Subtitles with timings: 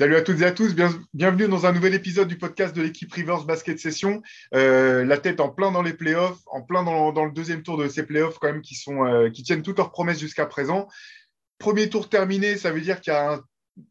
[0.00, 0.74] Salut à toutes et à tous,
[1.12, 4.22] bienvenue dans un nouvel épisode du podcast de l'équipe Rivers Basket Session.
[4.54, 7.86] Euh, la tête en plein dans les playoffs, en plein dans, le deuxième tour de
[7.86, 10.88] ces playoffs quand même qui, sont, euh, qui tiennent toutes leurs promesses jusqu'à présent.
[11.58, 13.42] Premier tour terminé, ça veut dire qu'il y a un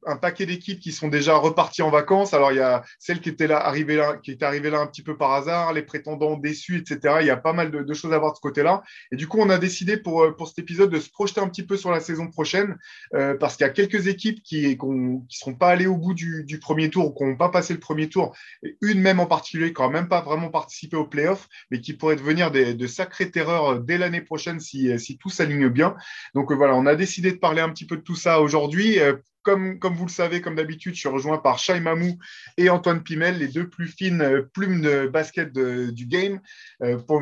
[0.05, 2.33] un paquet d'équipes qui sont déjà reparties en vacances.
[2.33, 4.87] Alors, il y a celle qui était là, arrivée là, qui est arrivée là un
[4.87, 7.17] petit peu par hasard, les prétendants déçus, etc.
[7.21, 8.83] Il y a pas mal de, choses à voir de ce côté-là.
[9.11, 11.47] Et du coup, on a décidé pour, euh, pour cet épisode de se projeter un
[11.47, 12.77] petit peu sur la saison prochaine,
[13.13, 16.59] euh, parce qu'il y a quelques équipes qui ne seront pas allées au bout du,
[16.61, 18.35] premier tour, qui n'ont pas passé le premier tour,
[18.81, 22.15] une même en particulier qui n'a même pas vraiment participé au playoff, mais qui pourrait
[22.15, 25.95] devenir des, de sacrées terreurs euh, dès l'année prochaine si, si tout s'aligne bien.
[26.35, 28.99] Donc voilà, on a décidé de parler un petit peu de tout ça aujourd'hui.
[29.43, 32.17] Comme, vous le savez, comme d'habitude, je suis rejoint par Shai Mamou
[32.57, 36.41] et Antoine Pimel, les deux plus fines euh, plumes de basket du game,
[36.83, 37.21] euh, pour,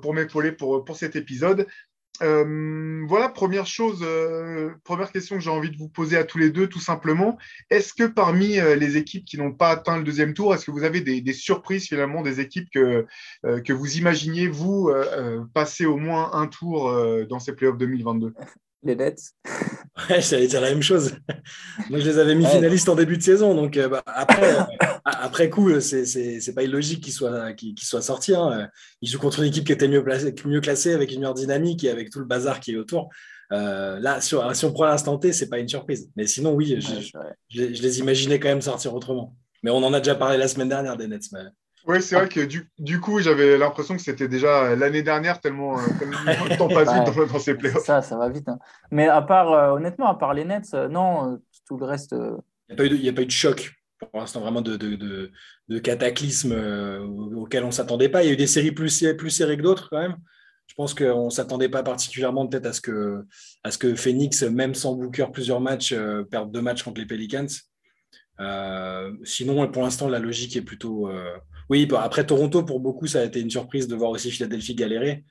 [0.00, 1.66] pour, m'épauler pour, pour, cet épisode.
[2.22, 4.04] Euh, voilà, première chose,
[4.84, 7.38] première question que j'ai envie de vous poser à tous les deux, tout simplement.
[7.70, 10.84] Est-ce que parmi les équipes qui n'ont pas atteint le deuxième tour, est-ce que vous
[10.84, 13.06] avez des, des, surprises finalement, des équipes que,
[13.42, 14.92] que vous imaginiez, vous,
[15.54, 16.92] passer au moins un tour
[17.26, 18.34] dans ces playoffs 2022
[18.82, 19.20] les Nets.
[20.08, 21.14] Ouais, j'allais dire la même chose.
[21.90, 23.54] Moi, je les avais mis finalistes en début de saison.
[23.54, 24.62] Donc, euh, bah, après, euh,
[25.04, 28.34] après coup, c'est pas illogique qu'ils soient, qu'ils soient sortis.
[28.34, 28.70] Hein.
[29.02, 31.84] Ils jouent contre une équipe qui était mieux, placée, mieux classée, avec une meilleure dynamique
[31.84, 33.10] et avec tout le bazar qui est autour.
[33.52, 36.10] Euh, là, si on prend l'instant T, c'est pas une surprise.
[36.16, 36.78] Mais sinon, oui,
[37.48, 39.36] je, les imaginais quand même sortir autrement.
[39.62, 41.30] Mais on en a déjà parlé la semaine dernière des Nets.
[41.32, 41.40] Mais...
[41.90, 42.46] Oui, c'est vrai que
[42.78, 45.82] du, coup, j'avais l'impression que c'était déjà l'année dernière, tellement, euh,
[46.48, 47.82] le temps passe vite dans, ces playoffs.
[47.82, 48.48] Ça, ça va vite.
[48.48, 48.60] Hein.
[48.92, 52.12] Mais à part, euh, honnêtement, à part les Nets, euh, non, tout le reste.
[52.12, 55.30] Il n'y a, pas eu de choc pour l'instant, vraiment de, de,
[55.68, 56.52] de, cataclysme
[57.36, 58.22] auquel on ne s'attendait pas.
[58.22, 60.16] Il y a eu des séries plus, plus serrées que d'autres, quand même.
[60.68, 63.26] Je pense qu'on ne s'attendait pas particulièrement peut-être à, ce que,
[63.64, 65.92] à ce que Phoenix, même sans Booker plusieurs matchs,
[66.30, 67.48] perde deux matchs contre les Pelicans.
[69.24, 71.10] sinon, pour l'instant, la logique est plutôt
[71.70, 74.74] oui, bah, après Toronto, pour beaucoup, ça a été une surprise de voir aussi Philadelphie
[74.74, 75.24] galérer.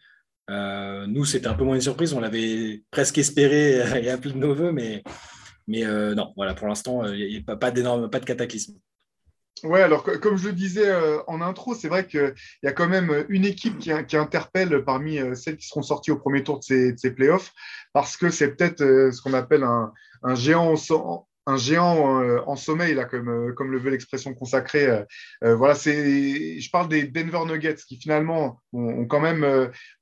[0.49, 2.14] Euh, nous, c'était un peu moins une surprise.
[2.14, 5.03] On l'avait presque espéré et appelé de nos voeux, mais,
[5.86, 8.75] euh, non, voilà, pour l'instant, il n'y a pas, d'énorme, pas de cataclysme.
[9.64, 12.33] Ouais, alors comme je le disais euh, en intro, c'est vrai qu'il
[12.64, 16.45] y a quand même une équipe qui, interpelle parmi celles qui seront sorties au premier
[16.45, 17.52] tour de ces, playoffs,
[17.91, 19.91] parce que c'est peut-être ce qu'on appelle un,
[20.35, 20.71] géant
[21.49, 24.86] un géant euh, en sommeil, là, comme, euh, comme le veut l'expression consacrée.
[25.43, 29.43] Euh, voilà, je parle des Denver Nuggets qui finalement ont, quand même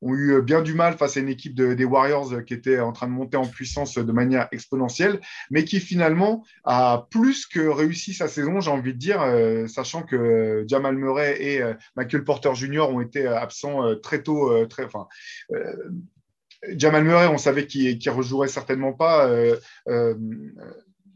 [0.02, 3.07] ont eu bien du mal face à une équipe des Warriors qui était en train
[3.07, 8.28] de monter en puissance de manière exponentielle, mais qui finalement a plus que réussi sa
[8.28, 9.22] saison, j'ai envie de dire,
[9.69, 11.62] sachant que Jamal Murray et
[11.96, 12.90] Michael Porter Jr.
[12.90, 15.07] ont été absents très tôt, très, enfin,
[16.75, 19.30] Jamal Murray, on savait qu'il ne rejouerait certainement pas.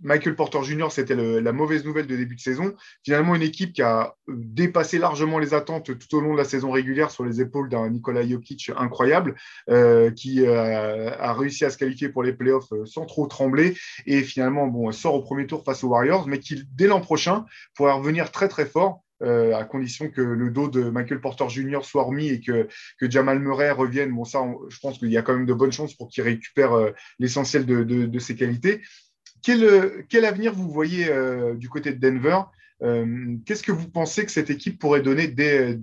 [0.02, 2.74] Michael Porter Jr., c'était la mauvaise nouvelle de début de saison.
[3.04, 6.72] Finalement, une équipe qui a dépassé largement les attentes tout au long de la saison
[6.72, 9.36] régulière sur les épaules d'un Nikola Jokic incroyable,
[9.70, 13.76] euh, qui euh, a réussi à se qualifier pour les playoffs euh, sans trop trembler
[14.06, 17.46] et finalement sort au premier tour face aux Warriors, mais qui, dès l'an prochain,
[17.76, 19.04] pourrait revenir très très fort.
[19.22, 21.82] à condition que le dos de Michael Porter Jr.
[21.84, 22.68] soit remis et que,
[23.02, 24.12] Jamal Murray revienne.
[24.12, 26.72] Bon, ça, je pense qu'il y a quand même de bonnes chances pour qu'il récupère
[27.20, 28.82] l'essentiel de, ses qualités.
[29.50, 32.42] Euh, quel, avenir vous voyez euh, du côté de Denver
[32.84, 35.80] euh, Qu'est-ce que vous pensez que cette équipe pourrait donner dès,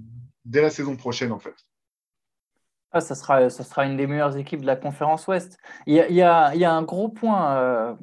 [0.52, 1.54] la saison prochaine, en fait?
[2.92, 5.58] Ah, ça, sera, une des meilleures équipes de la conférence Ouest.
[5.86, 7.98] Il y a, un gros point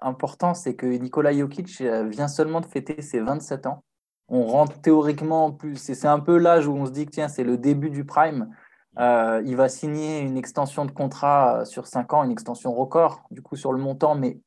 [0.00, 3.82] important, c'est que Nikola Jokic vient seulement de fêter ses 27 ans.
[4.28, 5.76] On rentre théoriquement plus.
[5.76, 8.54] C'est un peu l'âge où on se dit que tiens, c'est le début du prime.
[8.96, 13.56] il va signer une extension de contrat sur 5 ans, une extension record, du coup,
[13.56, 14.38] sur le montant, mais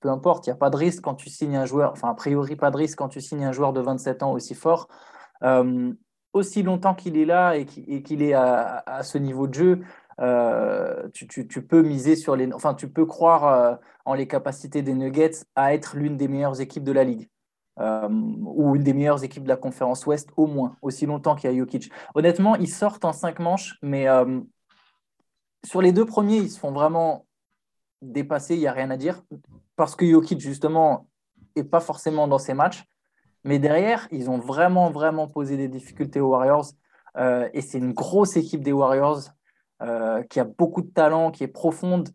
[0.00, 2.14] peu importe, il n'y a pas de risque quand tu signes un joueur, enfin, a
[2.14, 4.88] priori, pas de risque quand tu signes un joueur de 27 ans aussi fort.
[5.42, 5.92] Euh,
[6.32, 9.80] aussi longtemps qu'il est là et qu'il est à, ce niveau de jeu,
[10.20, 12.50] euh, tu, peux miser sur les.
[12.54, 13.74] Enfin, tu peux croire euh,
[14.06, 17.28] en les capacités des Nuggets à être l'une des meilleures équipes de la ligue.
[17.78, 21.54] ou une des meilleures équipes de la conférence Ouest, au moins, aussi longtemps qu'il y
[21.54, 21.90] a Jokic.
[22.14, 24.06] Honnêtement, ils sortent en cinq manches, mais
[25.64, 27.26] sur les deux premiers, ils se font vraiment
[28.02, 29.22] dépasser, il n'y a rien à dire
[29.76, 31.06] parce que Jokic, justement,
[31.56, 32.84] n'est pas forcément dans ces matchs.
[33.44, 36.66] Mais derrière, ils ont vraiment, vraiment posé des difficultés aux Warriors.
[37.16, 39.22] Euh, et c'est une grosse équipe des Warriors
[39.82, 42.10] euh, qui a beaucoup de talent, qui est profonde,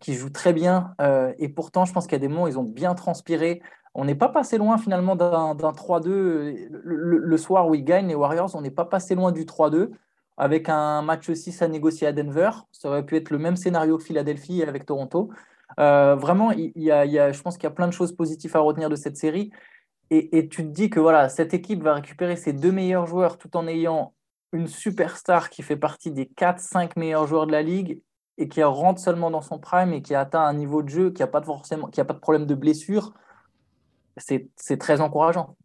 [0.00, 0.94] qui joue très bien.
[1.00, 3.62] Euh, et pourtant, je pense qu'il y a des moments, ils ont bien transpiré.
[3.94, 6.68] On n'est pas passé loin finalement d'un 3-2.
[6.70, 9.90] Le, soir où ils gagnent, les Warriors, on n'est pas passé loin du 3-2
[10.36, 12.50] avec un match 6 à négocier à Denver.
[12.72, 15.30] Ça aurait pu être le même scénario que Philadelphie avec Toronto.
[15.78, 18.88] vraiment, il y, a, je pense qu'il y a plein de choses positives à retenir
[18.88, 19.50] de cette série.
[20.10, 23.56] Et, tu te dis que voilà, cette équipe va récupérer ses deux meilleurs joueurs tout
[23.56, 24.14] en ayant
[24.52, 28.00] une superstar qui fait partie des 4-5 meilleurs joueurs de la ligue
[28.38, 31.10] et qui rentre seulement dans son prime et qui a atteint un niveau de jeu
[31.10, 33.14] qui n'a pas, forcément, qui a pas de problème de blessure,
[34.16, 35.56] c'est très encourageant.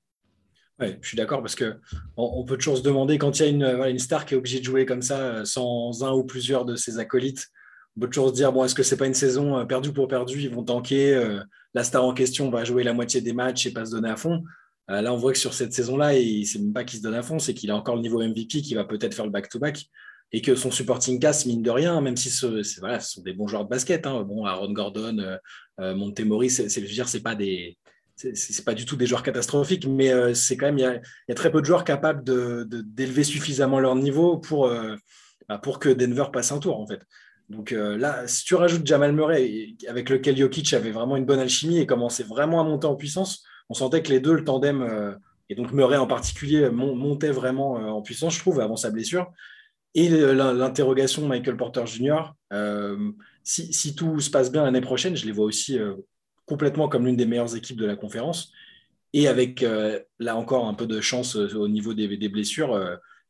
[0.79, 1.79] Ouais, je suis d'accord parce que
[2.18, 4.65] on, peut toujours se demander quand il y a une, star qui est obligée de
[4.65, 7.47] jouer comme ça euh, sans un ou plusieurs de ses acolytes,
[7.95, 10.07] on peut toujours se dire bon, est-ce que c'est pas une saison euh, perdue pour
[10.07, 11.44] perdue Ils vont tanker, euh,
[11.75, 14.15] la star en question va jouer la moitié des matchs et pas se donner à
[14.15, 14.44] fond.
[14.88, 16.13] là, on voit que sur cette saison-là,
[16.45, 18.62] c'est même pas qu'il se donne à fond, c'est qu'il a encore le niveau MVP
[18.62, 19.85] qui va peut-être faire le back-to-back
[20.33, 23.65] et que son supporting cast, mine de rien, même si ce, sont des bons joueurs
[23.65, 25.38] de basket, hein, bon, Aaron Gordon,
[25.79, 27.77] euh, Montemori, c'est, c'est, c'est pas des,
[28.33, 31.35] c'est, pas du tout des joueurs catastrophiques, mais euh, c'est quand même, il y, a,
[31.35, 34.95] très peu de joueurs capables d'élever suffisamment leur niveau pour, euh,
[35.50, 37.01] bah, pour que Denver passe un tour, en fait.
[37.50, 41.79] Donc là, si tu rajoutes Jamal Murray, avec lequel Jokic avait vraiment une bonne alchimie
[41.79, 45.17] et commençait vraiment à monter en puissance, on sentait que les deux, le tandem,
[45.50, 49.33] et donc Murray en particulier, montait vraiment en puissance, je trouve, avant sa blessure.
[49.94, 53.12] Et l'interrogation Michael Porter Jr., euh,
[53.44, 55.95] si, tout se passe bien l'année prochaine, je les vois aussi euh,
[56.51, 58.51] complètement comme l'une des meilleures équipes de la conférence.
[59.13, 62.77] Et avec, euh, là encore, un peu de chance au niveau des, blessures,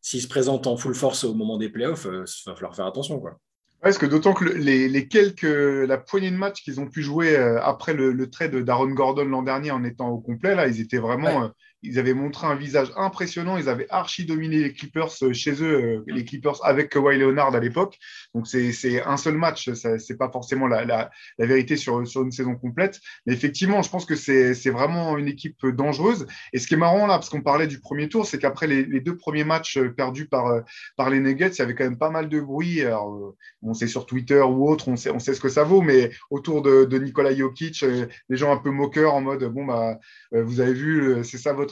[0.02, 3.20] s'ils se présentent en full force au moment des playoffs, il va falloir faire attention.
[3.20, 3.38] Quoi.
[3.82, 7.94] parce que d'autant que les, quelques, la poignée de matchs qu'ils ont pu jouer après
[7.94, 11.52] le, trade d'Aaron Gordon l'an dernier en étant au complet, là, ils étaient vraiment
[11.84, 13.58] ils avaient montré un visage impressionnant.
[13.58, 17.56] Ils avaient archi dominé les Clippers euh, chez eux, euh, les Clippers avec Kawhi Leonard
[17.56, 17.98] à l'époque.
[18.36, 19.72] Donc, c'est un seul match.
[19.74, 23.00] Ce n'est pas forcément la, la, vérité sur, sur une saison complète.
[23.26, 26.28] Mais effectivement, je pense que c'est vraiment une équipe dangereuse.
[26.54, 28.86] Et ce qui est marrant là, parce qu'on parlait du premier tour, c'est qu'après les,
[28.86, 30.62] les, deux premiers matchs euh, perdus par,
[30.96, 32.82] par les Nuggets, il y avait quand même pas mal de bruit.
[32.82, 35.82] Alors, on sait sur Twitter ou autre, on sait, on sait ce que ça vaut,
[35.82, 37.84] mais autour de, de Nikola Jokic,
[38.30, 40.00] des gens un peu moqueurs en mode bon, bah,
[40.32, 41.71] vous avez vu, c'est ça votre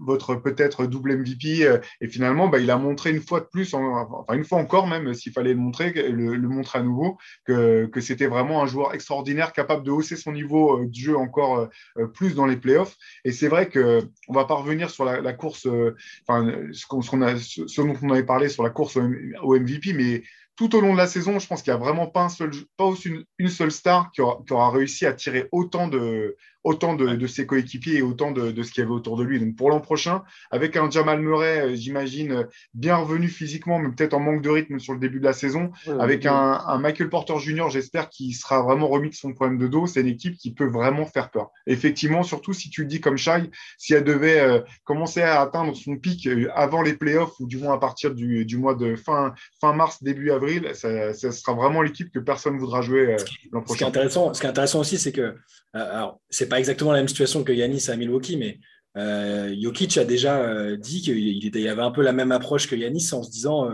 [0.00, 1.64] votre, peut-être double MVP.
[1.64, 4.86] Euh, et finalement, bah, il a montré une fois de plus, enfin une fois encore
[4.86, 8.94] même, s'il fallait le montrer, le, montrer à nouveau, que, que c'était vraiment un joueur
[8.94, 11.68] extraordinaire, capable de hausser son niveau euh, de jeu encore
[11.98, 12.96] euh, plus dans les playoffs.
[13.24, 15.68] Et c'est vrai qu'on ne va pas revenir sur la, course,
[16.26, 20.22] enfin, ce, dont on avait parlé sur la course au MVP, mais
[20.58, 22.50] tout au long de la saison, je pense qu'il n'y a vraiment pas, un seul,
[22.76, 26.94] pas une, une seule star qui aura, qui aura, réussi à tirer autant de, autant
[26.94, 29.40] de, ses coéquipiers et autant de, ce qu'il y avait autour de lui.
[29.40, 32.44] Donc pour l'an prochain, avec un Jamal Murray, euh, j'imagine, euh,
[32.74, 35.70] bien revenu physiquement, mais peut-être en manque de rythme sur le début de la saison,
[35.98, 39.86] avec un, Michael Porter Jr., j'espère qu'il sera vraiment remis de son problème de dos.
[39.86, 41.50] C'est une équipe qui peut vraiment faire peur.
[41.66, 45.74] Effectivement, surtout si tu le dis comme Shai, si elle devait euh, commencer à atteindre
[45.74, 49.72] son pic avant les playoffs, ou du moins à partir du, mois de fin, fin
[49.72, 53.16] mars, début avril, ça, sera vraiment l'équipe que personne ne voudra jouer
[53.52, 53.74] l'an prochain.
[53.74, 55.34] Ce qui est intéressant, ce qui est intéressant aussi, c'est que
[55.72, 58.58] alors, c'est pas exactement la même situation que Yanis à Milwaukee, mais
[58.96, 62.74] euh, Jokic a déjà euh, dit qu'il il avait un peu la même approche que
[62.74, 63.70] Yanis en se disant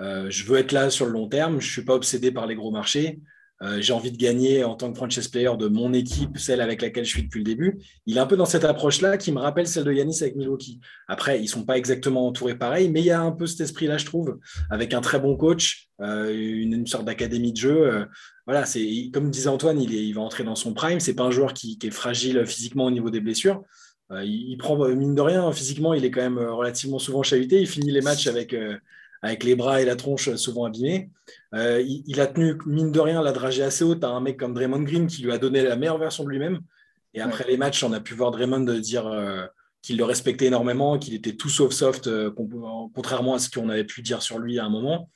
[0.00, 2.46] euh, je veux être là sur le long terme, je ne suis pas obsédé par
[2.46, 3.20] les gros marchés,
[3.78, 7.04] j'ai envie de gagner en tant que franchise player de mon équipe, celle avec laquelle
[7.04, 7.78] je suis depuis le début.
[8.06, 10.80] Il est un peu dans cette approche-là qui me rappelle celle de Yanis avec Milwaukee.
[11.08, 13.60] Après, ils ne sont pas exactement entourés pareil, mais il y a un peu cet
[13.60, 14.38] esprit-là, je trouve,
[14.70, 18.06] avec un très bon coach, une, sorte d'académie de jeu
[18.46, 21.00] voilà, c'est comme disait Antoine, il, il, va entrer dans son prime.
[21.00, 23.62] C'est pas un joueur qui, est fragile physiquement au niveau des blessures.
[24.10, 27.60] Euh, il, prend mine de rien physiquement, il est quand même euh, relativement souvent chahuté.
[27.60, 28.76] Il finit les matchs avec euh,
[29.24, 31.10] avec les bras et la tronche souvent abîmés.
[31.52, 34.82] Il, a tenu mine de rien la dragée assez haute à un mec comme Draymond
[34.82, 36.60] Green qui lui a donné la meilleure version de lui-même.
[37.14, 39.10] Et après les matchs, on a pu voir Draymond dire
[39.82, 42.10] qu'il le respectait énormément, qu'il était tout sauf soft,
[42.94, 45.08] contrairement à ce qu'on avait pu dire sur lui à un moment.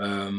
[0.00, 0.30] Euh,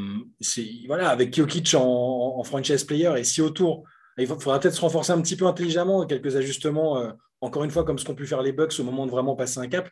[0.87, 3.83] voilà, avec Jokic en, franchise player, et si autour,
[4.17, 7.11] il faudra peut-être se renforcer un petit peu intelligemment, quelques ajustements, euh,
[7.43, 9.59] encore une fois, comme ce qu'ont pu faire les Bucks au moment de vraiment passer
[9.59, 9.89] un cap.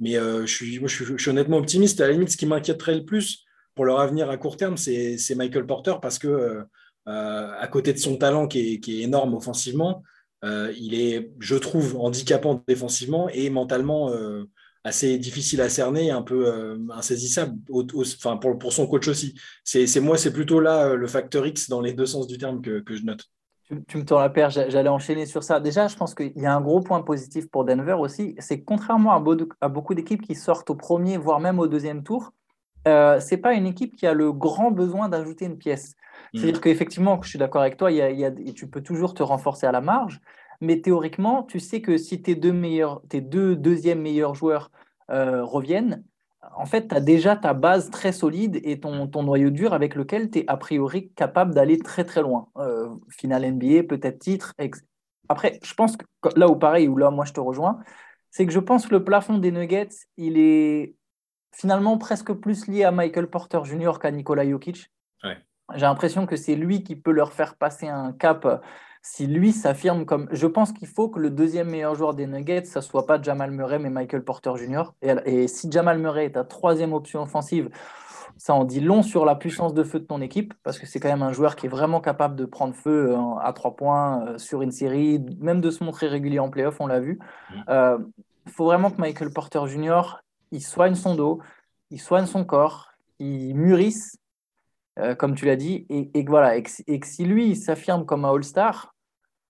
[0.00, 2.00] Mais euh, je, suis, honnêtement optimiste.
[2.00, 5.34] À la limite, ce qui m'inquiéterait le plus pour leur avenir à court terme, c'est
[5.36, 6.64] Michael Porter, parce que
[7.04, 10.02] à côté de son talent qui est, énorme offensivement,
[10.42, 14.10] il est, je trouve, handicapant défensivement et mentalement
[14.86, 19.34] assez difficile à cerner, un peu euh, insaisissable, enfin pour, son coach aussi.
[19.64, 22.62] C'est moi, c'est plutôt là euh, le facteur X dans les deux sens du terme
[22.62, 23.24] que je note.
[23.88, 25.58] Tu, me tends la perche, j'allais enchaîner sur ça.
[25.58, 29.12] Déjà, je pense qu'il y a un gros point positif pour Denver aussi, c'est contrairement
[29.12, 29.24] à,
[29.60, 32.32] à beaucoup d'équipes qui sortent au premier, voire même au deuxième tour,
[32.86, 35.94] euh, c'est pas une équipe qui a le grand besoin d'ajouter une pièce.
[36.32, 36.38] Mm.
[36.38, 39.66] C'est-à-dire qu'effectivement, je suis d'accord avec toi, il y a, tu peux toujours te renforcer
[39.66, 40.20] à la marge,
[40.60, 44.70] mais théoriquement, tu sais que si tes deux, meilleurs, tes deux deuxièmes meilleurs joueurs
[45.10, 46.04] euh, reviennent,
[46.56, 49.94] en fait, tu as déjà ta base très solide et ton, ton noyau dur avec
[49.94, 52.48] lequel tu es a priori capable d'aller très très loin.
[52.56, 54.54] Euh, finale NBA, peut-être titre.
[55.28, 57.78] Après, je pense que là où pareil, où là moi je te rejoins,
[58.30, 60.94] c'est que je pense que le plafond des Nuggets, il est
[61.52, 63.98] finalement presque plus lié à Michael Porter Jr.
[64.00, 64.90] qu'à Nikola Jokic.
[65.74, 68.62] J'ai l'impression que c'est lui qui peut leur faire passer un cap
[69.08, 70.26] si lui s'affirme comme.
[70.32, 73.52] Je pense qu'il faut que le deuxième meilleur joueur des Nuggets, ça soit pas Jamal
[73.52, 74.92] Murray, mais Michael Porter Jr.
[75.00, 77.70] Et, si Jamal Murray est ta troisième option offensive,
[78.36, 80.98] ça en dit long sur la puissance de feu de ton équipe, parce que c'est
[80.98, 84.26] quand même un joueur qui est vraiment capable de prendre feu euh, à trois points
[84.26, 87.20] euh, sur une série, même de se montrer régulier en playoff, on l'a vu.
[87.50, 87.64] Il mm.
[87.68, 87.98] euh,
[88.48, 90.20] faut vraiment que Michael Porter Jr.
[90.50, 91.38] il soigne son dos,
[91.90, 94.18] il soigne son corps, il mûrisse,
[95.18, 98.24] comme tu l'as dit, et, et voilà, et que, et que si lui s'affirme comme
[98.24, 98.94] un All-Star,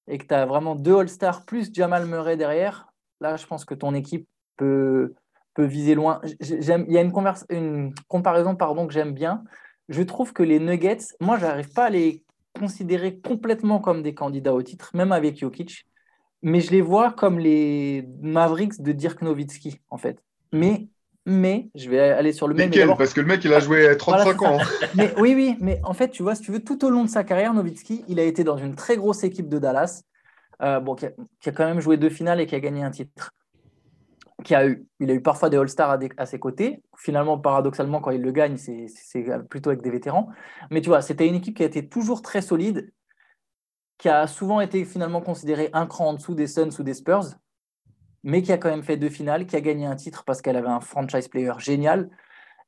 [0.08, 2.88] et que tu as vraiment deux All-Stars plus Jamal Murray derrière,
[3.20, 5.14] là, je pense que ton équipe peut,
[5.54, 6.20] peut viser loin.
[6.40, 9.42] Il y a une, comparaison pardon, que j'aime bien.
[9.88, 12.24] Je trouve que les Nuggets, moi, j'arrive pas à les
[12.58, 15.86] considérer complètement comme des candidats au titre, même avec Jokic,
[16.42, 20.22] mais je les vois comme les Mavericks de Dirk Nowitzki, en fait.
[20.52, 20.88] Mais
[21.26, 22.70] mais je vais aller sur le même.
[22.96, 24.58] Parce que le mec, il a joué 35 ans.
[24.94, 27.10] mais, oui, oui, mais en fait, tu vois, si tu veux, tout au long de
[27.10, 30.04] sa carrière, Nowitzki, il a été dans une très grosse équipe de Dallas,
[30.62, 31.10] euh, bon, qui a,
[31.52, 33.32] quand même joué deux finales et qui a gagné un titre.
[34.44, 36.80] Qui a eu, il a eu parfois des All-Stars à, ses côtés.
[36.96, 38.86] Finalement, paradoxalement, quand il le gagne, c'est
[39.50, 40.28] plutôt avec des vétérans.
[40.70, 42.92] Mais tu vois, c'était une équipe qui a été toujours très solide,
[43.98, 47.34] qui a souvent été finalement considérée un cran en dessous des Suns ou des Spurs
[48.26, 50.56] mais qui a quand même fait deux finales, qui a gagné un titre parce qu'elle
[50.56, 52.10] avait un franchise player génial.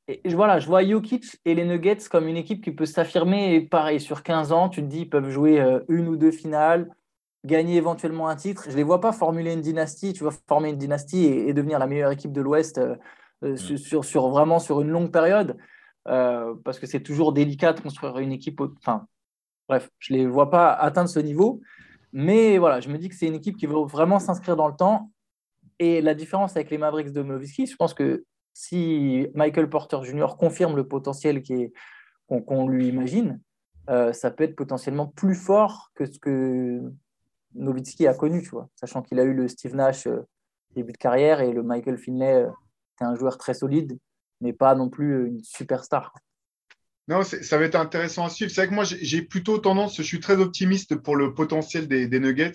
[0.07, 3.55] Et voilà, je vois Jokic et les Nuggets comme une équipe qui peut s'affirmer.
[3.55, 6.31] Et pareil, sur 15 ans, tu te dis, ils peuvent jouer euh, une ou deux
[6.31, 6.89] finales,
[7.43, 8.63] gagner éventuellement un titre.
[8.67, 11.77] Je ne les vois pas formuler une dynastie, tu vois, former une dynastie et, devenir
[11.77, 12.95] la meilleure équipe de l'Ouest euh,
[13.43, 13.77] euh, mm.
[13.77, 15.57] sur, sur, vraiment sur une longue période.
[16.05, 18.61] parce que c'est toujours délicat de construire une équipe.
[18.61, 19.07] Enfin,
[19.67, 21.59] bref, je ne les vois pas atteindre ce niveau.
[22.13, 24.75] Mais voilà, je me dis que c'est une équipe qui veut vraiment s'inscrire dans le
[24.75, 25.11] temps
[25.79, 30.35] et la différence avec les Mavericks de Nowitzki, je pense que si Michael Porter Jr.
[30.37, 31.41] confirme le potentiel
[32.27, 33.39] qu'on lui imagine,
[33.89, 36.81] euh, ça peut être potentiellement plus fort que ce que
[37.55, 40.27] Nowitzki a connu, tu vois, sachant qu'il a eu le Steve Nash euh,
[40.75, 42.49] début de carrière et le Michael Finlay, euh,
[42.97, 43.97] c'est un joueur très solide,
[44.41, 46.13] mais pas non plus une superstar.
[47.09, 48.51] Non, ça va être intéressant à suivre.
[48.51, 52.07] C'est vrai que moi, j'ai plutôt tendance, je suis très optimiste pour le potentiel des,
[52.19, 52.51] Nuggets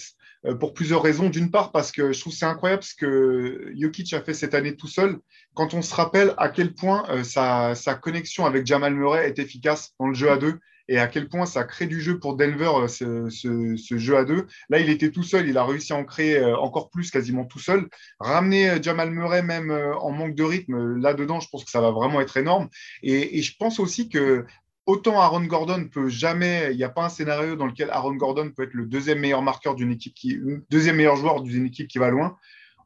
[0.46, 1.28] euh, pour plusieurs raisons.
[1.28, 4.76] D'une part, parce que je trouve c'est incroyable ce que Jokic a fait cette année
[4.76, 5.18] tout seul.
[5.54, 9.40] Quand on se rappelle à quel point euh, sa, sa, connexion avec Jamal Murray est
[9.40, 12.36] efficace dans le jeu à deux, et à quel point ça crée du jeu pour
[12.36, 12.88] Denver, euh,
[13.30, 14.46] ce, jeu à deux.
[14.68, 17.44] Là, il était tout seul, il a réussi à en créer euh, encore plus, quasiment
[17.44, 17.88] tout seul.
[18.20, 21.90] Ramener euh, Jamal Murray même en manque de rythme, là-dedans, je pense que ça va
[21.90, 22.68] vraiment être énorme.
[23.02, 24.44] Et, je pense aussi que
[24.86, 28.50] autant Aaron Gordon peut jamais, il n'y a pas un scénario dans lequel Aaron Gordon
[28.50, 30.38] peut être le deuxième meilleur marqueur d'une équipe qui,
[30.70, 32.36] deuxième meilleur joueur d'une équipe qui va loin.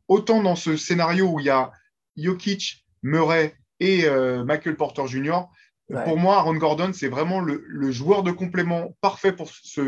[0.07, 1.73] Autant dans ce scénario où il y a
[2.17, 4.09] Jokic, Murray et
[4.45, 5.43] Michael Porter Jr.,
[6.05, 9.81] pour moi, Aaron Gordon, c'est vraiment le, joueur de complément parfait pour ce,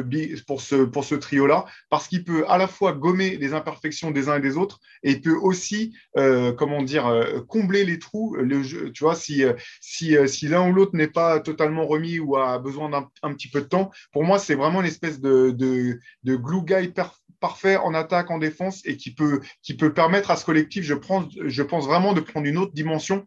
[0.46, 4.28] pour ce, pour ce trio-là, parce qu'il peut à la fois gommer les imperfections des
[4.28, 8.34] uns et des autres, et il peut aussi, euh, comment dire, euh, combler les trous.
[8.36, 12.18] Le jeu, tu vois, si, euh, si, si l'un ou l'autre n'est pas totalement remis
[12.18, 15.50] ou a besoin d'un petit peu de temps, pour moi, c'est vraiment une espèce de,
[15.50, 16.92] de, de glue guy
[17.40, 20.94] parfait en attaque, en défense, et qui peut, qui peut permettre à ce collectif, je
[20.94, 23.26] pense, je pense vraiment de prendre une autre dimension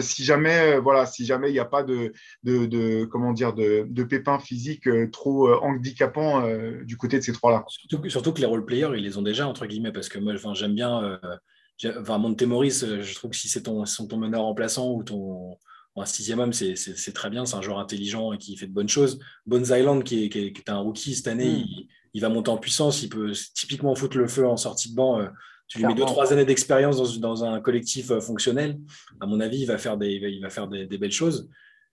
[0.00, 2.09] si jamais, voilà, si jamais il n'y a pas de
[2.42, 7.32] de, comment dire, de, pépins physiques euh, trop euh, handicapants euh, du côté de ces
[7.32, 7.64] trois-là.
[8.08, 11.18] Surtout, que les role-players, ils les ont déjà, entre guillemets, parce que moi, j'aime bien.
[11.98, 15.56] Enfin, Montemoris, je trouve que si c'est ton, ton meneur remplaçant ou ton
[15.96, 17.44] un sixième homme, c'est très bien.
[17.44, 19.18] C'est un joueur intelligent et qui fait de bonnes choses.
[19.46, 21.88] Bones Island, qui est, qui est, un rookie cette année, hmm.
[22.14, 23.02] il, va monter en puissance.
[23.02, 25.20] Il peut typiquement foutre le feu en sortie de banc.
[25.68, 28.78] Tu lui mets deux, trois années d'expérience dans, dans, un collectif fonctionnel.
[29.20, 31.48] À mon avis, il va faire des, il va faire des belles choses.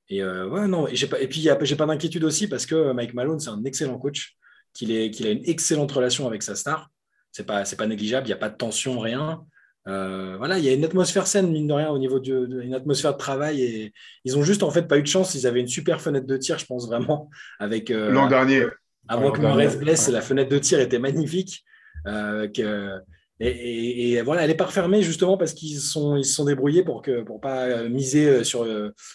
[0.09, 3.13] Et euh, ouais, non, et, pas, et puis j'ai pas d'inquiétude aussi parce que Mike
[3.13, 4.35] Malone, c'est un excellent coach,
[4.73, 6.89] qu'il a une excellente relation avec sa star.
[7.31, 9.43] C'est pas, pas négligeable, il n'y a pas de tension, rien.
[9.87, 13.13] Euh, voilà, il y a une atmosphère saine, mine de rien, au niveau d'une atmosphère
[13.13, 13.61] de travail.
[13.61, 13.93] Et
[14.25, 15.35] ils ont juste en fait pas eu de chance.
[15.35, 17.91] Ils avaient une super fenêtre de tir, je pense vraiment, avec.
[17.91, 18.65] Euh, L'an dernier.
[19.09, 21.63] Avant que se blesse, la fenêtre de tir était magnifique.
[22.05, 22.99] Que,
[23.39, 27.03] Et, voilà, elle n'est pas refermée justement parce qu'ils sont, ils se sont débrouillés pour
[27.07, 28.65] ne pour pas miser sur,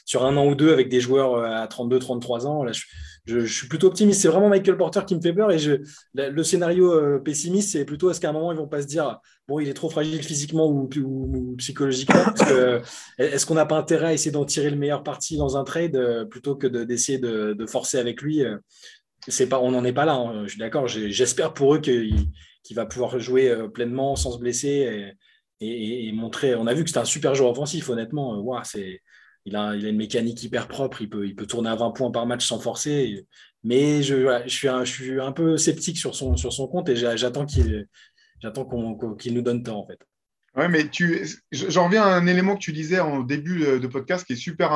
[0.05, 2.63] sur un an ou deux avec des joueurs à 32-33 ans.
[2.63, 2.71] Là,
[3.25, 4.21] je, suis plutôt optimiste.
[4.21, 5.51] C'est vraiment Michael Porter qui me fait peur.
[5.51, 5.59] Et
[6.15, 9.19] le scénario pessimiste, c'est plutôt est-ce qu'à un moment, ils ne vont pas se dire
[9.49, 10.89] bon, il est trop fragile physiquement ou,
[11.59, 12.25] psychologiquement
[13.19, 16.29] Est-ce qu'on n'a pas intérêt à essayer d'en tirer le meilleur parti dans un trade
[16.31, 18.45] plutôt que d'essayer de, forcer avec lui
[19.29, 20.15] c'est pas, on n'en est pas là.
[20.15, 20.43] Hein.
[20.45, 20.89] Je suis d'accord.
[20.89, 21.81] J'espère pour eux
[22.63, 25.15] qu'il va pouvoir jouer euh, pleinement sans se blesser
[25.61, 26.55] et, montrer.
[26.55, 28.37] On a vu que c'est un super joueur offensif, honnêtement.
[28.37, 28.99] Euh,
[29.45, 31.03] il, a, il a une mécanique hyper propre.
[31.03, 33.27] Il peut, il peut tourner à 20 points par match sans forcer.
[33.63, 36.97] Mais je, suis un, je suis un peu sceptique sur son, sur son compte et
[36.97, 37.87] j'attends qu'il
[38.43, 39.99] nous donne temps, en fait.
[40.69, 40.91] Mais
[41.53, 44.73] j'en reviens à un élément que tu disais en début de podcast qui est super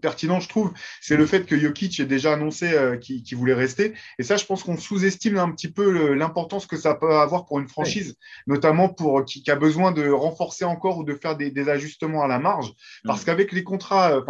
[0.00, 3.94] pertinent, je trouve, c'est le fait que Jokic ait déjà annoncé euh, qu'il voulait rester.
[4.18, 7.58] Et ça, je pense qu'on sous-estime un petit peu l'importance que ça peut avoir pour
[7.60, 12.22] une franchise, notamment pour qui, a besoin de renforcer encore ou de faire des, ajustements
[12.22, 12.72] à la marge.
[13.04, 14.22] Parce qu'avec les contrats, euh,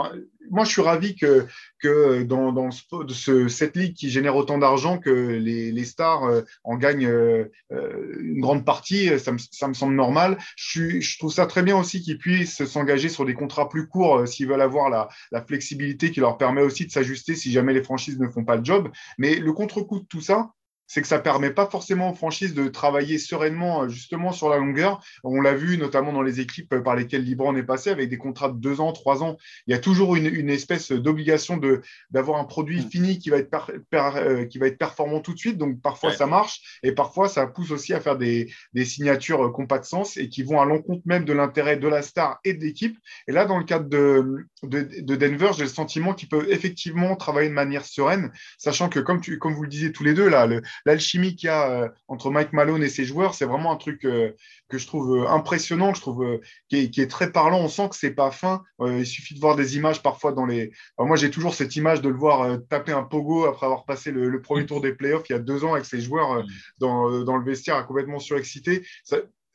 [0.51, 1.47] moi, je suis ravi que,
[1.83, 6.77] que dans, dans ce, cette ligue qui génère autant d'argent, que les, stars euh, en
[6.77, 9.19] gagnent euh, euh, une grande partie.
[9.19, 9.39] Ça me,
[9.75, 10.39] semble normal.
[10.57, 14.47] Je, trouve ça très bien aussi qu'ils puissent s'engager sur des contrats plus courts s'ils
[14.47, 15.09] veulent avoir la,
[15.47, 18.65] flexibilité qui leur permet aussi de s'ajuster si jamais les franchises ne font pas le
[18.65, 18.89] job.
[19.19, 20.53] Mais le contre-coup de tout ça,
[20.93, 24.59] c'est que ça permet pas forcément aux franchises de travailler sereinement euh, justement sur la
[24.59, 25.03] longueur.
[25.25, 28.19] On l'a vu notamment dans les équipes euh, par lesquelles Libran est passé avec des
[28.19, 29.39] contrats de deux ans, trois ans.
[29.67, 31.81] Il y a toujours une, espèce d'obligation de
[32.11, 32.91] d'avoir un produit mm.
[32.91, 35.57] fini qui va être euh, qui va être performant tout de suite.
[35.57, 39.61] Donc parfois ça marche et parfois ça pousse aussi à faire des, des signatures qui
[39.63, 42.39] n'ont pas de sens et qui vont à l'encontre même de l'intérêt de la star
[42.45, 42.99] et de l'équipe.
[43.29, 47.17] Et là dans le cadre de, de, de Denver, j'ai le sentiment qu'ils peuvent effectivement
[47.17, 50.29] travailler de manière sereine, sachant que comme tu comme vous le disiez tous les deux
[50.29, 53.73] là, le, l'alchimie qu'il y a euh, entre Mike Malone et ses joueurs, c'est vraiment
[53.73, 54.33] un truc euh,
[54.69, 57.61] que je trouve euh, impressionnant, que je trouve qui est, très parlant.
[57.61, 58.63] On sent que c'est pas fin.
[58.81, 60.73] il suffit de voir des images parfois dans les.
[60.99, 64.41] moi, j'ai toujours cette image de le voir taper un pogo après avoir passé le,
[64.41, 66.45] premier tour des playoffs il y a deux ans avec ses joueurs
[66.79, 68.85] dans, le vestiaire, à complètement surexcité.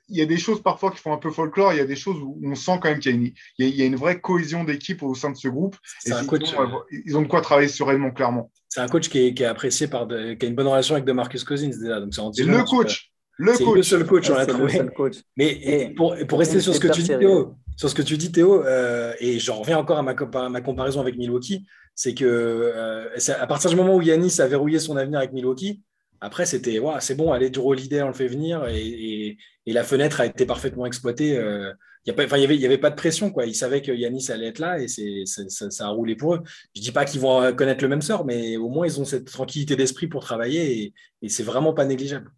[0.10, 1.96] il y a des choses parfois qui font un peu folklore, il y a des
[1.96, 4.20] choses où on sent quand même qu'il y a une, il y a une vraie
[4.20, 5.76] cohésion d'équipe au sein de ce groupe.
[6.06, 6.12] Et
[7.06, 10.36] ils ont de quoi travailler sereinement, clairement c'est un coach qui est, apprécié par, de,
[10.36, 12.00] qui a une bonne relation avec Demarcus Cousins déjà.
[12.00, 13.12] Donc c'est le coach.
[13.40, 13.76] Le coach.
[13.76, 14.82] le seul coach, on l'a trouvé.
[15.36, 18.32] Mais pour, pour, rester sur ce que tu dis, Théo, sur ce que tu dis,
[18.32, 20.14] Théo, euh, et j'en reviens encore à ma,
[20.50, 23.10] ma, comparaison avec Milwaukee, c'est que euh,
[23.40, 25.82] à partir du moment où Yanis a verrouillé son avenir avec Milwaukee,
[26.22, 30.22] après, c'était c'est bon, allez, du leader, on le fait venir et, et, la fenêtre
[30.22, 31.36] a été parfaitement exploitée.
[31.36, 31.74] Euh,
[32.08, 33.32] il n'y avait, y avait pas de pression.
[33.32, 33.46] Quoi.
[33.46, 36.42] Ils savaient que Yanis allait être là et c'est, ça, ça, a roulé pour eux.
[36.74, 39.06] Je ne dis pas qu'ils vont connaître le même sort, mais au moins, ils ont
[39.06, 42.32] cette tranquillité d'esprit pour travailler et, et c'est vraiment pas négligeable.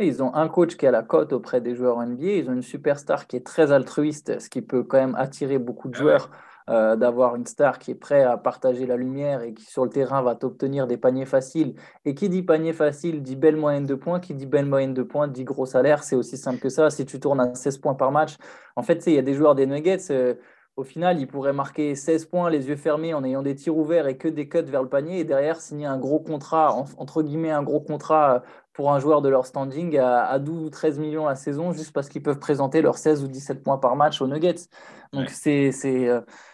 [0.00, 2.26] Ils ont un coach qui a la cote auprès des joueurs NBA.
[2.26, 5.88] Ils ont une superstar qui est très altruiste, ce qui peut quand même attirer beaucoup
[5.88, 6.30] de ah joueurs.
[6.70, 9.90] Euh, d'avoir une star qui est prêt à partager la lumière et qui sur le
[9.90, 11.74] terrain va t'obtenir des paniers faciles.
[12.04, 15.02] Et qui dit panier facile dit belle moyenne de points, qui dit belle moyenne de
[15.02, 16.04] points dit gros salaire.
[16.04, 16.88] C'est aussi simple que ça.
[16.90, 18.36] Si tu tournes à 16 points par match,
[18.76, 20.12] en fait, il y a des joueurs des Nuggets.
[20.12, 20.34] Euh,
[20.76, 24.06] au final, ils pourraient marquer 16 points les yeux fermés en ayant des tirs ouverts
[24.06, 27.50] et que des cuts vers le panier et derrière signer un gros contrat, entre guillemets
[27.50, 28.40] un gros contrat euh,
[28.74, 32.08] pour un joueur de leur standing à, 12 ou 13 millions la saison juste parce
[32.08, 34.68] qu'ils peuvent présenter leurs 16 ou 17 points par match aux Nuggets.
[35.12, 35.72] Donc c'est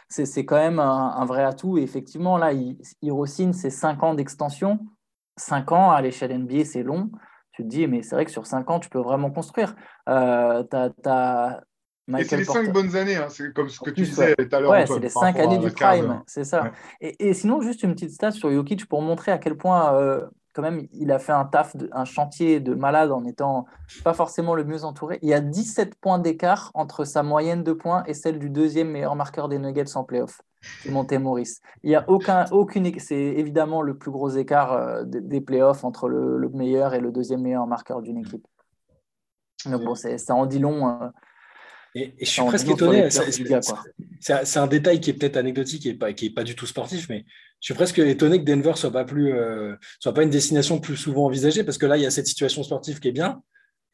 [0.08, 1.78] c'est quand même un, vrai atout.
[1.78, 4.78] Et effectivement, là, il, il c'est 5 ans d'extension.
[5.36, 7.10] 5 ans à l'échelle NBA, c'est long.
[7.52, 9.74] Tu te dis, mais c'est vrai que sur 5 ans, tu peux vraiment construire.
[10.08, 10.62] Euh,
[12.18, 13.28] et c'est les 5 bonnes années, hein.
[13.28, 14.70] c'est comme ce que tu disais tout à l'heure.
[14.70, 16.70] Ouais, c'est les 5 années du prime, c'est ça.
[17.00, 20.24] Et, et, sinon, juste une petite stat sur Jokic pour montrer à quel point euh,
[20.56, 23.66] quand même, il a fait un taf, un chantier de malade en étant
[24.02, 25.18] pas forcément le mieux entouré.
[25.20, 28.88] Il y a 17 points d'écart entre sa moyenne de points et celle du deuxième
[28.88, 30.40] meilleur marqueur des Nuggets en playoff,
[30.88, 31.60] Monté Maurice.
[31.82, 36.08] Il y a aucun, aucune, c'est évidemment le plus gros écart euh, des playoffs entre
[36.08, 38.46] le, meilleur et le deuxième meilleur marqueur d'une équipe.
[39.66, 40.88] Donc bon, ça en dit long.
[40.88, 41.08] Euh,
[41.96, 43.08] et, je suis presque étonné.
[44.20, 47.08] C'est un détail qui est peut-être anecdotique et pas, qui n'est pas du tout sportif,
[47.08, 47.24] mais
[47.60, 50.96] je suis presque étonné que Denver soit pas plus, euh, soit pas une destination plus
[50.96, 53.42] souvent envisagée parce que là, il y a cette situation sportive qui est bien.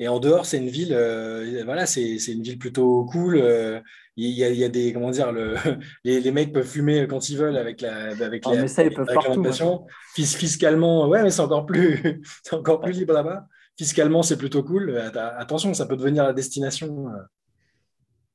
[0.01, 3.37] Et en dehors, c'est une ville, euh, voilà, c'est une ville plutôt cool.
[3.37, 3.79] Euh,
[4.17, 5.55] il, y a, y a, des, comment dire, le,
[6.05, 9.07] les, les, mecs peuvent fumer quand ils veulent avec la, avec ah, ça, ils peuvent
[9.07, 13.47] partout, Fiscalement, ouais, mais c'est encore plus, c'est encore plus libre là-bas.
[13.79, 14.99] Fiscalement, c'est plutôt cool.
[15.39, 17.07] Attention, ça peut devenir la destination.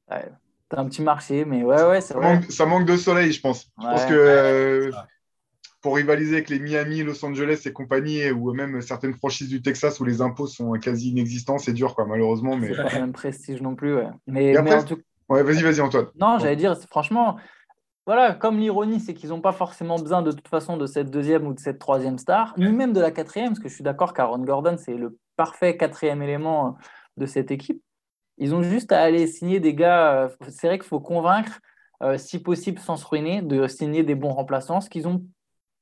[0.10, 0.30] Ouais.
[0.70, 2.41] T'as un petit marché, mais ouais, ouais, c'est vrai.
[2.50, 3.72] ça manque de soleil, je pense.
[3.80, 4.91] Je pense que
[5.82, 10.00] pour rivaliser avec les Miami, Los Angeles et compagnie, ou même certaines franchises du Texas
[10.00, 12.58] où les impôts sont quasi inexistants, c'est dur, quoi, malheureusement.
[12.58, 12.70] Mais...
[12.70, 13.96] C'est pas le même prestige non plus.
[13.96, 14.08] Ouais.
[14.26, 16.08] Mais, ouais, vas-y, vas-y, Antoine.
[16.20, 17.38] Non, j'allais dire, franchement,
[18.06, 21.46] voilà, comme l'ironie, c'est qu'ils n'ont pas forcément besoin de toute façon de cette deuxième
[21.48, 24.13] ou de cette troisième star, ni même de la quatrième, parce que je suis d'accord
[24.13, 26.78] qu'Aaron Gordon, c'est le parfait quatrième élément
[27.17, 27.82] de cette équipe.
[28.38, 30.23] Ils ont juste à aller signer des gars.
[30.23, 31.60] Euh, c'est vrai qu'il faut convaincre,
[32.04, 35.23] euh, si possible sans se ruiner, de signer des bons remplaçants, ce qu'ils ont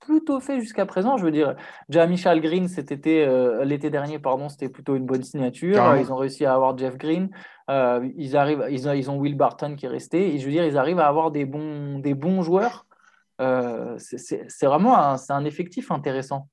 [0.05, 1.17] plutôt fait jusqu'à présent.
[1.17, 1.55] Je veux dire,
[1.89, 5.95] déjà Michel Green cet été, euh, l'été dernier, pardon, c'était plutôt une bonne signature.
[5.97, 7.29] Ils ont réussi à avoir Jeff Green.
[7.69, 10.33] Euh, ils arrivent, ils ont, ils ont, Will Barton qui est resté.
[10.33, 12.85] Et je veux dire, ils arrivent à avoir des bons, des bons joueurs.
[13.41, 16.47] Euh, c'est vraiment un, un, effectif intéressant.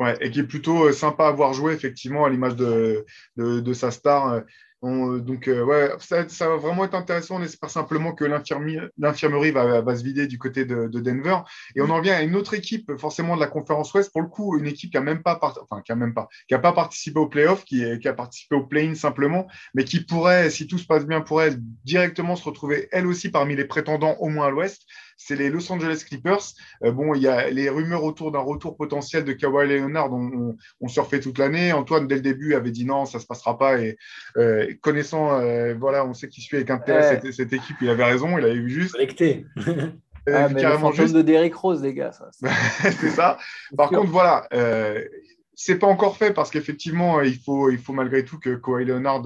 [0.00, 3.04] Ouais, et qui est plutôt sympa à voir jouer, effectivement, à l'image de,
[3.36, 4.42] de, de, sa star.
[4.84, 7.36] Euh, donc, euh, ouais, ça, va vraiment être intéressant.
[7.36, 11.38] On espère simplement que l'infirmerie va, se vider du côté de, Denver.
[11.74, 14.12] Et on en vient à une autre équipe, forcément de la conférence Ouest.
[14.12, 16.54] Pour le coup, une équipe qui n'a même pas, enfin, qui a même pas, qui
[16.54, 20.50] a pas participé au playoff, qui, qui a participé au play-in simplement, mais qui pourrait,
[20.50, 24.28] si tout se passe bien, pourrait directement se retrouver elle aussi parmi les prétendants au
[24.28, 26.54] moins à l'Ouest c'est les Los Angeles Clippers.
[26.84, 30.56] Euh, bon, il y a les rumeurs autour d'un retour potentiel de Kawhi Leonard, on,
[30.80, 31.72] on, surfait toute l'année.
[31.72, 33.78] Antoine, dès le début, avait dit non, ça ne se passera pas.
[33.80, 33.96] Et
[34.36, 38.38] euh, connaissant, euh, voilà, on sait qu'il suit avec intérêt cette, équipe, il avait raison,
[38.38, 38.92] il avait vu juste.
[38.92, 39.46] Connecté.
[40.28, 41.14] Ah, mais carrément juste.
[41.14, 42.10] de Derrick Rose, les gars.
[42.10, 43.38] Ça, c'est ça.
[43.76, 44.48] Par contre, voilà,
[45.54, 49.22] c'est pas encore fait parce qu'effectivement, il faut, il faut malgré tout que Kawhi Leonard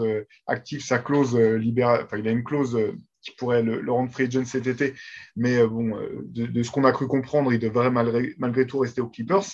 [0.47, 2.03] active sa clause libérale.
[2.05, 2.79] Enfin, il a une clause
[3.23, 4.95] qui pourrait le, rendre free agent cet été.
[5.37, 9.01] Mais euh, bon, euh, de, ce qu'on a cru comprendre, il devrait malgré, tout rester
[9.01, 9.45] aux Clippers.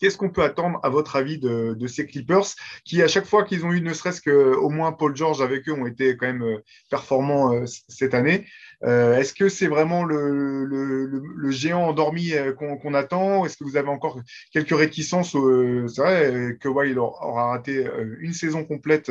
[0.00, 2.46] Qu'est-ce qu'on peut attendre, à votre avis, de, ces Clippers
[2.84, 5.72] qui, à chaque fois qu'ils ont eu, ne serait-ce qu'au moins Paul George avec eux,
[5.72, 8.46] ont été quand même euh, performants cette année
[8.82, 13.44] Est-ce que c'est vraiment le, géant endormi qu'on attend?
[13.44, 14.20] Est-ce que vous avez encore
[14.52, 17.84] quelques réticences C'est vrai que Wild aura raté
[18.20, 19.10] une saison complète,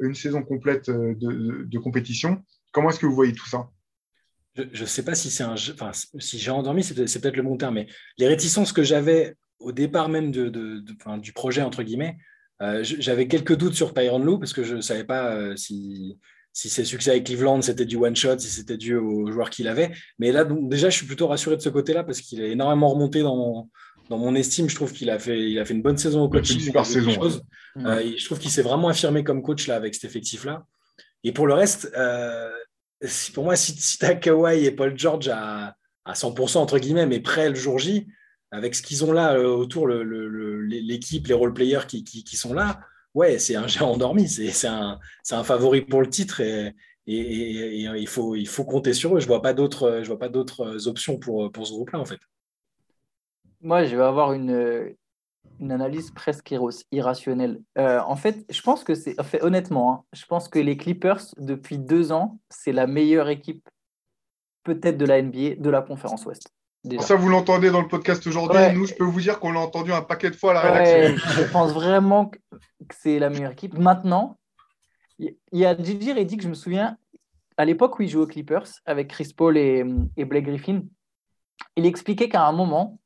[0.00, 2.42] une saison complète de compétition?
[2.74, 3.68] Comment est-ce que vous voyez tout ça?
[4.56, 7.56] Je ne sais pas si c'est un, enfin, si j'ai endormi, c'est peut-être le bon
[7.56, 7.86] terme, mais
[8.18, 10.82] les réticences que j'avais au départ même de,
[11.18, 12.18] du projet entre guillemets,
[12.62, 16.18] euh, j'avais quelques doutes sur Tyron Lou parce que je ne savais pas euh, si,
[16.52, 19.68] si ses succès avec Cleveland c'était du one shot, si c'était dû aux joueurs qu'il
[19.68, 19.92] avait.
[20.18, 23.22] Mais là, déjà, je suis plutôt rassuré de ce côté-là parce qu'il est énormément remonté
[23.22, 23.70] dans mon,
[24.08, 24.68] dans mon estime.
[24.68, 26.60] Je trouve qu'il a fait, il a fait une bonne saison au coaching.
[26.60, 27.10] super saison.
[27.78, 30.64] Euh, je trouve qu'il s'est vraiment affirmé comme coach là avec cet effectif-là.
[31.24, 31.90] Et pour le reste,
[33.34, 37.06] pour moi, si, si tu as Kawhi et Paul George à, à 100%, entre guillemets,
[37.06, 38.06] mais prêt le jour J,
[38.50, 42.80] avec ce qu'ils ont là euh, autour, l'équipe, les role-players qui, qui, sont là,
[43.14, 44.28] ouais, c'est un géant endormi.
[44.28, 44.98] C'est un,
[45.42, 46.74] favori pour le titre et,
[47.06, 49.20] et, il, faut, il faut compter sur eux.
[49.20, 52.20] Je ne vois pas d'autres options pour, pour ce groupe-là, en fait.
[53.60, 54.94] Moi, je vais avoir une,
[55.60, 56.54] une analyse presque
[56.92, 57.60] irrationnelle.
[57.78, 61.78] Euh, en fait, je pense que c'est, honnêtement, hein, je pense que les Clippers, depuis
[61.78, 63.68] deux ans, c'est la meilleure équipe
[64.64, 66.48] peut-être de la NBA, de la conférence Ouest.
[67.00, 68.60] Ça, vous l'entendez dans le podcast aujourd'hui.
[68.74, 71.30] Nous, je peux vous dire qu'on l'a entendu un paquet de fois à la rédaction.
[71.42, 72.38] je pense vraiment que
[72.92, 73.78] c'est la meilleure équipe.
[73.78, 74.36] Maintenant,
[75.18, 76.98] il y a Gigi Reddick, je me souviens,
[77.56, 79.84] à l'époque où il jouait aux Clippers avec Chris Paul et,
[80.16, 80.82] et Blake Griffin,
[81.76, 82.98] il expliquait qu'à un moment,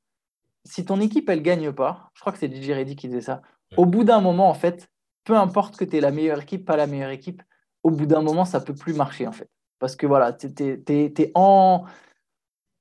[0.69, 3.43] si ton équipe, elle gagne pas, je crois que c'est DJ Reddy qui disait ça,
[3.77, 4.89] au bout d'un moment, en fait,
[5.25, 7.43] peu importe que tu es la meilleure équipe, pas la meilleure équipe,
[7.83, 9.49] au bout d'un moment, ça peut plus marcher, en fait.
[9.79, 10.47] Parce que voilà, tu
[10.89, 11.85] es, en...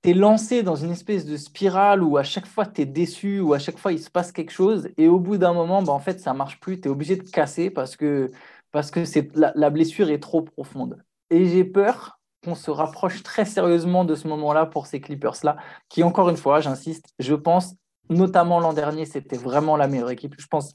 [0.04, 3.54] es lancé dans une espèce de spirale où à chaque fois tu es déçu, ou
[3.54, 6.00] à chaque fois il se passe quelque chose, et au bout d'un moment, bah, en
[6.00, 8.32] fait, ça marche plus, tu es obligé de casser parce que,
[8.72, 9.02] parce que
[9.36, 11.04] la, la blessure est trop profonde.
[11.30, 12.17] Et j'ai peur
[12.48, 15.58] qu'on se rapproche très sérieusement de ce moment-là pour ces Clippers-là,
[15.90, 17.76] qui, encore une fois, j'insiste, je pense,
[18.10, 20.36] notamment l'an dernier, c'était vraiment la meilleure équipe.
[20.40, 20.72] Je pense,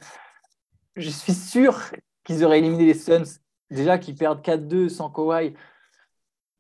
[0.97, 1.81] je suis sûr
[2.25, 5.55] qu'ils auraient éliminé les Suns, déjà qu'ils perdent 4-2 sans Kawhi.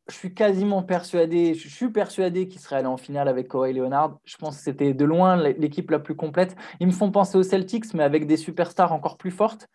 [0.08, 4.18] Je suis quasiment persuadé, je suis persuadé qu'ils seraient allés en finale avec Kawhi Leonard.
[4.24, 6.56] Je pense que c'était de loin l'équipe la plus complète.
[6.80, 9.68] Ils me font penser aux Celtics, mais avec des superstars encore plus fortes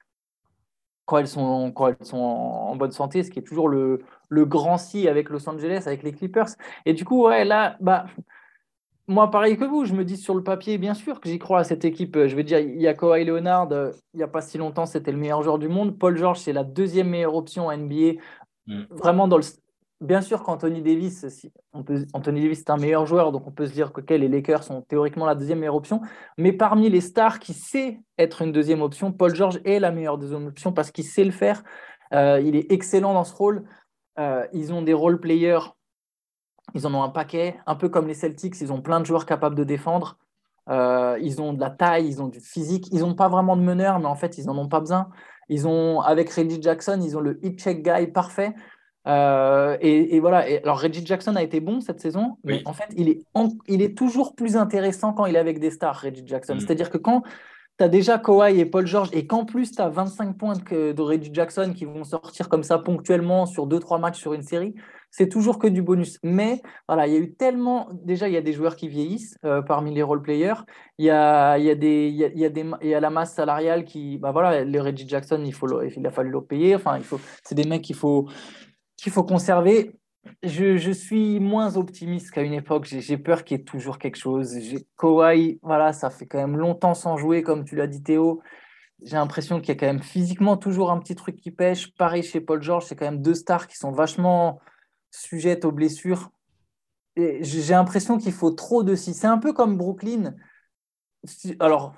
[1.06, 4.46] quand elles sont, quand elles sont en, bonne santé, ce qui est toujours le, le,
[4.46, 6.50] grand si avec Los Angeles, avec les Clippers.
[6.86, 8.06] Et du coup, ouais, là, bah,
[9.08, 11.60] moi, pareil que vous, je me dis sur le papier, bien sûr que j'y crois
[11.60, 12.18] à cette équipe.
[12.26, 13.70] Je veux dire, il y a Kawhi Leonard,
[14.14, 15.98] il n'y a pas si longtemps, c'était le meilleur joueur du monde.
[15.98, 18.20] Paul George, c'est la deuxième meilleure option à NBA.
[18.68, 18.84] Mm.
[18.92, 19.44] Vraiment dans le,
[20.02, 21.26] bien sûr qu'Anthony Davis,
[21.74, 24.28] on peut, Anthony Davis est un meilleur joueur, donc on peut se dire que les
[24.28, 26.02] Lakers sont théoriquement la deuxième meilleure option.
[26.38, 30.18] Mais parmi les stars qui sait être une deuxième option, Paul George est la meilleure
[30.18, 31.64] deuxième option parce qu'il sait le faire.
[32.14, 33.64] Euh, il est excellent dans ce rôle.
[34.20, 35.60] Euh, ils ont des role players
[36.74, 39.26] Ils en ont un paquet, un peu comme les Celtics, ils ont plein de joueurs
[39.26, 40.18] capables de défendre.
[40.70, 42.88] Euh, ils ont de la taille, ils ont du physique.
[42.92, 45.10] Ils n'ont pas vraiment de meneur, mais en fait, ils n'en ont pas besoin.
[45.50, 48.54] Ils ont, avec Reggie Jackson, ils ont le hit check guy parfait.
[49.08, 50.40] Euh, et, voilà.
[50.64, 53.22] alors, Reggie Jackson a été bon cette saison, mais en fait, il est,
[53.68, 56.56] il est toujours plus intéressant quand il est avec des stars, Reggie Jackson.
[56.56, 56.60] Mm.
[56.60, 57.24] C'est-à-dire que quand
[57.78, 61.02] tu as déjà Kawhi et Paul George, et qu'en plus tu as 25 points de,
[61.02, 64.74] Reggie Jackson qui vont sortir comme ça ponctuellement sur 2-3 matchs sur une série,
[65.12, 66.20] c'est toujours que du bonus.
[66.24, 67.88] Mais voilà, il y a eu tellement.
[67.94, 70.66] Déjà, il y a des joueurs qui vieillissent euh, parmi les role-players.
[70.98, 74.18] Il y a, il y, a y a, y a la masse salariale qui.
[74.18, 76.76] Bah voilà, les Reggie Jackson, il, faut, il a fallu le payer.
[76.76, 77.00] Enfin,
[77.44, 78.28] c'est des mecs qu'il faut,
[78.98, 79.94] qu'il faut conserver.
[80.44, 82.86] Je, suis moins optimiste qu'à une époque.
[82.86, 84.56] J'ai peur qu'il y ait toujours quelque chose.
[84.98, 88.42] Kawhi, voilà, ça fait quand même longtemps sans jouer, comme tu l'as dit, Théo
[89.04, 91.94] j'ai l'impression qu'il y a quand même physiquement toujours un petit truc qui pêche.
[91.96, 94.60] Pareil chez Paul George, c'est quand même deux stars qui sont vachement
[95.12, 96.32] sujette aux blessures.
[97.16, 99.14] J'ai l'impression qu'il faut trop de si.
[99.14, 100.36] C'est un peu comme Brooklyn.
[101.60, 101.96] Alors,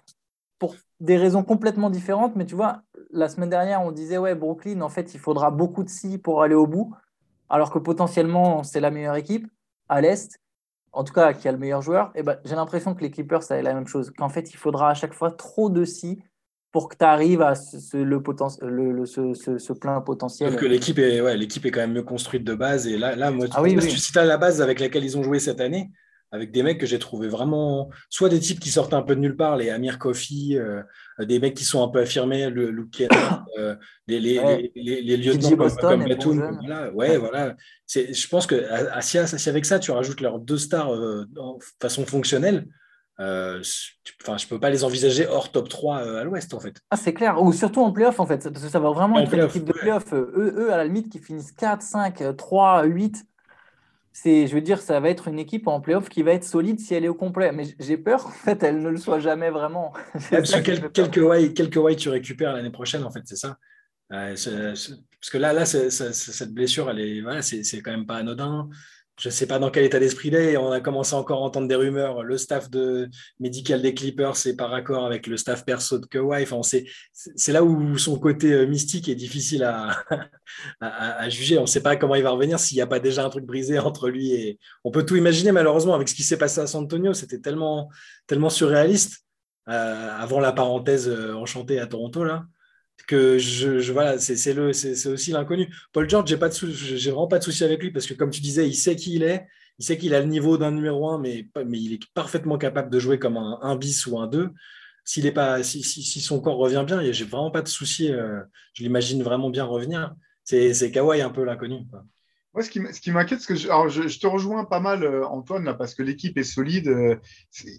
[0.60, 4.82] pour des raisons complètement différentes, mais tu vois, la semaine dernière, on disait, ouais, Brooklyn,
[4.82, 6.94] en fait, il faudra beaucoup de si pour aller au bout,
[7.50, 9.48] alors que potentiellement, c'est la meilleure équipe
[9.88, 10.40] à l'Est,
[10.92, 12.12] en tout cas, qui a le meilleur joueur.
[12.16, 14.58] Et ben, j'ai l'impression que les Clippers, ça est la même chose, qu'en fait, il
[14.58, 16.22] faudra à chaque fois trop de si
[16.72, 20.52] pour que tu arrives à ce, le, le, ce, ce, plein potentiel.
[20.52, 22.88] Sauf que l'équipe est, ouais, l'équipe est quand même mieux construite de base.
[22.88, 25.62] Et là, là moi, ah tu as la base avec laquelle ils ont joué cette
[25.62, 25.90] année,
[26.32, 29.22] avec des mecs que j'ai trouvé vraiment, soit des types qui sortent un peu de
[29.22, 30.82] nulle part, les Amir Kofi, euh,
[31.20, 33.04] des mecs qui sont un peu affirmés, le Luke
[33.58, 33.76] euh,
[34.08, 37.56] les, les, les, les, lieutenants comme, comme Voilà, ouais, voilà.
[37.86, 38.65] C'est, je pense que
[39.02, 39.18] si,
[39.50, 42.68] avec ça, tu rajoutes leurs deux stars euh, en façon fonctionnelle,
[43.20, 43.62] euh,
[44.22, 46.80] enfin, je peux pas les envisager hors top 3 euh, à l'ouest, en fait.
[46.89, 47.42] Ah, c'est clair.
[47.42, 48.50] Ou surtout en playoff, en fait.
[48.50, 50.13] Parce que ça va vraiment être une équipe de playoff.
[50.13, 53.26] Eux, eux, à la limite, qui finissent 4, 5, 3, 8.
[54.21, 56.77] C'est, je veux dire, ça va être une équipe en playoff qui va être solide
[56.79, 57.53] si elle est au complet.
[57.53, 59.93] Mais j'ai peur qu'en fait, elle ne le soit jamais vraiment.
[60.29, 63.58] parce que quelques white, quelques tu récupères l'année prochaine, en fait, c'est ça.
[64.12, 68.69] Euh, parce que là, là cette blessure, elle est, voilà, c'est quand même pas anodin
[69.19, 70.55] je ne sais pas dans quel état d'esprit il est.
[70.55, 72.23] On a commencé encore à entendre des rumeurs.
[72.23, 76.43] Le staff de médical des Clippers, c'est par accord avec le staff perso de Kawhi.
[76.43, 76.62] Enfin,
[77.12, 80.03] c'est là où son côté euh, mystique est difficile à,
[81.29, 81.58] juger.
[81.58, 83.45] On ne sait pas comment il va revenir s'il n'y a pas déjà un truc
[83.45, 84.60] brisé entre lui et.
[84.86, 87.13] On peut tout imaginer, malheureusement, avec ce qui s'est passé à San Antonio.
[87.13, 87.89] C'était tellement,
[88.25, 89.25] tellement surréaliste
[89.67, 92.23] euh, avant la parenthèse euh, enchantée à Toronto.
[92.23, 92.45] là
[93.04, 95.74] que je, voilà, c'est le, c'est aussi l'inconnu.
[95.94, 98.30] Paul George, j'ai pas de j'ai vraiment pas de souci avec lui parce que comme
[98.30, 99.48] tu disais, il sait qui il est,
[99.80, 102.90] il sait qu'il a le niveau d'un numéro 1, mais, mais il est parfaitement capable
[102.90, 104.50] de jouer comme un, un bis ou un 2.
[105.06, 108.12] S'il est pas, si, si, son corps revient bien, j'ai vraiment pas de souci.
[108.12, 108.42] Euh,
[108.74, 110.14] je l'imagine vraiment bien revenir.
[110.44, 111.88] C'est Kawhi un peu l'inconnu.
[112.54, 115.64] Moi, ce qui, m'inquiète, c'est que je, alors je, te rejoins pas mal, euh, Antoine,
[115.64, 116.88] là, parce que l'équipe est solide.
[116.88, 117.16] Euh,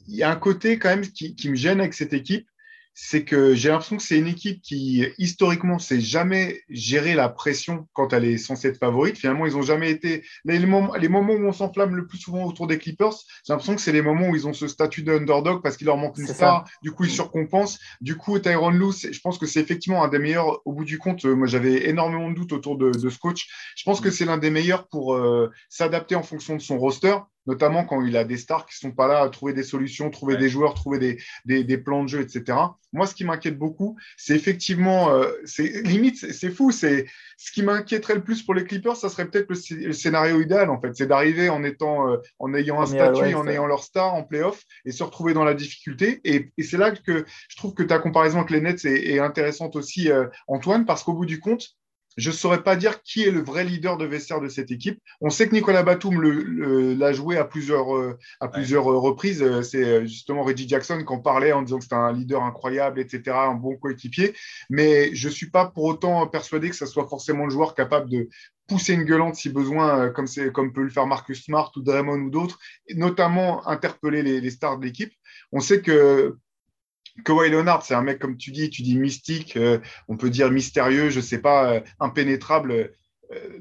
[0.09, 2.49] il y a un côté quand même qui, qui me gêne avec cette équipe
[3.03, 7.89] c'est que j'ai l'impression que c'est une équipe qui, historiquement, sait jamais gérer la pression
[7.95, 9.17] quand elle est censée être favorite.
[9.17, 10.23] Finalement, ils n'ont jamais été.
[10.45, 13.15] Les moments, les moments où on s'enflamme le plus souvent autour des Clippers,
[13.47, 15.97] j'ai l'impression que c'est les moments où ils ont ce statut d'underdog parce qu'il leur
[15.97, 16.69] manque une star.
[16.83, 17.79] Du coup, ils surcompensent.
[18.03, 20.61] Du coup, Tyron Lue, je pense que c'est effectivement un des meilleurs.
[20.67, 23.49] Au bout du compte, moi, j'avais énormément de doutes autour de, ce coach.
[23.77, 27.17] Je pense que c'est l'un des meilleurs pour euh, s'adapter en fonction de son roster
[27.47, 30.11] notamment quand il a des stars qui ne sont pas là à trouver des solutions,
[30.11, 30.99] trouver des joueurs, trouver
[31.45, 32.59] des, des, plans de jeu, etc.
[32.93, 37.63] Moi, ce qui m'inquiète beaucoup, c'est effectivement, euh, c'est limite, c'est fou, c'est ce qui
[37.63, 41.07] m'inquiéterait le plus pour les Clippers, ça serait peut-être le, scénario idéal, en fait, c'est
[41.07, 44.93] d'arriver en étant, euh, en ayant un statut, en ayant leur star en playoff et
[44.93, 46.21] se retrouver dans la difficulté.
[46.25, 50.11] Et, c'est là que je trouve que ta comparaison avec les Nets est, intéressante aussi,
[50.11, 51.77] euh, Antoine, parce qu'au bout du compte,
[52.17, 55.01] je ne saurais pas dire qui est le vrai leader de vestiaire de cette équipe.
[55.21, 59.43] On sait que Nicolas Batum l'a joué à plusieurs, euh, à plusieurs euh, reprises.
[59.43, 63.01] Euh, c'est justement Reggie Jackson qui en parlait en disant que c'était un leader incroyable,
[63.01, 64.35] etc., un bon coéquipier.
[64.69, 68.11] Mais je ne suis pas pour autant persuadé que ce soit forcément le joueur capable
[68.11, 68.29] de
[68.67, 72.31] pousser une gueulante si besoin, comme, comme peut le faire Marcus Smart ou Draymond ou
[72.31, 72.59] d'autres,
[72.95, 75.13] notamment interpeller les, les stars de l'équipe.
[75.53, 76.37] On sait que
[77.25, 79.79] Kawhi Leonard, c'est un mec, comme tu dis, tu dis mystique, euh,
[80.09, 82.73] on peut dire mystérieux, je ne sais pas, euh, impénétrable.
[82.73, 82.89] Euh,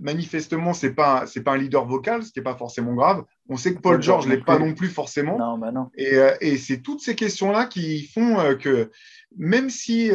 [0.02, 3.24] manifestement, ce n'est pas, pas un leader vocal, ce qui n'est pas forcément grave.
[3.50, 5.38] On sait que Paul, George ne l'est pas non plus forcément.
[5.38, 5.90] Non, bah non.
[5.96, 8.90] Et, et c'est toutes ces questions-là qui font que,
[9.38, 10.10] même si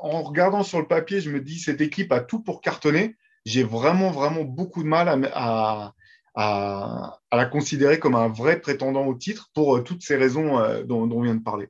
[0.00, 3.64] en regardant sur le papier, je me dis cette équipe a tout pour cartonner, j'ai
[3.64, 5.94] vraiment, vraiment beaucoup de mal à,
[6.36, 11.08] à, à, la considérer comme un vrai prétendant au titre pour toutes ces raisons dont,
[11.08, 11.66] dont on vient de parler.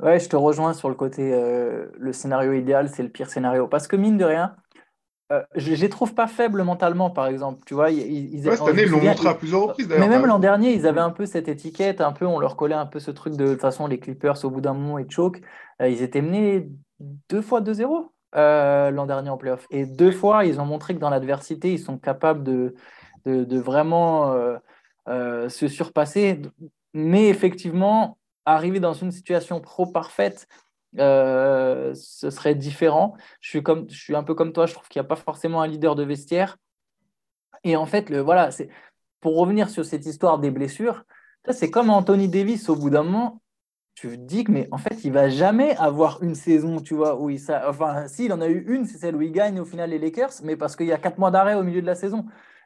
[0.00, 3.66] Ouais, je te rejoins sur le côté, euh, le scénario idéal, c'est le pire scénario.
[3.66, 4.54] Parce que mine de rien,
[5.30, 7.62] euh, je, les trouve pas faibles mentalement, par exemple.
[7.66, 9.88] Tu vois, ils, cette année, ils l'ont montré à plusieurs reprises.
[9.88, 12.74] Mais même l'an dernier, ils avaient un peu cette étiquette, un peu, on leur collait
[12.74, 15.06] un peu ce truc de, de toute façon, les Clippers, au bout d'un moment, et
[15.08, 15.42] choke.
[15.82, 16.70] Euh, ils étaient menés
[17.28, 19.66] deux fois 2-0 euh, l'an dernier en playoff.
[19.70, 22.74] Et deux fois, ils ont montré que dans l'adversité, ils sont capables de,
[23.26, 24.34] de, vraiment
[25.06, 26.40] se surpasser.
[26.94, 28.17] Mais effectivement,
[28.54, 30.46] arriver dans une situation trop parfaite,
[30.98, 33.14] euh, ce serait différent.
[33.40, 35.94] Je suis, un peu comme toi, je trouve qu'il n'y a pas forcément un leader
[35.94, 36.56] de vestiaire.
[37.64, 38.50] Et en fait, voilà,
[39.20, 41.04] pour revenir sur cette histoire des blessures,
[41.50, 43.42] c'est comme Anthony Davis au bout d'un moment.
[43.94, 47.20] Tu te dis que, mais en fait, il va jamais avoir une saison, tu vois,
[47.20, 47.40] où il.
[47.66, 50.34] Enfin, s'il en a eu une, c'est celle où il gagne au final les Lakers,
[50.44, 52.24] mais parce qu'il y a quatre mois d'arrêt au milieu de la saison.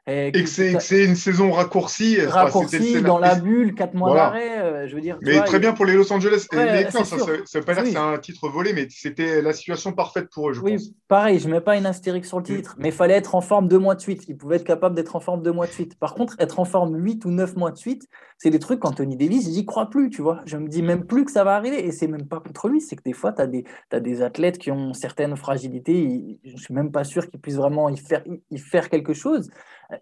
[0.08, 2.20] Et, que c'est une saison raccourcie.
[2.22, 4.58] Raccourcie dans la bulle, 4 mois d'arrêt.
[4.58, 5.16] Euh, je veux dire.
[5.22, 6.46] Mais très bien pour les Los Angeles.
[6.50, 10.28] ça ne veut pas dire que c'est un titre volé, mais c'était la situation parfaite
[10.28, 10.90] pour eux, je oui, pense.
[11.06, 12.56] Pareil, je ne mets pas une astérique sur le mm.
[12.56, 14.24] titre, mais il fallait être en forme deux mois de suite.
[14.26, 15.96] Il pouvait être capable d'être en forme deux mois de suite.
[15.96, 19.16] Par contre, être en forme 8 ou 9 mois de suite, c'est des trucs qu'Anthony
[19.16, 20.40] Davis, j'y crois plus, tu vois.
[20.46, 21.86] Je me dis même plus que ça va arriver.
[21.86, 23.62] Et c'est même pas contre lui, c'est que des fois, tu as des,
[23.92, 26.40] as des athlètes qui ont certaines fragilités.
[26.44, 29.48] Je ne suis même pas sûr qu'ils puissent vraiment y faire, y faire quelque chose.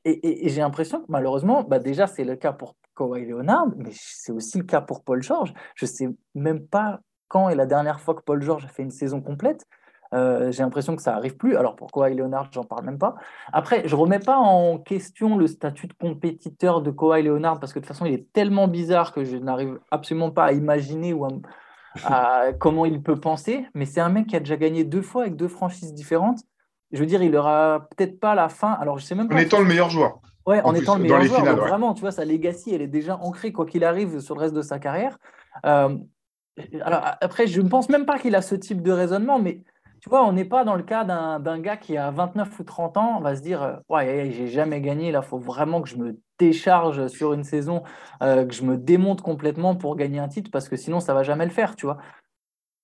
[0.05, 4.33] Et, j'ai l'impression que malheureusement, bah déjà, c'est le cas pour Kawhi Leonard, mais c'est
[4.33, 5.53] aussi le cas pour Paul George.
[5.75, 8.83] Je ne sais même pas quand est la dernière fois que Paul George a fait
[8.83, 9.67] une saison complète.
[10.13, 11.57] Euh, j'ai l'impression que ça n'arrive plus.
[11.57, 13.15] Alors pour Kawhi Leonard, j'en parle même pas.
[13.53, 17.73] Après, je ne remets pas en question le statut de compétiteur de Kawhi Leonard parce
[17.73, 21.13] que de toute façon, il est tellement bizarre que je n'arrive absolument pas à imaginer
[21.13, 21.27] ou
[22.05, 23.67] à comment il peut penser.
[23.75, 26.41] Mais c'est un mec qui a déjà gagné deux fois avec deux franchises différentes
[26.93, 28.73] je veux dire, il aura peut-être pas la fin.
[28.73, 29.37] Alors, je sais même pas.
[29.37, 30.21] En étant le meilleur joueur.
[30.47, 31.57] Ouais, en, étant le meilleur joueur.
[31.57, 34.55] Vraiment, tu vois, sa legacy, elle est déjà ancrée, quoi qu'il arrive, sur le reste
[34.55, 35.19] de sa carrière.
[35.65, 35.97] Euh,
[36.83, 39.63] alors, après, je ne pense même pas qu'il a ce type de raisonnement, mais
[40.01, 42.97] tu vois, on n'est pas dans le cas d'un gars qui a 29 ou 30
[42.97, 45.89] ans, on va se dire, euh, ouais, j'ai jamais gagné, là, il faut vraiment que
[45.89, 47.83] je me décharge sur une saison,
[48.23, 51.23] euh, que je me démonte complètement pour gagner un titre, parce que sinon, ça va
[51.23, 51.99] jamais le faire, tu vois.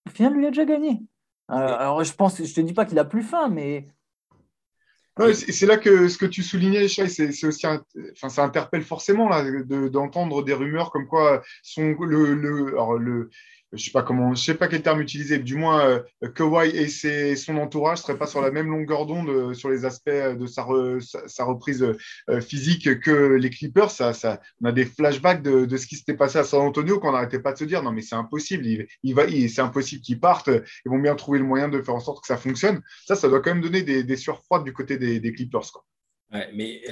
[0.06, 1.02] Au final, lui a déjà gagné.
[1.48, 3.88] alors, je pense, je te dis pas qu'il a plus faim, mais
[5.32, 9.30] c'est là que ce que tu soulignais, Chai, c'est aussi, enfin, ça interpelle forcément
[9.88, 13.30] d'entendre des rumeurs comme quoi son, le, le,
[13.72, 15.84] je sais pas comment, je sais pas quel terme utiliser, du moins
[16.22, 19.84] euh, Kawhi et son entourage seraient pas sur la même longueur d'onde euh, sur les
[19.84, 21.82] aspects de sa, reprise
[22.28, 23.90] euh, physique que les Clippers.
[23.90, 27.40] Ça, on a des flashbacks de, ce qui s'était passé à San Antonio qu'on n'arrêtait
[27.40, 28.64] pas de se dire non mais c'est impossible,
[29.02, 30.50] il, va, c'est impossible qu'ils partent.
[30.84, 32.80] Ils vont bien trouver le moyen de faire en sorte que ça fonctionne.
[33.06, 34.16] Ça, ça doit quand même donner des, des
[34.64, 35.72] du côté des, Clippers.
[35.72, 35.84] Quoi.
[36.32, 36.82] Ouais, mais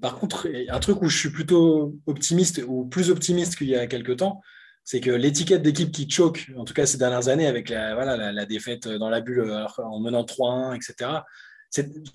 [0.00, 3.86] par contre, un truc où je suis plutôt optimiste ou plus optimiste qu'il y a
[3.86, 4.40] quelques temps,
[4.84, 8.32] c'est que l'étiquette d'équipe qui choque, en tout cas ces dernières années, avec la, voilà,
[8.32, 11.10] la, défaite dans la bulle en menant 3-1, etc.,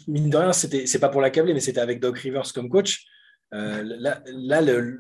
[0.08, 3.06] mine de rien, c'est pas pour l'accabler, mais c'était avec Doc Rivers comme coach.
[3.54, 5.00] Euh, là, là le,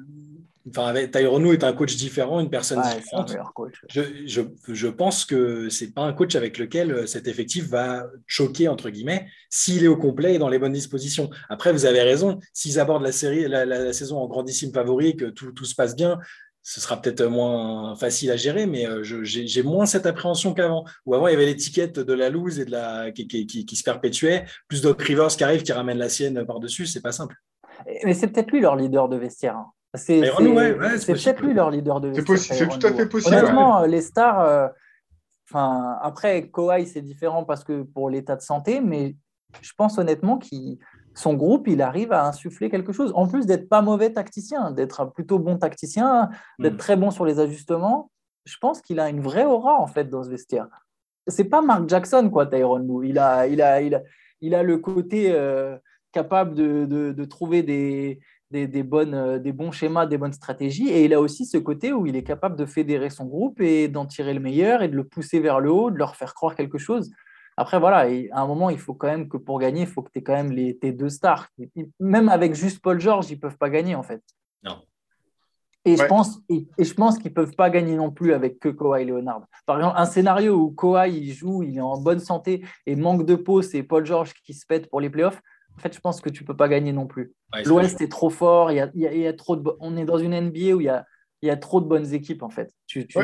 [0.70, 3.36] enfin, Tyrone est un coach différent, une personne différente.
[3.90, 8.68] Je, je, je, pense que c'est pas un coach avec lequel cet effectif va choquer,
[8.68, 11.30] entre guillemets, s'il est au complet et dans les bonnes dispositions.
[11.50, 15.52] Après, vous avez raison, s'ils abordent la, série, la, saison en grandissime favori, que tout,
[15.52, 16.20] tout se passe bien,
[16.68, 20.84] ce sera peut-être moins facile à gérer, mais euh, j'ai moins cette appréhension qu'avant.
[21.06, 23.84] Où avant, il y avait l'étiquette de la loose et de la, qui, qui, se
[23.84, 27.36] perpétuait, plus d'autres Rivers qui arrivent, qui ramènent la sienne par-dessus, c'est pas simple.
[28.04, 29.58] Mais c'est peut-être lui leur leader de vestiaire.
[29.58, 29.72] Hein.
[29.94, 32.38] C'est peut-être lui leur leader de vestiaire.
[32.40, 33.36] C'est tout à fait possible.
[33.36, 34.68] Honnêtement, les stars, euh,
[35.48, 39.16] enfin, après, Kawhi, c'est différent parce que pour l'état de santé, mais
[39.62, 40.80] je pense honnêtement qu'il
[41.16, 43.12] son groupe, il arrive à insuffler quelque chose.
[43.16, 46.78] En plus d'être pas mauvais tacticien, d'être plutôt bon tacticien, d'être mm.
[46.78, 48.12] très bon sur les ajustements,
[48.46, 50.68] je pense qu'il a une vraie aura en fait dans ce vestiaire.
[51.28, 53.04] C'est pas Mark Jackson quoi, Tyrone Lou.
[53.04, 54.02] Il a, il a, il a,
[54.42, 55.78] il a le côté euh,
[56.12, 58.20] capable de, de, trouver des,
[58.52, 61.58] des, des, bonnes, euh, des bons schémas, des bonnes stratégies, et il a aussi ce
[61.58, 64.88] côté où il est capable de fédérer son groupe et d'en tirer le meilleur et
[64.88, 67.12] de le pousser vers le haut, de leur faire croire quelque chose.
[67.58, 70.12] Après, voilà, à un moment, il faut quand même que pour gagner, il faut que
[70.12, 71.48] tu aies quand même les, tes deux stars.
[72.00, 74.22] Même avec juste Paul George, ils ne peuvent pas gagner, en fait.
[74.64, 74.82] Non.
[75.86, 78.70] Et, je pense, et, je pense qu'ils ne peuvent pas gagner non plus avec que
[78.70, 79.46] Kawhi Leonard.
[79.68, 83.26] Par exemple, un scénario où Kawhi il joue, il est en bonne santé et manque
[83.26, 85.40] de peau, c'est Paul George qui se pète pour les playoffs.
[85.78, 87.34] En fait, je pense que tu ne peux pas gagner non plus.
[87.66, 90.18] L'Ouest est trop fort, il y a, il y a, trop de, on est dans
[90.18, 91.06] une NBA où il y a,
[91.42, 92.74] il y a trop de bonnes équipes, en fait.
[92.88, 93.20] Tu, tu,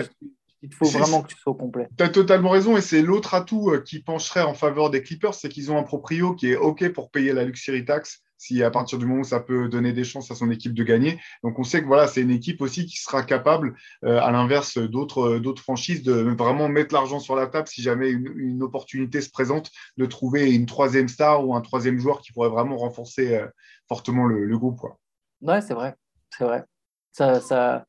[0.61, 1.87] Il faut vraiment que tu sois complet.
[1.97, 5.49] Tu as totalement raison, et c'est l'autre atout qui pencherait en faveur des Clippers, c'est
[5.49, 8.97] qu'ils ont un proprio qui est OK pour payer la luxury tax si à partir
[8.97, 11.19] du moment où ça peut donner des chances à son équipe de gagner.
[11.43, 14.79] Donc on sait que voilà, c'est une équipe aussi qui sera capable, euh, à l'inverse
[14.79, 19.29] d'autres d'autres franchises, de vraiment mettre l'argent sur la table si jamais une, opportunité se
[19.29, 23.47] présente de trouver une troisième star ou un troisième joueur qui pourrait vraiment renforcer euh,
[23.87, 24.79] fortement le, groupe.
[24.79, 24.97] Quoi.
[25.41, 25.95] Ouais, c'est vrai,
[26.35, 26.63] c'est vrai.
[27.11, 27.85] Ça, ça,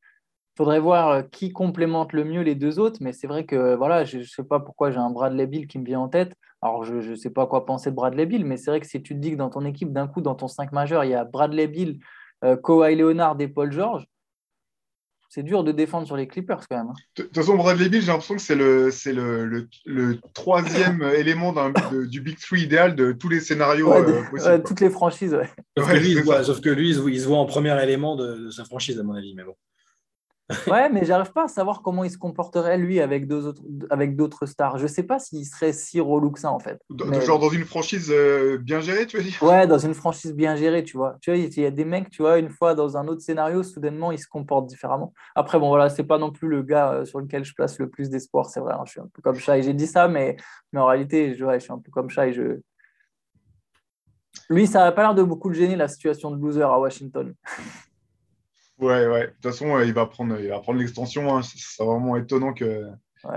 [0.57, 4.05] faudrait voir euh, qui complémente le mieux les deux autres, mais c'est vrai que voilà,
[4.05, 6.34] je ne sais pas pourquoi j'ai un Bradley Bill qui me vient en tête.
[6.61, 9.03] Alors, je ne sais pas quoi penser de Bradley Bill, mais c'est vrai que si
[9.03, 11.14] tu te dis que dans ton équipe, d'un coup, dans ton 5 majeur, il y
[11.14, 11.98] a Bradley Bill,
[12.44, 14.07] euh, Kawhi Leonard et Paul George,
[15.28, 16.88] c'est dur de défendre sur les Clippers quand même.
[16.90, 16.94] Hein.
[17.16, 21.55] De toute façon, Bradley Bill, j'ai l'impression que c'est le, c'est le, le, troisième élément
[22.07, 24.62] du Big Three idéal de tous les scénarios euh, possibles.
[24.62, 25.48] toutes les franchises, ouais.
[25.76, 28.64] Sauf, que lui, sauf, que lui, il se voit en premier élément de, de, sa
[28.64, 29.34] franchise, à mon avis.
[29.34, 29.57] Mais bon.
[30.66, 34.47] Ouais, mais j'arrive pas à savoir comment il se comporterait lui avec d'autres avec d'autres
[34.47, 34.78] stars.
[34.78, 36.80] Je sais pas s'il serait si relou que ça en fait.
[37.24, 39.43] Genre dans une franchise euh, bien gérée, tu veux dire?
[39.43, 41.16] Ouais, dans une franchise bien gérée, tu vois.
[41.20, 43.62] Tu vois, il y a des mecs, tu vois, une fois dans un autre scénario,
[43.62, 45.12] soudainement, ils se comportent différemment.
[45.34, 47.88] Après, bon voilà, c'est pas non plus le gars euh, sur lequel je place le
[47.88, 48.74] plus d'espoir, c'est vrai.
[48.74, 50.36] Hein, je suis un peu comme ça et j'ai dit ça, mais,
[50.72, 52.61] mais en réalité, je, je suis un peu comme ça et je.
[54.51, 57.34] Lui, ça n'a pas l'air de beaucoup le gêner la situation de loser à Washington.
[58.83, 59.26] Ouais, ouais.
[59.28, 61.37] De toute façon, il va prendre, il va prendre l'extension.
[61.37, 61.43] Hein.
[61.43, 62.87] C'est vraiment étonnant que.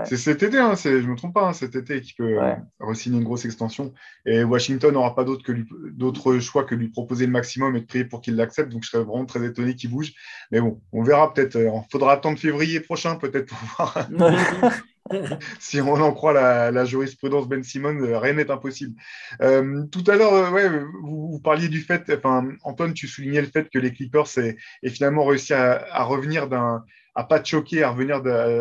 [0.04, 2.56] C'est cet été, hein, je ne me trompe pas, hein, cet été qui peut ouais.
[2.80, 3.94] re-signer une grosse extension.
[4.24, 8.20] Et Washington n'aura pas d'autre choix que lui proposer le maximum et de prier pour
[8.20, 8.72] qu'il l'accepte.
[8.72, 10.12] Donc je serais vraiment très étonné qu'il bouge.
[10.50, 11.54] Mais bon, on verra peut-être.
[11.54, 14.08] Il euh, faudra attendre février prochain peut-être pour voir.
[15.60, 19.00] si on en croit la, jurisprudence Ben Simon, euh, rien n'est impossible.
[19.42, 20.68] Euh, tout à l'heure, euh, ouais,
[21.02, 24.56] vous, parliez du fait, enfin, Antoine, tu soulignais le fait que les Clippers aient,
[24.88, 26.84] finalement réussi à, revenir d'un,
[27.14, 28.16] à pas choquer, à revenir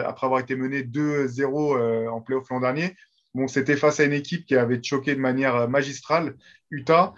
[0.05, 2.95] après avoir été mené 2-0 en playoff l'an dernier.
[3.33, 6.35] Bon, c'était face à une équipe qui avait choqué de manière magistrale,
[6.71, 7.13] Utah,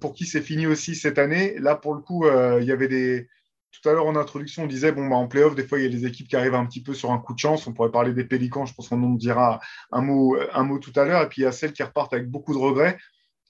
[0.00, 1.56] pour qui c'est fini aussi cette année.
[1.58, 3.28] Là, pour le coup, il y avait des,
[3.70, 5.86] tout à l'heure en introduction, on disait bon, bah, en playoff, des fois, il y
[5.86, 7.66] a des équipes qui arrivent un petit peu sur un coup de chance.
[7.66, 9.60] On pourrait parler des Pélicans, je pense qu'on en dira
[9.92, 11.22] un mot, tout à l'heure.
[11.22, 12.98] Et puis, il y a celles qui repartent avec beaucoup de regrets.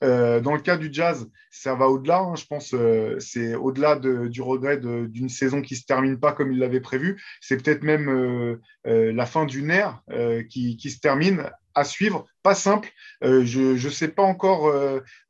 [0.05, 2.21] Euh, dans le cas du jazz, ça va au-delà.
[2.21, 6.33] Hein, je pense euh, c'est au-delà du regret d'une saison qui ne se termine pas
[6.33, 7.21] comme il l'avait prévu.
[7.41, 10.03] C'est peut-être même euh, la fin d'une ère
[10.49, 12.26] qui, se termine à suivre.
[12.43, 12.91] Pas simple.
[13.22, 14.72] je ne sais pas encore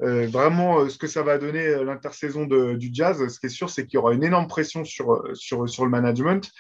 [0.01, 3.27] vraiment ce que ça va donner l'intersaison du jazz.
[3.29, 5.91] Ce qui est sûr, c'est qu'il y aura une énorme pression sur, sur, sur le
[5.91, 6.51] management.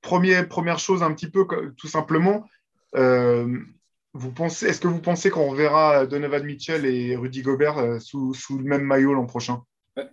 [0.00, 1.46] Premier, première chose, un petit peu
[1.76, 2.46] tout simplement,
[4.16, 8.64] vous est-ce que vous pensez qu'on reverra Donovan Mitchell et Rudy Gobert euh, sous, le
[8.64, 9.62] même maillot l'an prochain?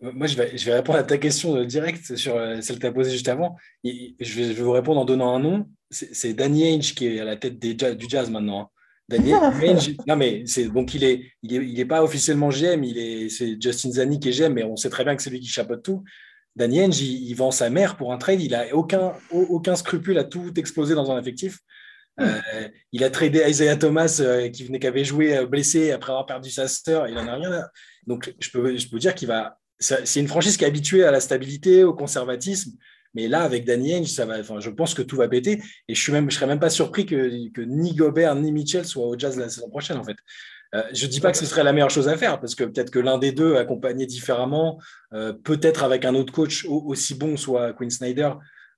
[0.01, 2.81] Moi, je vais, je vais, répondre à ta question euh, directe sur euh, celle que
[2.81, 3.57] tu as posée juste avant.
[3.83, 5.69] je, vais, vous répondre en donnant un nom.
[5.89, 8.71] C'est Danny Ainge qui est à la tête des, du jazz maintenant.
[9.09, 13.29] Danny Ainge, non mais c'est donc il est, il est, pas officiellement GM, il est,
[13.29, 15.47] c'est Justin Zani qui est GM, mais on sait très bien que c'est lui qui
[15.47, 16.03] chapeaute tout.
[16.55, 20.23] Danny Ainge, il, vend sa mère pour un trade, il a aucun, aucun scrupule à
[20.23, 21.59] tout exploser dans un effectif.
[22.19, 26.27] Euh, il a tradé Isaiah Thomas euh, qui venait qu'avait joué euh, blessé après avoir
[26.27, 27.07] perdu sa sœur.
[27.07, 27.63] Il en a rien.
[28.05, 29.57] Donc je peux, je peux dire qu'il va.
[29.79, 32.71] C'est une franchise qui est habituée à la stabilité, au conservatisme.
[33.13, 34.39] Mais là, avec Danny Ainge, ça va.
[34.39, 35.61] Enfin, je pense que tout va péter.
[35.87, 39.07] Et je suis même, je serais même pas surpris que, ni Gobert ni Mitchell soient
[39.07, 40.17] au Jazz la saison prochaine, en fait.
[40.93, 42.89] je ne dis pas que ce serait la meilleure chose à faire, parce que peut-être
[42.89, 44.79] que l'un des deux, accompagné différemment,
[45.43, 48.31] peut-être avec un autre coach aussi bon, soit Quinn Snyder,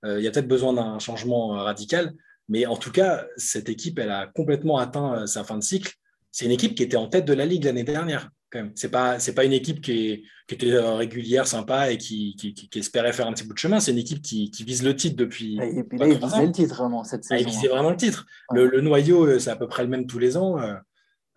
[0.06, 2.14] il y a peut-être besoin d'un changement radical.
[2.50, 5.94] Mais en tout cas, cette équipe, elle a complètement atteint euh, sa fin de cycle.
[6.32, 8.30] C'est une équipe qui était en tête de la Ligue l'année dernière.
[8.76, 12.36] Ce n'est pas, pas une équipe qui, était euh, régulière, sympa et qui,
[12.76, 13.80] espérait faire un petit bout de chemin.
[13.80, 15.58] C'est une équipe qui, vise le titre depuis.
[15.62, 17.42] Et puis là, il visait le titre vraiment cette ah, saison.
[17.42, 18.26] il visait vraiment le titre.
[18.52, 20.58] Le, noyau, euh, c'est à peu près le même tous les ans.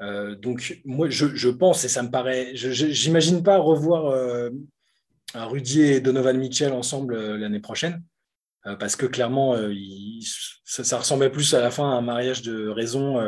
[0.01, 2.55] donc, moi, je, pense, et ça me paraît.
[2.55, 4.51] Je n'imagine pas revoir
[5.35, 8.03] Rudy et Donovan Mitchell ensemble l'année prochaine.
[8.67, 9.73] Euh, parce que clairement, euh,
[10.65, 13.19] ça, ressemblait plus à la fin à un mariage de raison.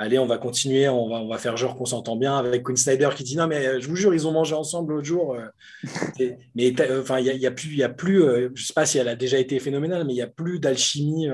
[0.00, 2.62] Euh, allez, on va continuer, on va, on va faire genre qu'on s'entend bien avec
[2.62, 5.36] Quinn Snyder qui dit non, mais je vous jure, ils ont mangé ensemble l'autre jour.
[6.54, 8.98] mais enfin, il n'y a, a, plus, y a plus je ne sais pas si
[8.98, 11.28] elle a déjà été phénoménale, mais il n'y a plus d'alchimie,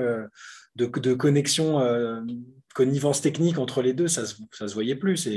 [0.75, 1.81] de, de, connexion,
[2.75, 4.07] connivence technique entre les deux.
[4.07, 5.27] Ça ne se, voyait plus.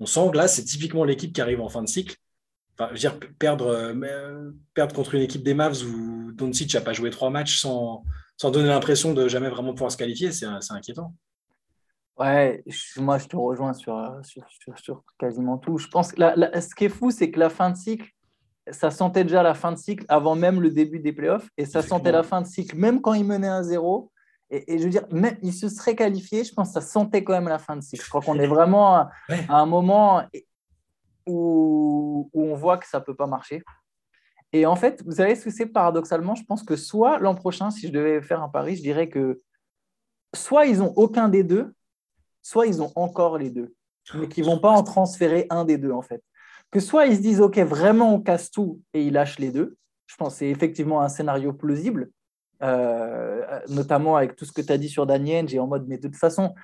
[0.00, 2.16] on sent que là, c'est typiquement l'équipe qui arrive en fin de cycle
[2.78, 6.80] je veux dire, perdre, euh, euh, perdre contre une équipe des Mavs où Doncic n'a
[6.80, 8.04] pas joué trois matchs sans,
[8.36, 11.14] sans donner l'impression de jamais vraiment pouvoir se qualifier, c'est inquiétant.
[12.16, 12.62] Ouais,
[12.98, 14.46] moi je te rejoins sur, sur,
[14.78, 15.78] sur, quasiment tout.
[15.78, 18.08] Je pense que ce qui est fou, c'est que la fin de cycle,
[18.70, 21.82] ça sentait déjà la fin de cycle avant même le début des playoffs et ça
[21.82, 24.10] sentait la fin de cycle même quand il menait un zéro
[24.48, 27.32] Et, je veux dire, même il se serait qualifié, je pense que ça sentait quand
[27.32, 28.04] même la fin de cycle.
[28.04, 29.10] Je crois qu'on est vraiment à,
[29.48, 30.22] un moment
[31.26, 33.62] où, où, on voit que ça ne peut pas marcher.
[34.52, 36.36] Et en fait, vous savez ce que c'est paradoxalement?
[36.36, 39.42] Je pense que soit l'an prochain, si je devais faire un pari, je dirais que
[40.32, 41.74] soit ils n'ont aucun des deux,
[42.44, 43.74] soit ils ont encore les deux,
[44.14, 46.22] mais qu'ils ne vont pas en transférer un des deux en fait.
[46.70, 49.76] Que soit ils se disent, OK, vraiment on casse tout et ils lâchent les deux.
[50.06, 52.10] Je pense que c'est effectivement un scénario plausible.
[52.62, 55.96] Euh, notamment avec tout ce que tu as dit sur Daniel, j'ai en mode, mais
[55.96, 56.54] de toute façon,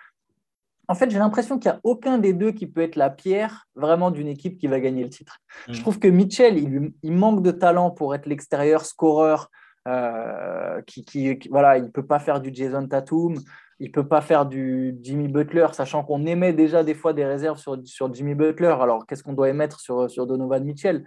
[0.89, 3.67] en fait, j'ai l'impression qu'il n'y a aucun des deux qui peut être la pierre
[3.75, 5.39] vraiment d'une équipe qui va gagner le titre.
[5.69, 5.73] Mm.
[5.73, 6.59] Je trouve que Mitchell,
[7.03, 9.51] il, manque de talent pour être l'extérieur scoreur.
[9.89, 13.35] Euh, qui, qui, voilà, il ne peut pas faire du Jason Tatum,
[13.81, 17.25] il ne peut pas faire du Jimmy Butler, sachant qu'on émet déjà des fois des
[17.25, 18.77] réserves sur, sur Jimmy Butler.
[18.79, 21.05] Alors, qu'est-ce qu'on doit émettre sur, sur Donovan Mitchell?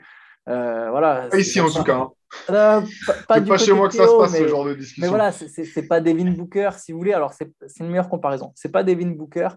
[0.49, 2.07] Euh, voilà, ici en tout cas.
[2.49, 2.81] Euh,
[3.27, 5.03] pas, pas chez moi que ça se passe ce genre de discussion.
[5.03, 7.13] Mais voilà, c'est pas Devin Booker, si vous voulez.
[7.13, 8.51] Alors, c'est une meilleure comparaison.
[8.55, 9.49] C'est pas Devin Booker.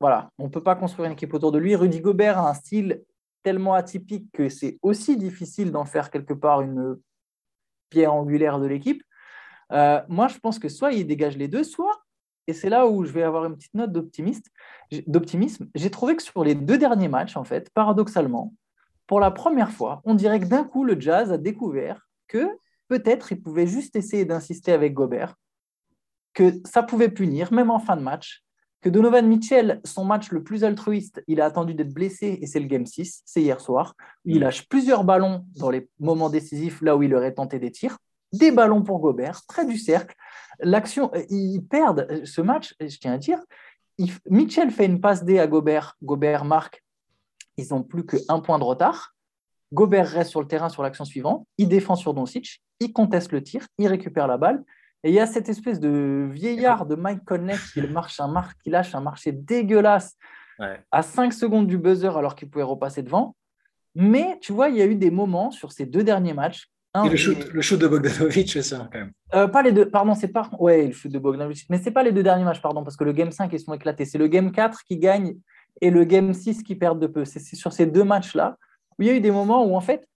[0.00, 1.76] Voilà, on ne peut pas construire une équipe autour de lui.
[1.76, 3.02] Rudy Gobert a un style
[3.44, 6.98] tellement atypique que c'est aussi difficile d'en faire quelque part une
[7.90, 9.02] pierre angulaire de l'équipe.
[9.72, 12.02] Euh, moi, je pense que soit il dégage les deux, soit,
[12.46, 16.42] et c'est là où je vais avoir une petite note d'optimisme, j'ai trouvé que sur
[16.42, 18.54] les deux derniers matchs, en fait, paradoxalement,
[19.06, 22.48] pour la première fois, on dirait que d'un coup, le Jazz a découvert que
[22.88, 25.36] peut-être il pouvait juste essayer d'insister avec Gobert,
[26.34, 28.42] que ça pouvait punir, même en fin de match,
[28.80, 32.60] que Donovan Mitchell, son match le plus altruiste, il a attendu d'être blessé et c'est
[32.60, 33.94] le Game 6, c'est hier soir.
[34.24, 34.40] il mm.
[34.40, 37.98] lâche plusieurs ballons dans les moments décisifs, là où il aurait tenté des tirs.
[38.32, 40.14] Des ballons pour Gobert, près du cercle.
[40.60, 43.40] L'action, ils perdent ce match, je tiens à dire.
[44.28, 46.82] Mitchell fait une passe D à Gobert, Gobert marque
[47.60, 49.14] ils n'ont plus qu'un point de retard.
[49.72, 51.46] Gobert reste sur le terrain sur l'action suivante.
[51.58, 52.62] Il défend sur Doncic.
[52.80, 53.66] Il conteste le tir.
[53.78, 54.64] Il récupère la balle.
[55.04, 58.70] Et il y a cette espèce de vieillard de Mike Conley qui, marche un qui
[58.70, 60.16] lâche un marché dégueulasse
[60.90, 63.36] à 5 secondes du buzzer alors qu'il pouvait repasser devant.
[63.94, 66.70] Mais tu vois, il y a eu des moments sur ces deux derniers matchs.
[67.04, 69.12] Et le shoot, le shoot de Bogdanovic, c'est ça, quand même.
[69.34, 70.50] Euh, pas les deux, pardon, c'est pas.
[70.58, 71.66] Ouais, le shoot de Bogdanovic.
[71.70, 73.74] Mais c'est pas les deux derniers matchs, pardon, parce que le game 5, ils sont
[73.74, 74.04] éclatés.
[74.04, 75.36] C'est le game 4 qui gagne
[75.80, 77.24] et le Game 6 qui perdent de peu.
[77.24, 78.58] C'est sur ces deux matchs-là
[78.98, 80.06] où il y a eu des moments où, en fait,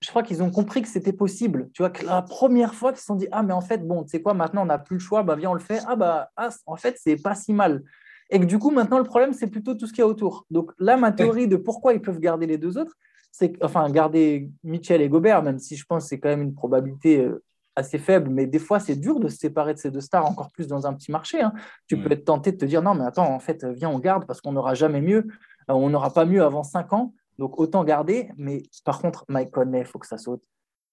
[0.00, 1.70] je crois qu'ils ont compris que c'était possible.
[1.72, 4.04] Tu vois, que la première fois qu'ils se sont dit Ah, mais en fait, bon,
[4.04, 5.80] tu sais quoi, maintenant on n'a plus le choix, bah viens, on le fait.
[5.86, 7.82] Ah, bah, ah, en fait, c'est pas si mal.
[8.30, 10.46] Et que du coup, maintenant, le problème, c'est plutôt tout ce qu'il y a autour.
[10.50, 12.94] Donc là, ma théorie de pourquoi ils peuvent garder les deux autres,
[13.62, 17.20] enfin, garder Mitchell et Gobert, même si je pense que c'est quand même une probabilité
[17.20, 17.42] euh,
[17.74, 20.50] assez faible, mais des fois, c'est dur de se séparer de ces deux stars, encore
[20.50, 21.42] plus dans un petit marché.
[21.42, 21.52] Hein.
[21.86, 24.26] Tu peux être tenté de te dire, non, mais attends, en fait, viens, on garde
[24.26, 25.26] parce qu'on n'aura jamais mieux.
[25.70, 28.30] Euh, on n'aura pas mieux avant 5 ans, donc autant garder.
[28.36, 30.42] Mais par contre, Mike Conley, il faut que ça saute.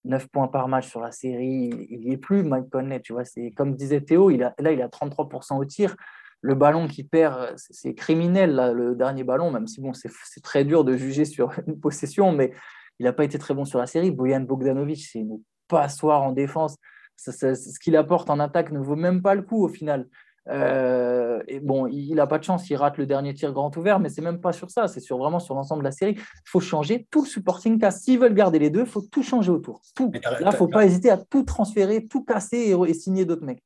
[0.05, 3.23] 9 points par match sur la série, il n'y est plus, Mike Conley, tu vois.
[3.23, 5.95] C'est comme disait Théo, il a, là, il a 33% au tir.
[6.43, 10.83] Le ballon qui perd, c'est criminel, le dernier ballon, même si bon, c'est très dur
[10.83, 12.51] de juger sur une possession, mais
[12.99, 14.11] il n'a pas été très bon sur la série.
[14.11, 16.75] Boyan Bogdanovic, c'est une passoire en défense.
[17.15, 20.07] ce qu'il apporte en attaque ne vaut même pas le coup au final.
[20.49, 23.99] Euh, et bon, il n'a pas de chance, il rate le dernier tir grand ouvert,
[23.99, 26.15] mais c'est même pas sur ça, c'est sur, vraiment sur l'ensemble de la série.
[26.17, 28.03] Il faut changer tout le supporting cast.
[28.03, 29.81] S'ils veulent garder les deux, il faut tout changer autour.
[29.95, 30.11] Tout.
[30.13, 33.63] Là, il ne faut pas hésiter à tout transférer, tout casser et, signer d'autres mecs.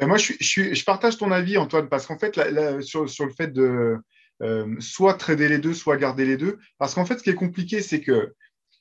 [0.00, 2.34] Moi, je, je, partage ton avis, Antoine, parce qu'en fait,
[2.82, 3.98] sur, sur, le fait de
[4.42, 7.34] euh, soit trader les deux, soit garder les deux, parce qu'en fait, ce qui est
[7.34, 8.34] compliqué, c'est que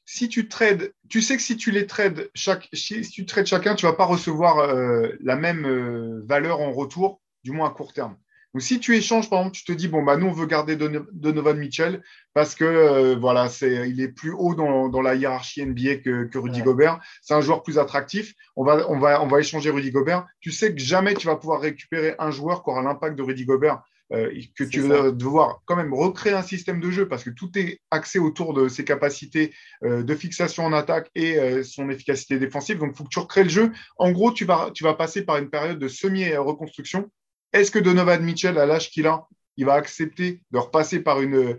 [0.05, 3.75] si tu trades, tu sais que si tu les trades, chaque, si tu trades chacun,
[3.75, 7.71] tu ne vas pas recevoir euh, la même euh, valeur en retour, du moins à
[7.71, 8.17] court terme.
[8.53, 10.75] Donc, si tu échanges, par exemple, tu te dis, bon, bah, nous, on veut garder
[10.75, 15.97] Donovan Mitchell parce que, euh, voilà, c'est, il est plus haut dans, la hiérarchie NBA
[15.97, 16.99] que, que Rudy Gobert.
[17.21, 18.33] C'est un joueur plus attractif.
[18.55, 20.25] On va, on, va, on va échanger Rudy Gobert.
[20.39, 23.45] Tu sais que jamais tu vas pouvoir récupérer un joueur qui aura l'impact de Rudy
[23.45, 23.81] Gobert
[24.13, 27.57] euh, que tu vas devoir quand même recréer un système de jeu parce que tout
[27.57, 32.37] est axé autour de ses capacités euh, de fixation en attaque et euh, son efficacité
[32.37, 32.77] défensive.
[32.77, 33.71] Donc, il faut que tu recrées le jeu.
[33.97, 37.09] En gros, tu vas, tu vas passer par une période de semi-reconstruction.
[37.53, 39.27] Est-ce que Donovan Mitchell, à l'âge qu'il a,
[39.57, 41.57] il va accepter de repasser par une,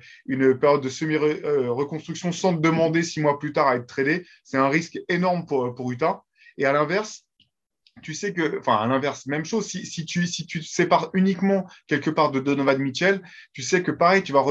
[0.59, 4.27] période de semi-reconstruction sans demander six mois plus tard à être tradé?
[4.43, 6.25] C'est un risque énorme pour, pour Utah.
[6.59, 7.25] Et à l'inverse,
[8.03, 11.11] tu sais que, enfin, à l'inverse, même chose, si, si, tu, si tu te sépares
[11.15, 13.23] uniquement quelque part de Donovan Mitchell,
[13.53, 14.45] tu sais que pareil, tu vas.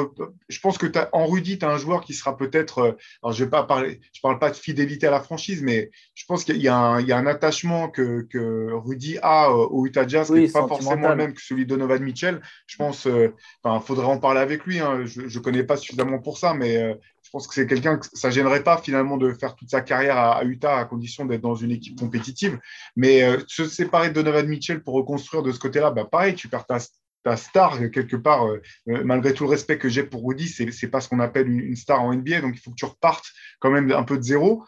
[0.50, 2.80] Je pense que as, en Rudy, tu as un joueur qui sera peut-être.
[2.80, 2.92] Euh,
[3.22, 6.26] alors, je vais pas parler, je parle pas de fidélité à la franchise, mais je
[6.26, 9.68] pense qu'il y, a un, il y a un attachement que, que Rudy a euh,
[9.68, 12.42] au Utah Jazz qui n'est pas forcément le même que celui de Donovan Mitchell.
[12.66, 14.80] Je pense, euh, enfin, faudrait en parler avec lui.
[14.80, 15.06] Hein.
[15.06, 18.30] Je ne connais pas suffisamment pour ça, mais je pense que c'est quelqu'un que ça
[18.30, 21.72] gênerait pas finalement de faire toute sa carrière à, Utah à condition d'être dans une
[21.72, 22.60] équipe compétitive.
[22.96, 26.68] Mais se séparer de Donovan Mitchell pour reconstruire de ce côté-là, bah, pareil, tu perds
[26.68, 26.78] ta,
[27.24, 28.48] ta star quelque part,
[28.86, 31.76] malgré tout le respect que j'ai pour Rudy, c'est n'est pas ce qu'on appelle une,
[31.76, 33.26] star en NBA, donc il faut que tu repartes
[33.60, 34.64] quand même un peu de zéro.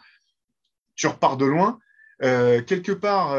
[0.96, 1.78] Tu repars de loin.
[2.20, 3.36] quelque part,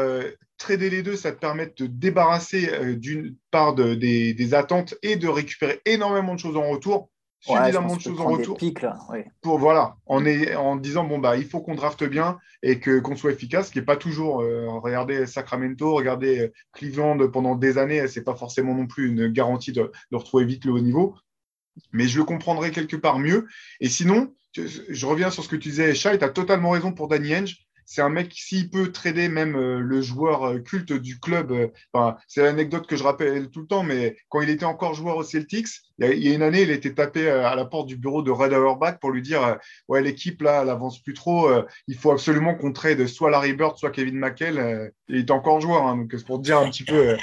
[0.56, 5.28] trader les deux, ça te permet de te débarrasser d'une part des, attentes et de
[5.28, 7.10] récupérer énormément de choses en retour
[7.40, 8.58] suffisamment de choses en retour
[9.42, 12.98] pour voilà en, est, en disant bon bah il faut qu'on drafte bien et que
[12.98, 17.54] qu'on soit efficace ce qui n'est pas toujours euh, regardez Sacramento regardez euh, Cleveland pendant
[17.54, 21.14] des années c'est pas forcément non plus une garantie de, retrouver vite le haut niveau.
[21.92, 23.46] Mais je le comprendrais quelque part mieux.
[23.80, 27.08] Et sinon je, reviens sur ce que tu disais Shai tu as totalement raison pour
[27.08, 31.18] Danny Henge c'est un mec, s'il peut trader même euh, le joueur euh, culte du
[31.18, 34.92] club, euh, c'est l'anecdote que je rappelle tout le temps, mais quand il était encore
[34.92, 35.68] joueur au Celtics,
[35.98, 38.52] il y a, une année, il était tapé à la porte du bureau de Red
[38.52, 39.56] Auerbach pour lui dire
[39.88, 41.50] Ouais, l'équipe, là, elle avance plus trop,
[41.88, 44.92] il faut absolument qu'on trade soit Larry Bird, soit Kevin McHale.
[45.08, 47.16] il était encore joueur, hein, donc c'est pour dire un petit peu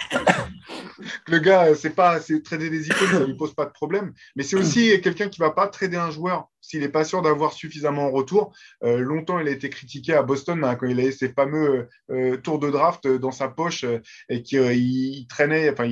[1.27, 4.57] le gars, c'est pas trader des icônes, ça lui pose pas de problème, mais c'est
[4.57, 8.11] aussi quelqu'un qui va pas trader un joueur s'il n'est pas sûr d'avoir suffisamment en
[8.11, 8.51] retour.
[8.83, 12.37] Euh, longtemps, il a été critiqué à Boston hein, quand il avait ses fameux euh,
[12.37, 13.99] tours de draft dans sa poche euh,
[14.29, 15.69] et qu'il traînait.
[15.69, 15.85] Enfin,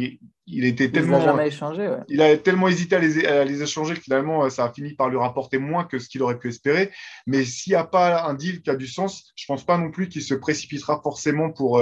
[0.47, 1.19] il, était tellement.
[1.19, 1.95] Il jamais échangé.
[2.07, 2.99] Il a tellement hésité à
[3.45, 6.39] les, échanger que finalement, ça a fini par lui rapporter moins que ce qu'il aurait
[6.39, 6.91] pu espérer.
[7.28, 9.78] Mais s'il n'y a pas un deal qui a du sens, je ne pense pas
[9.78, 11.82] non plus qu'il se précipitera forcément pour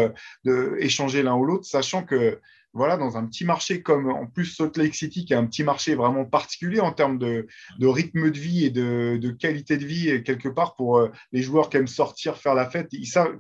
[0.80, 2.39] échanger l'un ou l'autre, sachant que
[2.74, 5.64] voilà, dans un petit marché comme en plus Salt Lake City, qui est un petit
[5.64, 7.48] marché vraiment particulier en termes de,
[7.82, 11.78] rythme de vie et de, qualité de vie, quelque part pour euh, les joueurs qui
[11.78, 12.90] aiment sortir, faire la fête.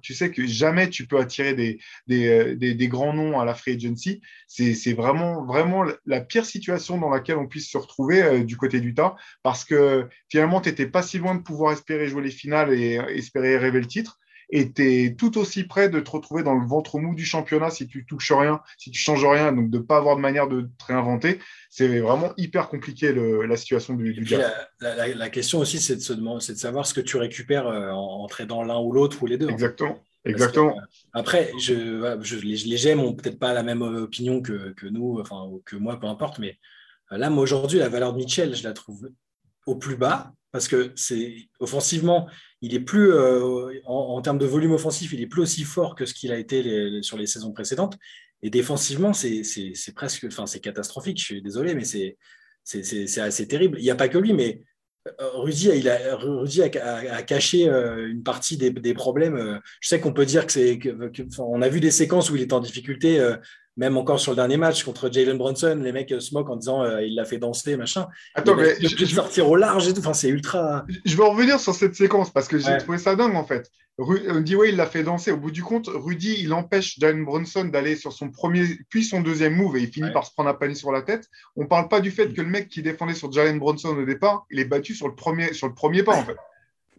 [0.01, 1.79] tu sais que jamais tu peux attirer des,
[2.11, 4.21] euh, grands noms à la free agency.
[4.47, 8.81] C'est vraiment, vraiment la pire situation dans laquelle on puisse se retrouver euh, du côté
[8.81, 12.31] du tas, parce que finalement, tu n'étais pas si loin de pouvoir espérer jouer les
[12.31, 14.19] finales et espérer rêver le titre
[14.51, 17.69] et tu es tout aussi près de te retrouver dans le ventre mou du championnat
[17.69, 20.47] si tu touches rien, si tu changes rien, donc de ne pas avoir de manière
[20.47, 21.39] de te réinventer.
[21.69, 24.35] C'est vraiment hyper compliqué la situation du, du
[24.81, 28.27] la, question aussi, c'est de, se demander, de savoir ce que tu récupères euh, en,
[28.49, 29.49] en l'un ou l'autre ou les deux.
[29.49, 29.97] Exactement.
[30.25, 30.77] Exactement.
[30.77, 34.85] Euh, après, je, je, les, les GM n'ont peut-être pas la même opinion que, que,
[34.85, 36.59] nous, enfin, que moi, peu importe, mais
[37.11, 39.09] euh, là, moi, aujourd'hui, la valeur de Mitchell, je la trouve
[39.65, 42.27] au plus bas parce que c'est offensivement,
[42.61, 46.05] il est plus euh, en, termes de volume offensif, il est plus aussi fort que
[46.05, 47.97] ce qu'il a été sur les saisons précédentes.
[48.43, 49.43] Et défensivement, c'est
[49.95, 51.19] presque, enfin, c'est catastrophique.
[51.19, 52.17] Je suis désolé, mais c'est
[53.19, 53.79] assez terrible.
[53.79, 54.63] Il n'y a pas que lui, mais
[55.19, 59.61] euh, Rudy, a, caché euh, une partie des, problèmes.
[59.79, 60.79] Je sais qu'on peut dire que c'est,
[61.39, 63.19] on a vu des séquences où il est en difficulté
[63.77, 66.83] même encore sur le dernier match contre Jalen Brunson, les mecs se moquent en disant
[66.83, 68.07] euh, il l'a fait danser, machin.
[68.35, 69.99] Attends, mais je, vais sortir au large et tout.
[69.99, 70.85] Enfin, c'est ultra.
[71.05, 73.69] Je vais revenir sur cette séquence parce que j'ai trouvé ça dingue en fait.
[73.97, 75.31] On dit ouais, il l'a fait danser.
[75.31, 79.21] Au bout du compte, Rudy, il empêche Jalen Brunson d'aller sur son premier, puis son
[79.21, 81.29] deuxième move et il finit par se prendre un panier sur la tête.
[81.55, 82.33] On parle pas du fait mm.
[82.33, 85.15] que le mec qui défendait sur Jalen Brunson au départ, il est battu sur le
[85.15, 86.35] premier, sur le premier pas en fait.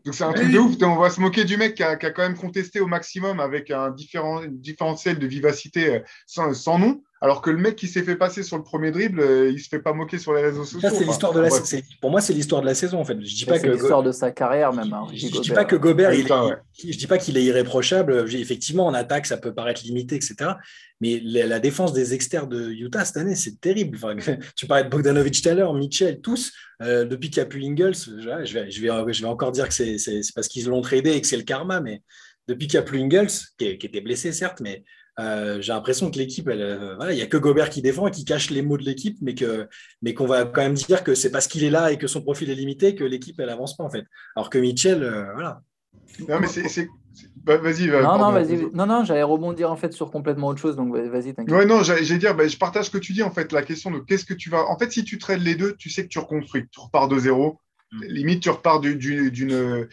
[0.05, 0.77] Donc c'est un truc de ouf.
[0.83, 3.91] On va se moquer du mec qui a, quand même contesté au maximum avec un
[3.91, 7.03] différent, différentiel de vivacité euh, sans, sans nom.
[7.23, 9.69] Alors que le mec qui s'est fait passer sur le premier dribble, euh, il se
[9.69, 10.89] fait pas moquer sur les réseaux sociaux.
[10.93, 11.51] c'est l'histoire de la
[12.01, 13.17] Pour moi, c'est l'histoire de la saison en fait.
[13.21, 14.93] Je dis pas que l'histoire de sa carrière même.
[14.93, 18.27] Hein, je, ne dis pas que Gobert, il je dis pas qu'il est irréprochable.
[18.35, 20.35] Effectivement, en attaque, ça peut paraître limité, etc.
[21.01, 24.01] Mais la, défense des externes de Utah cette année, c'est terrible.
[24.57, 26.53] tu parlais de Bogdanovic tout à l'heure, Mitchell, tous.
[26.83, 29.69] Euh, depuis qu'il n'y a plus Ingles, je vais, je, vais, je vais encore dire
[29.69, 29.97] que c'est
[30.35, 32.03] parce qu'ils l'ont tradé et que c'est le karma, mais
[32.49, 34.83] depuis qu'il n'y a plus Ingles, qui, qui était blessé certes, mais
[35.21, 38.25] euh, j'ai l'impression que l'équipe, euh, il n'y a que Gobert qui défend et qui
[38.25, 39.69] cache les mots de l'équipe, mais que,
[40.01, 42.23] mais qu'on va quand même dire que c'est parce qu'il est là et que son
[42.23, 44.05] profil est limité que l'équipe elle avance pas en fait.
[44.37, 45.61] Alors que Mitchell, euh, voilà.
[46.29, 46.89] Non mais c'est,
[47.37, 47.89] bah, vas-y.
[47.89, 48.71] non non vas-y.
[48.73, 51.35] Non non, j'allais rebondir en fait sur complètement autre chose, donc vas-y.
[51.35, 51.55] T'inquiète.
[51.55, 53.53] Ouais non, j'allais dire, bah, je partage ce que tu dis en fait.
[53.53, 54.65] La question de qu'est-ce que tu vas.
[54.69, 57.19] En fait, si tu traites les deux, tu sais que tu reconstruis, tu repars de
[57.19, 57.59] zéro.
[57.93, 58.05] Mm.
[58.05, 59.89] Limite, tu repars d'une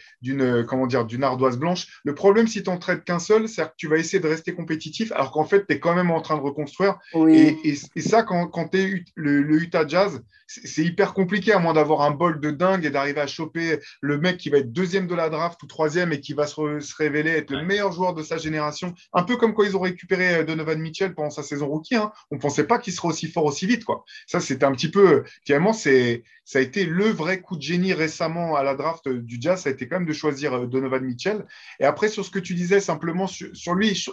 [0.66, 1.86] comment dire d'une ardoise blanche.
[2.04, 4.54] Le problème, si tu n'en traites qu'un seul, c'est que tu vas essayer de rester
[4.54, 6.98] compétitif, alors qu'en fait, tu es quand même en train de reconstruire.
[7.28, 11.58] Et, et, ça, quand, quand tu es le, le, Utah Jazz, c'est hyper compliqué, à
[11.58, 14.72] moins d'avoir un bol de dingue et d'arriver à choper le mec qui va être
[14.72, 17.92] deuxième de la draft ou troisième et qui va se, se révéler être le meilleur
[17.92, 18.94] joueur de sa génération.
[19.12, 21.94] Un peu comme quand ils ont récupéré euh, Donovan Mitchell pendant sa saison rookie.
[21.94, 22.10] Hein.
[22.32, 23.84] On ne pensait pas qu'il serait aussi fort aussi vite.
[23.84, 24.04] Quoi.
[24.26, 25.22] Ça, c'était un petit peu.
[25.44, 29.62] Finalement, ça a été le vrai coup de génie récemment à la draft du Jazz.
[29.62, 31.46] Ça a été quand même de choisir euh, Donovan Mitchell.
[31.78, 34.04] Et après, sur ce que tu disais simplement sur, lui,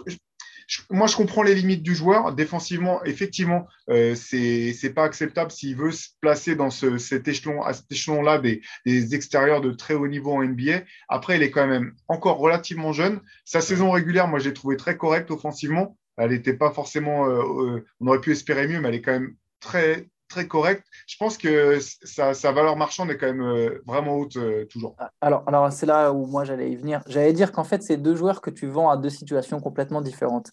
[0.90, 2.34] moi, je comprends les limites du joueur.
[2.34, 7.62] Défensivement, effectivement, euh, c'est c'est pas acceptable s'il veut se placer dans ce, cet échelon,
[7.62, 10.82] à cet échelon-là des, des, extérieurs de très haut niveau en NBA.
[11.08, 13.20] Après, il est quand même encore relativement jeune.
[13.44, 15.96] Sa saison régulière, moi, j'ai trouvé très correcte offensivement.
[16.18, 19.12] Elle n'était pas forcément, euh, euh, on aurait pu espérer mieux, mais elle est quand
[19.12, 20.86] même très très correcte.
[21.06, 24.94] Je pense que sa, valeur marchande est quand même euh, vraiment haute toujours.
[24.98, 27.02] Ah, alors, alors c'est là où moi j'allais y venir.
[27.06, 30.50] J'allais dire qu'en fait, c'est deux joueurs que tu vends à deux situations complètement différentes.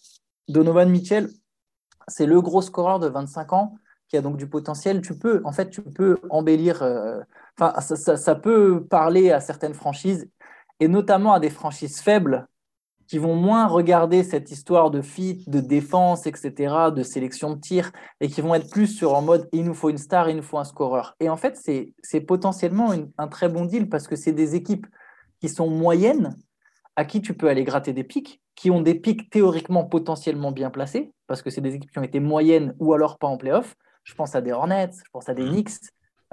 [0.48, 1.28] Donovan Mitchell,
[2.08, 3.76] c'est le gros scoreur de 25 ans
[4.08, 5.00] qui a donc du potentiel.
[5.00, 6.82] Tu peux, en fait, tu peux embellir.
[7.58, 10.28] Enfin, ça, ça, ça, peut parler à certaines franchises
[10.80, 12.46] et notamment à des franchises faibles
[13.08, 17.92] qui vont moins regarder cette histoire de fit, de défense, etc., de sélection de tir,
[18.20, 20.42] et qui vont être plus sur en mode il nous faut une star, il nous
[20.42, 21.14] faut un scoreur.
[21.20, 21.56] Et en fait,
[22.02, 24.86] c'est potentiellement un très bon deal parce que c'est des équipes
[25.40, 26.36] qui sont moyennes,
[26.96, 30.70] à qui tu peux aller gratter des pics, qui ont des pics théoriquement potentiellement bien
[30.70, 33.76] placés, parce que c'est des équipes qui ont été moyennes ou alors pas en playoff.
[34.02, 35.50] Je pense à des Hornets, je pense à des mmh.
[35.50, 35.80] Knicks,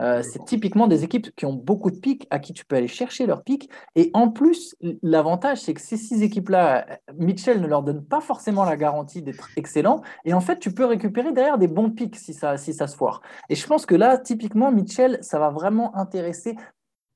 [0.01, 2.87] euh, c'est typiquement des équipes qui ont beaucoup de pics, à qui tu peux aller
[2.87, 3.69] chercher leurs pics.
[3.95, 6.85] Et en plus, l'avantage, c'est que ces six équipes-là,
[7.17, 10.01] Mitchell ne leur donne pas forcément la garantie d'être excellent.
[10.25, 12.95] Et en fait, tu peux récupérer derrière des bons pics si ça, si ça se
[12.95, 13.21] foire.
[13.49, 16.55] Et je pense que là, typiquement, Mitchell, ça va vraiment intéresser.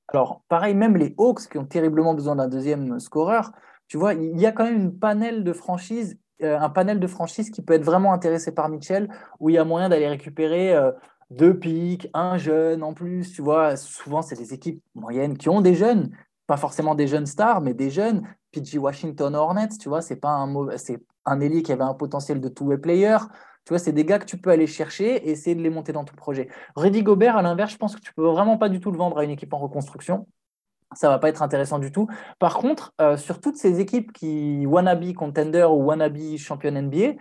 [0.09, 3.51] Alors, pareil, même les Hawks qui ont terriblement besoin d'un deuxième scoreur,
[3.87, 7.07] tu vois, il y a quand même une panel de franchises euh, un panel de
[7.07, 9.09] franchises qui peut être vraiment intéressé par Mitchell,
[9.39, 10.91] où il y a moyen d'aller récupérer euh,
[11.29, 13.75] deux pics, un jeune en plus, tu vois.
[13.75, 16.11] Souvent, c'est des équipes moyennes qui ont des jeunes,
[16.47, 18.23] pas forcément des jeunes stars, mais des jeunes.
[18.51, 22.39] PG Washington Hornets, tu vois, c'est pas un c'est un ailier qui avait un potentiel
[22.39, 23.17] de two-way player.
[23.65, 25.91] Tu vois, c'est des gars que tu peux aller chercher et essayer de les monter
[25.91, 26.47] dans ton projet.
[26.77, 29.17] Rudy Gobert, à l'inverse, je pense que tu peux vraiment pas du tout le vendre
[29.17, 30.25] à une équipe en reconstruction.
[30.95, 32.07] Ça va pas être intéressant du tout.
[32.39, 37.15] Par contre, euh, sur toutes ces équipes qui wannabe contender ou wannabe champion NBA,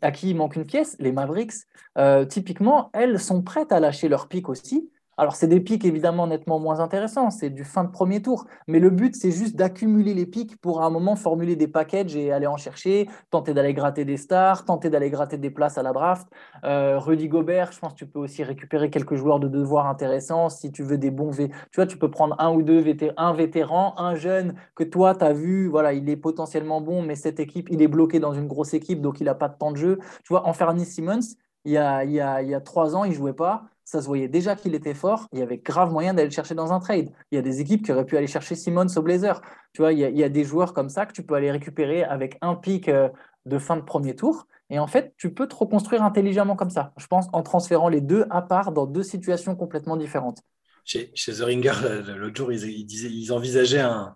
[0.00, 1.54] à qui il manque une pièce, les Mavericks,
[1.98, 4.90] euh, typiquement, elles sont prêtes à lâcher leur pic aussi
[5.22, 8.44] alors, c'est des pics évidemment nettement moins intéressants, c'est du fin de premier tour.
[8.66, 12.16] Mais le but, c'est juste d'accumuler les pics pour à un moment formuler des packages
[12.16, 15.84] et aller en chercher, tenter d'aller gratter des stars, tenter d'aller gratter des places à
[15.84, 16.26] la draft.
[16.64, 20.48] Euh, Rudy Gobert, je pense que tu peux aussi récupérer quelques joueurs de devoir intéressants
[20.48, 21.50] si tu veux des bons V.
[21.70, 25.14] Tu vois, tu peux prendre un ou deux vétérans, un vétéran, un jeune que toi,
[25.14, 28.32] tu as vu, voilà, il est potentiellement bon, mais cette équipe, il est bloqué dans
[28.32, 30.00] une grosse équipe, donc il n'a pas de temps de jeu.
[30.24, 32.96] Tu vois, en Fernie Simmons, il y, a, il, y a, il y a trois
[32.96, 35.28] ans, il jouait pas ça se voyait déjà qu'il était fort.
[35.32, 37.10] Il y avait grave moyen d'aller le chercher dans un trade.
[37.30, 39.40] Il y a des équipes qui auraient pu aller chercher Simmons au Blazer.
[39.72, 42.38] Tu vois, il y, a, des joueurs comme ça que tu peux aller récupérer avec
[42.40, 43.10] un pic euh,
[43.44, 44.46] de fin de premier tour.
[44.70, 46.94] Et en fait, tu peux te reconstruire intelligemment comme ça.
[46.96, 50.40] Je pense en transférant les deux à part dans deux situations complètement différentes.
[50.84, 51.72] Chez, The Ringer,
[52.16, 54.14] l'autre jour, ils, disaient, ils envisageaient un,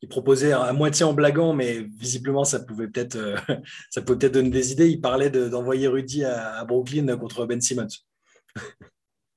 [0.00, 3.36] ils proposaient à moitié en blaguant, mais visiblement ça pouvait peut-être euh,
[4.06, 4.88] peut-être donner des idées.
[4.88, 7.88] Ils parlaient d'envoyer Rudy à, Brooklyn contre Ben Simmons.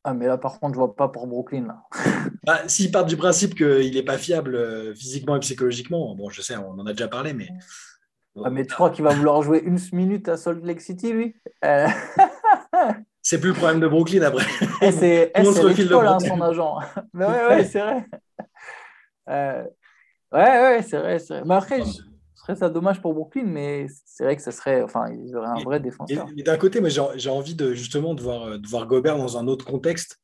[0.03, 1.67] Ah, mais là, par contre, je vois pas pour Brooklyn.
[1.67, 1.83] Là.
[2.43, 6.41] Bah, S'ils partent du principe qu'il n'est pas fiable euh, physiquement et psychologiquement, bon, je
[6.41, 7.49] sais, on en a déjà parlé, mais.
[8.43, 11.35] Ah, mais tu crois qu'il va vouloir jouer une minute à Salt Lake City, lui?
[11.63, 11.87] Euh.
[13.21, 14.45] C'est plus le problème de Brooklyn après.
[14.91, 16.79] C'est hein, son agent.
[17.13, 18.05] mais ouais, ouais, c'est vrai.
[19.29, 19.63] Euh...
[20.31, 21.43] Ouais, ouais, c'est vrai, vrai.
[21.45, 21.83] Mais après,
[22.41, 25.63] serait ça dommage pour Brooklyn, mais c'est vrai que ce serait, enfin, ils auraient un
[25.63, 26.27] vrai défenseur.
[26.35, 26.81] Et, d'un côté,
[27.15, 30.17] j'ai envie de justement de voir, de voir Gobert dans un autre contexte.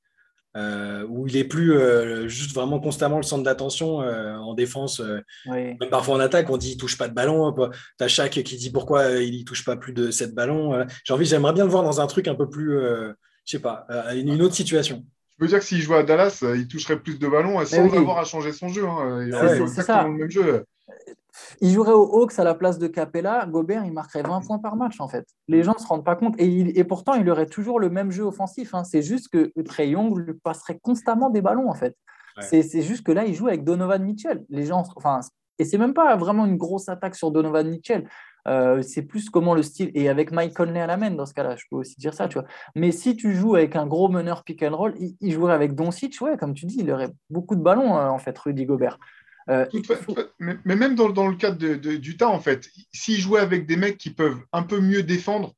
[0.55, 5.03] Euh, où il est plus euh, juste vraiment constamment le centre d'attention euh, en défense,
[5.45, 7.53] même parfois en attaque, on dit il touche pas de ballon.
[7.53, 10.83] Tu as chaque qui dit pourquoi il ne touche pas plus de 7 ballons.
[11.03, 13.13] J'ai envie, j'aimerais bien le voir dans un truc un peu plus, je
[13.45, 15.05] sais pas, une, autre situation.
[15.37, 18.17] Je veux dire que s'il jouait à Dallas, il toucherait plus de ballons sans avoir
[18.17, 18.87] à changer son jeu.
[18.87, 19.29] Hein.
[19.31, 20.65] C'est exactement le même jeu.
[21.61, 23.45] Il jouerait au Hawks à la place de Capella.
[23.45, 25.25] Gobert, il marquerait 20 points par match, en fait.
[25.47, 26.35] Les gens ne se rendent pas compte.
[26.37, 28.73] Et, pourtant, il aurait toujours le même jeu offensif.
[28.73, 28.83] Hein.
[28.83, 31.95] C'est juste que Trey Young lui passerait constamment des ballons, en fait.
[32.39, 34.45] C'est juste que là, il joue avec Donovan Mitchell.
[34.49, 35.21] Les gens, enfin,
[35.59, 38.07] et c'est même pas vraiment une grosse attaque sur Donovan Mitchell.
[38.47, 39.91] Euh, c'est plus comment le style.
[39.93, 42.27] Et avec Mike Conley à la main, dans ce cas-là, je peux aussi dire ça,
[42.27, 42.47] tu vois.
[42.75, 46.17] Mais si tu joues avec un gros meneur pick and roll, il, jouerait avec Doncic,
[46.21, 48.99] ouais, comme tu dis, il aurait beaucoup de ballons, euh, en fait, Rudy Gobert.
[49.49, 49.65] Euh,
[50.39, 54.09] mais, même dans, le cadre du temps, en fait, s'ils jouaient avec des mecs qui
[54.09, 55.53] peuvent un peu mieux défendre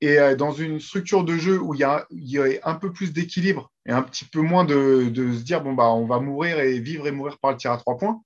[0.00, 2.06] et euh, dans une structure de jeu où il y, a,
[2.38, 5.90] aurait un peu plus d'équilibre et un petit peu moins de, se dire bon bah
[5.90, 8.22] on va mourir et vivre et mourir par le tir à trois points.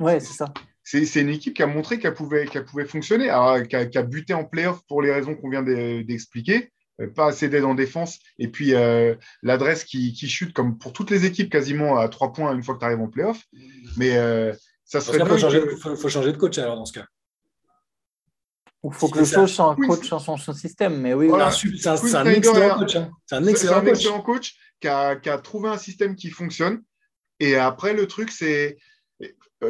[0.00, 0.52] Ouais, c'est ça.
[0.82, 3.26] C'est une équipe qui a montré qu'elle pouvait, qu'elle pouvait fonctionner,
[3.68, 6.72] qui, a, buté en playoff pour les raisons qu'on vient d'expliquer.
[7.00, 11.10] Euh, pas assez d'aide en défense, et puis euh, l'adresse qui, chute comme pour toutes
[11.10, 13.42] les équipes quasiment à trois points une fois que tu arrives en playoff.
[13.96, 14.52] Mais euh,
[14.84, 15.18] ça serait.
[15.18, 15.38] Il faut,
[16.08, 17.06] changer, de coach alors dans ce cas.
[18.84, 21.30] Il faut que le coach, coach change son système, mais oui.
[21.78, 22.96] C'est un, excellent coach.
[22.96, 23.10] Hein.
[23.26, 24.54] C'est un excellent, coach.
[24.80, 26.82] qui, a, qui a trouvé un système qui fonctionne.
[27.40, 28.78] Et après, le truc, c'est euh,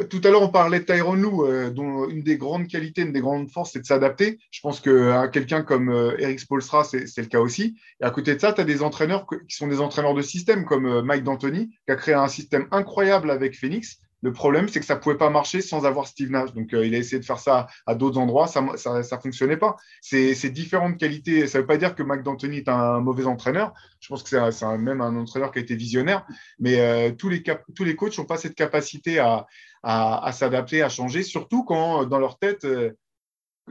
[0.09, 3.11] tout à l'heure, on parlait de Tyron Lou, euh, dont une des grandes qualités, une
[3.11, 4.39] des grandes forces, c'est de s'adapter.
[4.49, 7.77] Je pense qu'à euh, quelqu'un comme Eric Spolstra, c'est le cas aussi.
[8.01, 10.65] Et à côté de ça, tu as des entraîneurs qui sont des entraîneurs de système,
[10.65, 13.99] comme Mike D'Antoni, qui a créé un système incroyable avec Phoenix.
[14.23, 16.53] Le problème, c'est que ça ne pouvait pas marcher sans avoir Steve Nash.
[16.53, 19.75] Donc, il a essayé de faire ça à d'autres endroits, ça ne fonctionnait pas.
[20.01, 21.45] C'est différentes qualités.
[21.45, 23.73] Ça ne veut pas dire que Mike D'Antoni est un mauvais entraîneur.
[23.99, 26.25] Je pense que c'est même un entraîneur qui a été visionnaire.
[26.57, 27.43] Mais tous, les
[27.75, 29.45] tous les coachs n'ont pas cette capacité à,
[29.83, 32.91] à, s'adapter, à changer, surtout quand dans leur tête, euh,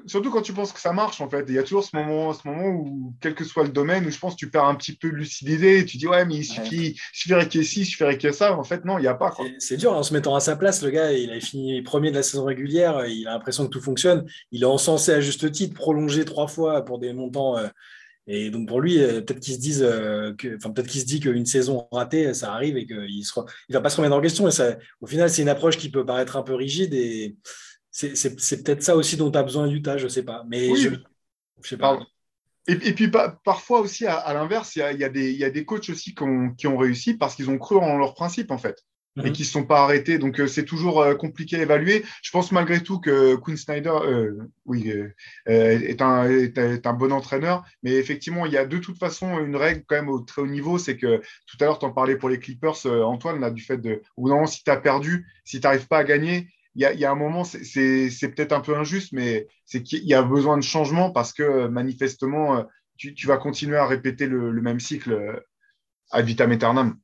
[0.07, 1.45] surtout quand tu penses que ça marche en fait.
[1.49, 4.11] Il y a toujours ce moment, ce moment où, quel que soit le domaine, où
[4.11, 6.37] je pense que tu perds un petit peu de lucidité et tu dis ouais, mais
[6.37, 8.57] il suffit, il suffirait qu'il y ait ci, il suffirait qu'il y ait ça.
[8.57, 9.35] En fait, non, il n'y a pas.
[9.59, 10.83] C'est dur en se mettant à sa place.
[10.83, 13.83] Le gars, il a fini premier de la saison régulière, il a l'impression que tout
[13.83, 14.25] fonctionne.
[14.51, 17.59] Il est encensé à juste titre, prolongé trois fois pour des montants.
[17.59, 17.69] Euh,
[18.29, 21.07] et donc pour lui, euh, peut-être qu'il se dise euh, que, enfin peut-être qu'il se
[21.07, 24.47] dit qu'une saison ratée, ça arrive et qu'il ne va pas se remettre en question.
[24.47, 27.37] Et ça, au final, c'est une approche qui peut paraître un peu rigide et
[27.93, 30.45] c'est peut-être ça aussi dont tu as besoin Utah, je sais pas.
[30.49, 30.89] Mais je,
[31.63, 32.01] je sais pas.
[32.67, 33.11] Et, puis
[33.45, 36.51] parfois aussi, à, l'inverse, il y a, y, y a, des coachs aussi qui ont,
[36.51, 38.85] qui ont réussi parce qu'ils ont cru en leurs principes en fait
[39.19, 39.33] et mhm.
[39.33, 40.19] qui ne sont pas arrêtés.
[40.19, 42.05] Donc, euh, c'est toujours euh, compliqué à évaluer.
[42.23, 44.93] Je pense malgré tout que Quinn Snyder euh, oui,
[45.47, 47.65] est, un, est, un, bon entraîneur.
[47.83, 50.47] Mais effectivement, il y a de toute façon une règle quand même au très haut
[50.47, 50.79] niveau.
[50.79, 53.79] C'est que tout à l'heure, tu en parlais pour les Clippers, Antoine, là, du fait
[53.79, 56.85] de, ou non, si tu as perdu, si tu n'arrives pas à gagner, il y
[56.85, 60.23] a, y a, un moment, c'est peut-être un peu injuste, mais c'est qu'il y a
[60.23, 62.65] besoin de changement parce que manifestement,
[62.97, 65.43] tu, tu vas continuer à répéter le, le même cycle
[66.11, 66.99] ad vitam aeternam.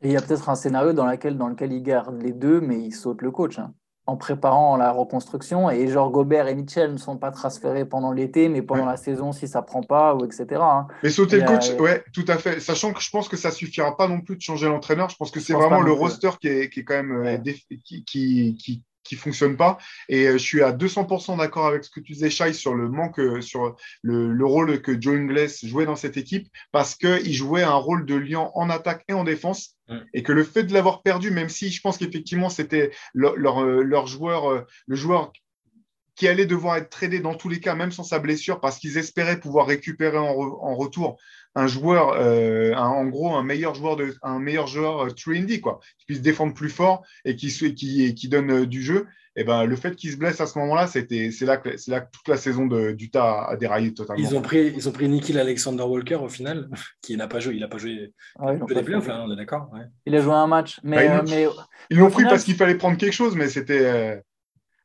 [0.00, 2.60] Et il y a peut-être un scénario dans lequel, dans lequel il garde les deux,
[2.60, 3.58] mais il saute le coach.
[3.58, 3.74] Hein,
[4.08, 5.70] en préparant la reconstruction.
[5.70, 9.32] Et genre Gobert et Mitchell ne sont pas transférés pendant l'été, mais pendant la saison,
[9.32, 10.46] si ça prend pas, ou etc.
[10.62, 10.86] Hein.
[11.02, 12.58] Mais sauter le coach, ouais, tout à fait.
[12.58, 15.10] Sachant que je pense que ça suffira pas non plus de changer l'entraîneur.
[15.10, 17.36] Je pense que c'est vraiment le roster qui est, qui est, quand même euh,
[17.84, 19.78] qui, qui, qui fonctionne pas.
[20.08, 22.88] Et euh, je suis à 200% d'accord avec ce que tu disais, Shai, sur le
[22.88, 27.32] manque, euh, sur le, le rôle que Joe Ingles jouait dans cette équipe, parce qu'il
[27.32, 29.74] jouait un rôle de lion en attaque et en défense.
[30.12, 33.62] Et que le fait de l'avoir perdu, même si je pense qu'effectivement c'était leur, leur,
[33.64, 35.32] euh, leur, joueur, le joueur
[36.14, 38.98] qui allait devoir être tradé dans tous les cas, même sans sa blessure, parce qu'ils
[38.98, 41.16] espéraient pouvoir récupérer en, en retour
[41.54, 45.80] un joueur, euh, en gros, un meilleur joueur, de, un meilleur joueur euh, trendy, quoi,
[45.98, 49.06] qui puisse défendre plus fort et qui, qui, qui donne euh, du jeu.
[49.36, 51.90] Et ben, le fait qu'il se blesse à ce moment-là, c'était, c'est là que, c'est
[51.90, 54.22] là que toute la saison de, d'Utah a déraillé totalement.
[54.22, 56.68] Ils ont pris, ils ont pris Nikhil Alexander Walker au final,
[57.02, 59.70] qui n'a pas joué, il n'a pas joué ah des playoffs, là, on est d'accord.
[60.06, 61.46] Il a joué un match, mais, bah, mais
[61.90, 64.22] ils l'ont pris parce qu'il fallait prendre quelque chose, mais c'était,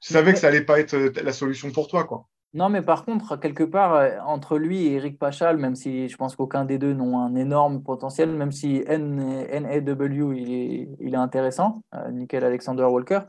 [0.01, 2.27] je savais que ça allait pas être la solution pour toi, quoi.
[2.55, 6.15] Non, mais par contre, quelque part, euh, entre lui et Eric Pachal, même si je
[6.17, 11.17] pense qu'aucun des deux n'ont un énorme potentiel, même si NAW, il est, il est
[11.17, 13.21] intéressant, euh, Nickel Alexander Walker,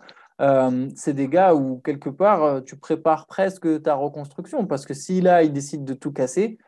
[0.42, 5.22] euh, c'est des gars où, quelque part, tu prépares presque ta reconstruction, parce que si
[5.22, 6.58] là, il décide de tout casser,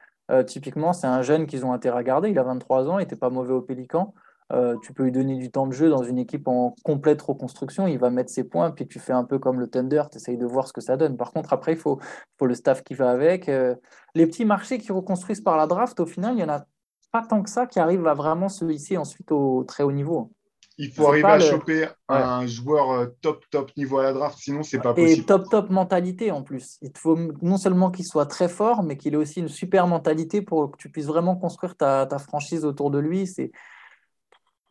[0.47, 3.17] typiquement, c'est un jeune qu'ils ont intérêt à garder, il a 23 ans, il n'était
[3.17, 4.13] pas mauvais au Pélican,
[4.53, 7.89] euh, tu peux lui donner du temps de jeu dans une équipe en complète reconstruction,
[7.89, 10.39] il va mettre ses points, puis tu fais un peu comme le Thunder, tu essayes
[10.39, 11.17] de voir ce que ça donne.
[11.17, 11.99] Par contre, après, il faut,
[12.39, 13.49] faut le staff qui va avec.
[13.49, 13.75] Euh,
[14.15, 16.65] les petits marchés qui reconstruisent par la draft, au final, il n'y en a
[17.11, 20.31] pas tant que ça qui arrivent à vraiment se hisser ensuite au très haut niveau.
[20.79, 24.63] Il faut arriver à choper un joueur euh, top, top niveau à la draft, sinon
[24.63, 25.23] c'est pas possible.
[25.23, 26.77] Et top, top mentalité en plus.
[26.83, 30.43] Il faut non seulement qu'il soit très fort, mais qu'il ait aussi une super mentalité
[30.43, 33.27] pour que tu puisses vraiment construire ta, ta franchise autour de lui.
[33.27, 33.53] C'est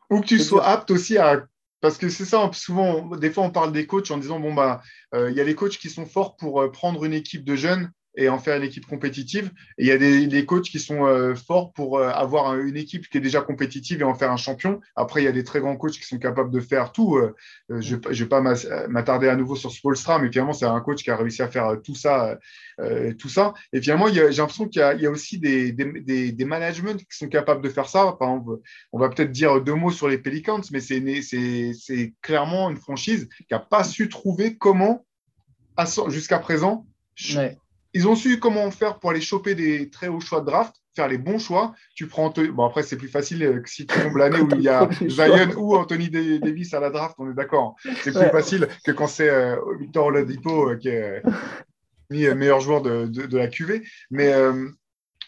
[0.09, 1.45] ou que tu sois apte aussi à.
[1.81, 4.81] Parce que c'est ça, souvent, des fois, on parle des coachs en disant bon, bah,
[5.13, 7.55] euh, il y a les coachs qui sont forts pour euh, prendre une équipe de
[7.55, 9.51] jeunes et en faire une équipe compétitive.
[9.77, 13.17] Il y a des, coachs qui sont euh, forts pour euh, avoir une équipe qui
[13.17, 14.79] est déjà compétitive et en faire un champion.
[14.95, 17.17] Après, il y a des très grands coachs qui sont capables de faire tout.
[17.17, 17.33] Euh,
[17.69, 18.41] je ne vais pas
[18.87, 21.77] m'attarder à nouveau sur Spolstra, mais finalement, c'est un coach qui a réussi à faire
[21.83, 22.37] tout ça.
[23.17, 23.53] tout ça.
[23.73, 27.61] Et finalement, j'ai l'impression qu'il y, a aussi des, des, des, managements qui sont capables
[27.61, 28.15] de faire ça.
[28.19, 28.59] Par exemple,
[28.91, 33.47] on va peut-être dire deux mots sur les Pelicans, mais c'est clairement une franchise qui
[33.51, 35.05] n'a pas su trouver comment,
[36.09, 36.85] jusqu'à présent,
[37.95, 41.07] ils ont su comment faire pour aller choper des très hauts choix de draft, faire
[41.07, 41.73] les bons choix.
[41.95, 44.61] Tu prends bon après c'est plus facile euh, que si tu tombes l'année où il
[44.61, 47.77] y a Zion ou Anthony Davis à la draft, on est d'accord.
[48.03, 51.23] C'est plus facile que quand c'est euh, Victor Oladipo euh, qui est
[52.09, 53.81] mis meilleur joueur de, la QV.
[54.11, 54.33] Mais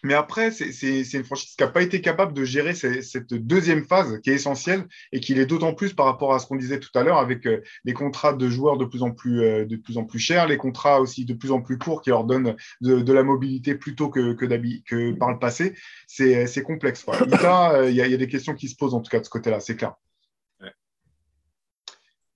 [0.03, 4.19] Mais après, c'est une franchise qui n'a pas été capable de gérer cette deuxième phase
[4.21, 6.89] qui est essentielle et qui l'est d'autant plus par rapport à ce qu'on disait tout
[6.95, 9.97] à l'heure avec euh, les contrats de joueurs de plus, en plus, euh, de plus
[9.97, 13.13] en plus chers, les contrats aussi de plus en plus courts qui leur donnent de,
[13.13, 15.75] la mobilité plutôt que, que, par le passé.
[16.07, 17.05] C'est complexe.
[17.07, 19.59] Euh, il y, a des questions qui se posent en tout cas de ce côté-là,
[19.59, 19.95] c'est clair.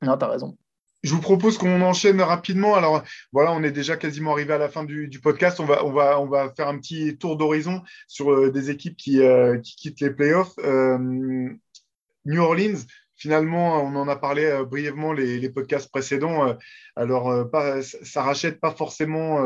[0.02, 0.58] Non, tu as raison.
[1.04, 2.76] Je vous propose qu'on enchaîne rapidement.
[2.76, 5.60] Alors voilà, on est déjà quasiment arrivé à la fin du, podcast.
[5.60, 10.02] On va, faire un petit tour d'horizon sur euh, des équipes qui, euh, qui, quittent
[10.02, 10.54] les playoffs.
[10.60, 11.00] Euh,
[12.26, 12.78] New Orleans,
[13.16, 16.56] finalement, on en a parlé brièvement les, les podcasts précédents.
[16.96, 19.40] alors, pas, ça rachète pas forcément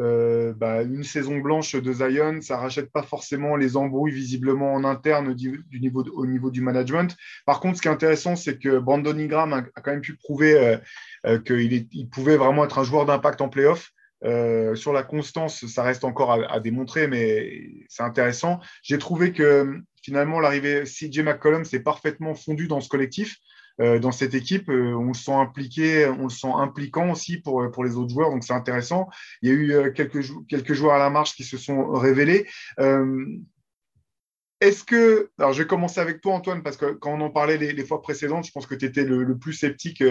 [0.00, 4.84] euh, bah, une saison blanche de Zion, ça rachète pas forcément les embrouilles visiblement en
[4.84, 7.14] interne du, niveau, au niveau du management.
[7.44, 10.54] Par contre, ce qui est intéressant, c'est que Brandon Ingram a, quand même pu prouver
[10.54, 10.78] euh,
[11.26, 13.92] euh, qu'il il pouvait vraiment être un joueur d'impact en playoff.
[14.74, 18.60] sur la constance, ça reste encore à, démontrer, mais c'est intéressant.
[18.82, 23.36] J'ai trouvé que finalement, l'arrivée CJ McCollum s'est parfaitement fondu dans ce collectif.
[23.80, 24.68] Euh, dans cette équipe.
[24.68, 28.30] Euh, on le sent impliqué, on le sent impliquant aussi pour, pour les autres joueurs,
[28.30, 29.08] donc c'est intéressant.
[29.40, 32.46] Il y a eu euh, quelques, quelques joueurs à la marche qui se sont révélés.
[34.60, 37.56] Est-ce que, alors je vais commencer avec toi Antoine, parce que quand on en parlait
[37.56, 40.04] les, fois précédentes, je pense que tu étais le, plus sceptique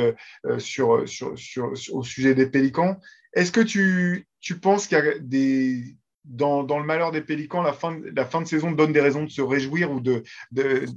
[0.58, 2.98] sur, sur, sur, au sujet des Pélicans.
[3.34, 5.96] Est-ce que tu, tu penses qu'il y a des,
[6.30, 9.42] dans, le malheur des Pélicans, la fin, la de saison donne des raisons de se
[9.42, 10.00] réjouir ou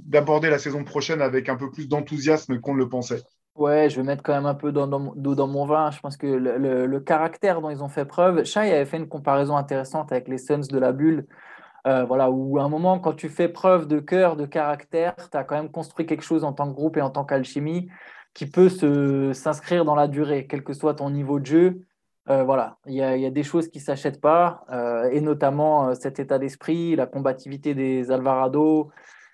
[0.05, 3.23] d'aborder de, la saison prochaine avec un peu plus d'enthousiasme qu'on ne le pensait
[3.55, 5.91] Ouais, je vais mettre quand même un peu d'eau dans, dans, mon vin.
[5.91, 9.57] Je pense que le, caractère dont ils ont fait preuve, Shai avait fait une comparaison
[9.57, 11.27] intéressante avec les Suns de la bulle.
[11.85, 15.37] Euh, voilà, où à un moment, quand tu fais preuve de cœur, de caractère, tu
[15.37, 17.89] as quand même construit quelque chose en tant que groupe et en tant qu'alchimie
[18.33, 18.69] qui peut
[19.33, 21.81] s'inscrire dans la durée, quel que soit ton niveau de jeu.
[22.29, 25.93] Euh, voilà, il y, a, des choses qui ne s'achètent pas, euh, et notamment euh,
[25.93, 28.91] cet état d'esprit, la combativité des Alvarado,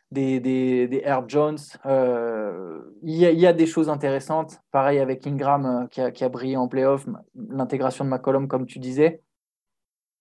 [0.09, 1.59] des, des, Air Jones.
[1.85, 4.59] Il y, a des choses intéressantes.
[4.71, 9.21] Pareil avec Ingram qui a, brillé en playoff, l'intégration de McCollum, comme tu disais.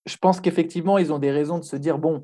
[0.05, 2.23] Je pense qu'effectivement, ils ont des raisons de se dire bon,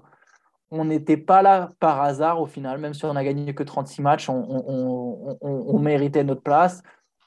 [0.71, 4.03] on n'était pas là par hasard au final, même si on a gagné que 36
[4.03, 6.83] matchs, on, on méritait notre place.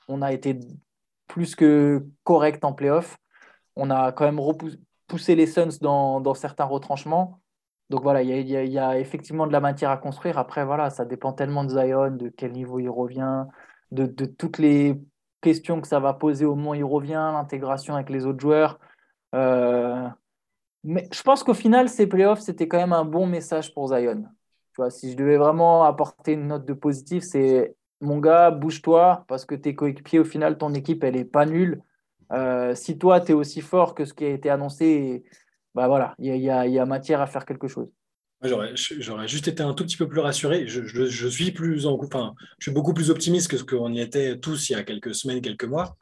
[0.08, 0.60] On a été
[1.28, 3.18] plus que correct en playoff.
[3.76, 7.40] On a quand même repoussé les Suns dans, certains retranchements.
[7.90, 10.38] Donc voilà, il y, a effectivement de la matière à construire.
[10.38, 13.46] Après, voilà, ça dépend tellement de Zion, de quel niveau il revient,
[13.92, 15.00] de, toutes les
[15.42, 18.80] questions que ça va poser au moment où il revient, l'intégration avec les autres joueurs.
[19.36, 20.08] Euh,
[20.84, 24.24] mais je pense qu'au final, ces playoffs, c'était quand même un bon message pour Zion.
[24.74, 29.26] Tu vois, si je devais vraiment apporter une note de positif, c'est mon gars, bouge-toi
[29.28, 31.82] parce que tes coéquipiers, au final, ton équipe, elle n'est pas nulle.
[32.32, 35.24] Euh, si toi, tu es aussi fort que ce qui a été annoncé,
[35.74, 37.88] bah voilà, il y, a, matière à faire quelque chose.
[38.44, 40.68] J'aurais juste été un tout petit peu plus rassuré.
[40.68, 44.38] Je, suis plus en, enfin, je suis beaucoup plus optimiste que ce qu'on y était
[44.38, 45.98] tous il y a quelques semaines, quelques mois.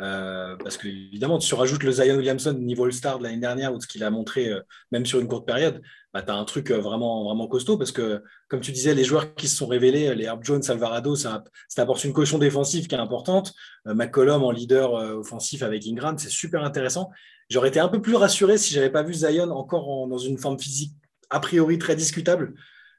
[0.00, 3.76] Euh, parce que évidemment, tu rajoutes le Zion Williamson niveau All-Star de l'année dernière ou
[3.76, 5.82] de ce qu'il a montré, euh, même sur une courte période,
[6.12, 7.76] bah, tu as un truc euh, vraiment, vraiment costaud.
[7.76, 11.14] Parce que, comme tu disais, les joueurs qui se sont révélés, les Herb Jones, Alvarado,
[11.14, 11.44] ça,
[11.76, 13.52] apporte une caution défensive qui est importante.
[13.84, 17.10] McCollum en leader offensif avec Ingram, c'est super intéressant.
[17.50, 20.58] J'aurais été un peu plus rassuré si j'avais pas vu Zion encore dans une forme
[20.58, 20.94] physique
[21.30, 22.54] a priori très discutable.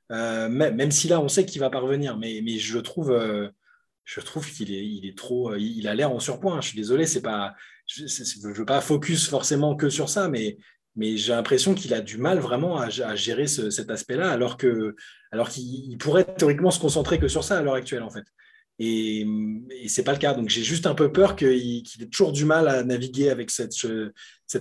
[0.10, 2.18] même si là, on sait qu'il va parvenir.
[2.18, 3.12] Mais, mais je trouve
[4.06, 6.62] je trouve qu'il est, trop, euh, il a l'air en surpoint.
[6.62, 7.56] Je suis désolé, c'est pas,
[7.88, 8.04] je
[8.48, 10.58] ne veux pas focus forcément que sur ça, mais,
[10.98, 16.72] j'ai l'impression qu'il a du mal vraiment à, gérer cet aspect-là, alors qu'il pourrait théoriquement
[16.72, 18.26] se concentrer que sur ça à l'heure actuelle en fait.
[18.80, 19.26] Et,
[19.72, 20.34] et c'est pas le cas.
[20.34, 23.74] Donc j'ai juste un peu peur qu'il ait toujours du mal à naviguer avec cette,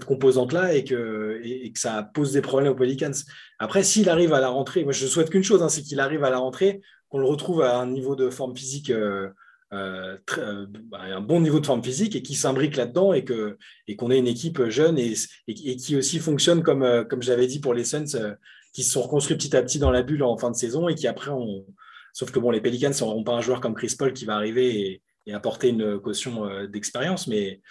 [0.06, 3.12] composante-là et que, et, que ça pose des problèmes aux Pelicans.
[3.58, 6.24] Après, s'il arrive à la rentrée, moi je souhaite qu'une chose, hein, c'est qu'il arrive
[6.24, 6.80] à la rentrée
[7.12, 9.28] qu'on le retrouve à un niveau de forme physique, euh,
[9.74, 13.54] euh, euh, bah, un bon niveau de forme physique et qui s'imbrique là-dedans et qu'on
[13.86, 15.12] et qu'on ait une équipe jeune et,
[15.46, 18.36] et, qui aussi fonctionne comme, comme j'avais dit pour les Suns,
[18.72, 20.94] qui se sont reconstruits petit à petit dans la bulle en fin de saison et
[20.94, 21.66] qui après ont.
[22.14, 25.02] Sauf que bon, les Pelicans n'auront pas un joueur comme Chris Paul qui va arriver
[25.26, 27.62] et, apporter une caution d'expérience, mais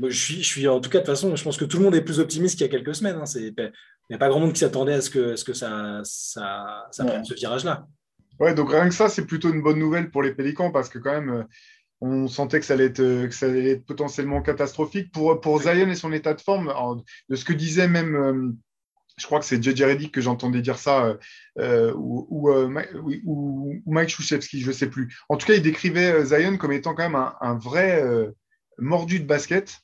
[0.00, 1.82] je suis, je suis en tout cas de toute façon, je pense que tout le
[1.82, 3.16] monde est plus optimiste qu'il y a quelques semaines.
[3.16, 3.24] Hein.
[3.34, 3.52] il
[4.10, 7.04] n'y a pas grand monde qui s'attendait à ce que, ce que ça, ça, ça
[7.04, 7.88] prenne ce virage-là.
[8.40, 10.98] Ouais, donc rien que ça, c'est plutôt une bonne nouvelle pour les Pélicans parce que
[10.98, 11.44] quand même, euh,
[12.00, 15.12] on sentait que ça allait être, euh, que ça allait être potentiellement catastrophique.
[15.12, 16.72] Pour, pour Zion et son état de forme,
[17.28, 18.52] de ce que disait même, euh,
[19.16, 21.16] je crois que c'est JJ Reddick que j'entendais dire ça,
[21.56, 22.26] ou,
[23.24, 25.16] ou, Mike Shushevsky, je ne sais plus.
[25.28, 28.02] En tout cas, il décrivait Zion comme étant quand même un, un vrai
[28.78, 29.83] mordu de basket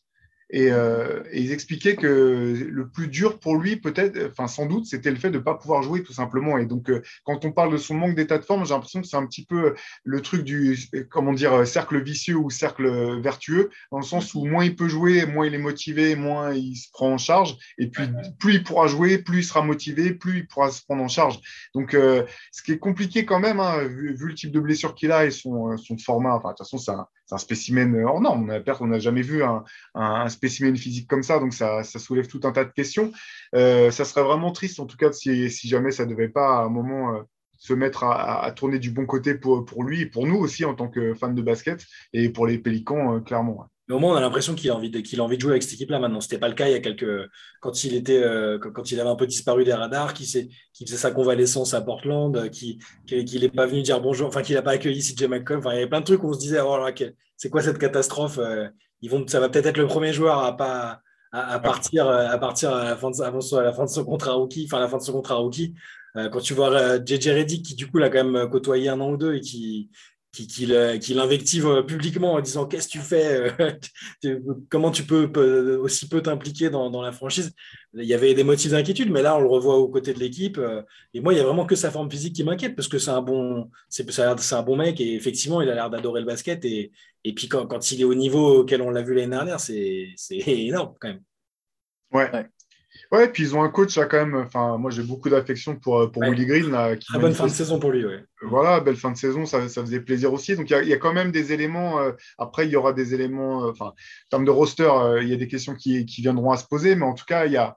[0.55, 5.11] Euh, et, ils expliquaient que le plus dur pour lui, peut-être, enfin sans doute, c'était
[5.11, 6.59] le fait de ne pas pouvoir jouer tout simplement.
[6.59, 9.07] Et donc, euh, quand on parle de son manque d'état de forme, j'ai l'impression que
[9.07, 9.74] c'est un petit peu
[10.05, 10.78] le truc du,
[11.11, 15.26] comment dire, cercle vicieux ou cercle vertueux, dans le sens où moins il peut jouer,
[15.26, 17.57] moins il est motivé, moins il se prend en charge.
[17.78, 18.05] Et puis,
[18.38, 21.40] plus il pourra jouer, plus il sera motivé, plus il pourra se prendre en charge.
[21.74, 25.12] Donc, euh, ce qui est compliqué quand même, hein, vu, le type de blessure qu'il
[25.12, 28.61] a et son, son format, enfin, de toute façon, c'est un, un, spécimen hors norme.
[28.80, 32.53] On n'a jamais vu un, un spécimen physique comme ça, donc ça, soulève tout un
[32.53, 33.12] tas de questions.
[33.55, 36.62] Euh, ça serait vraiment triste, en tout cas, si, jamais ça ne devait pas à
[36.62, 37.22] un moment euh,
[37.59, 40.88] se mettre à, tourner du bon côté pour, lui et pour nous aussi en tant
[40.88, 41.84] que fans de basket
[42.14, 43.66] et pour les Pélicans, euh, clairement.
[43.91, 45.51] Mais au moins, on a l'impression qu'il a, envie de, qu'il a envie de jouer
[45.51, 46.20] avec cette équipe-là maintenant.
[46.20, 47.28] Ce n'était pas le cas il y a quelques.
[47.61, 48.22] Quand il, était,
[48.61, 50.24] quand il avait un peu disparu des radars, qui,
[50.72, 52.78] qui faisait sa convalescence à Portland, qui
[53.11, 55.59] n'est pas venu dire bonjour, enfin, qu'il n'a pas accueilli CJ McCollum.
[55.59, 56.78] Enfin, il y avait plein de trucs où on se disait oh,
[57.36, 58.38] c'est quoi cette catastrophe
[59.03, 61.01] ils vont, ça va peut-être être le premier joueur à pas
[61.32, 64.32] à, partir à partir à la fin de, avant, à la fin de son contrat
[64.32, 65.74] rookie, enfin la fin de son contrat rookie.
[66.16, 69.01] Euh, quand tu vois euh, JJ Reddick qui du coup l'a quand même côtoyé un
[69.01, 69.91] an ou deux et qui
[70.33, 70.66] qui, qui,
[71.14, 73.53] l'invective euh, publiquement en disant qu'est-ce que tu fais,
[74.70, 75.31] comment tu peux
[75.78, 77.53] aussi peu t'impliquer dans, dans, la franchise?
[77.95, 80.61] Il y avait des motifs d'inquiétude, mais là on le revoit aux côtés de l'équipe.
[81.14, 83.11] Et moi, il y a vraiment que sa forme physique qui m'inquiète parce que c'est
[83.11, 86.64] un bon, c'est, c'est un bon mec et effectivement, il a l'air d'adorer le basket
[86.64, 86.93] et,
[87.24, 90.09] et puis quand, quand, il est au niveau auquel on l'a vu l'année dernière, c'est,
[90.16, 91.22] c'est énorme quand même.
[92.12, 92.31] Ouais.
[92.33, 92.47] ouais.
[93.13, 94.37] Ouais, puis ils ont un coach là quand même.
[94.37, 96.71] Enfin, moi j'ai beaucoup d'affection pour, pour Willy Green.
[96.71, 98.25] Là, qui Très bonne fin de saison pour lui, ouais.
[98.43, 100.55] Voilà, belle fin de saison, ça, ça faisait plaisir aussi.
[100.55, 102.01] Donc il y, y, a quand même des éléments.
[102.01, 103.65] Euh, après, il y aura des éléments.
[103.65, 103.95] Euh, enfin, en
[104.31, 106.95] termes de roster, euh, il y a des questions qui, qui, viendront à se poser,
[106.95, 107.77] mais en tout cas, il y a.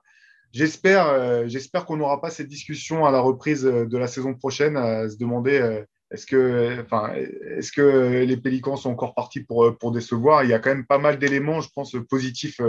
[0.52, 5.08] J'espère, j'espère qu'on n'aura pas cette discussion à la reprise de la saison prochaine à
[5.08, 5.82] se demander
[6.12, 7.12] est-ce que, enfin,
[7.56, 10.44] est-ce que les Pélicans sont encore partis pour, pour décevoir?
[10.44, 12.60] Il y a quand même pas mal d'éléments, je pense, positifs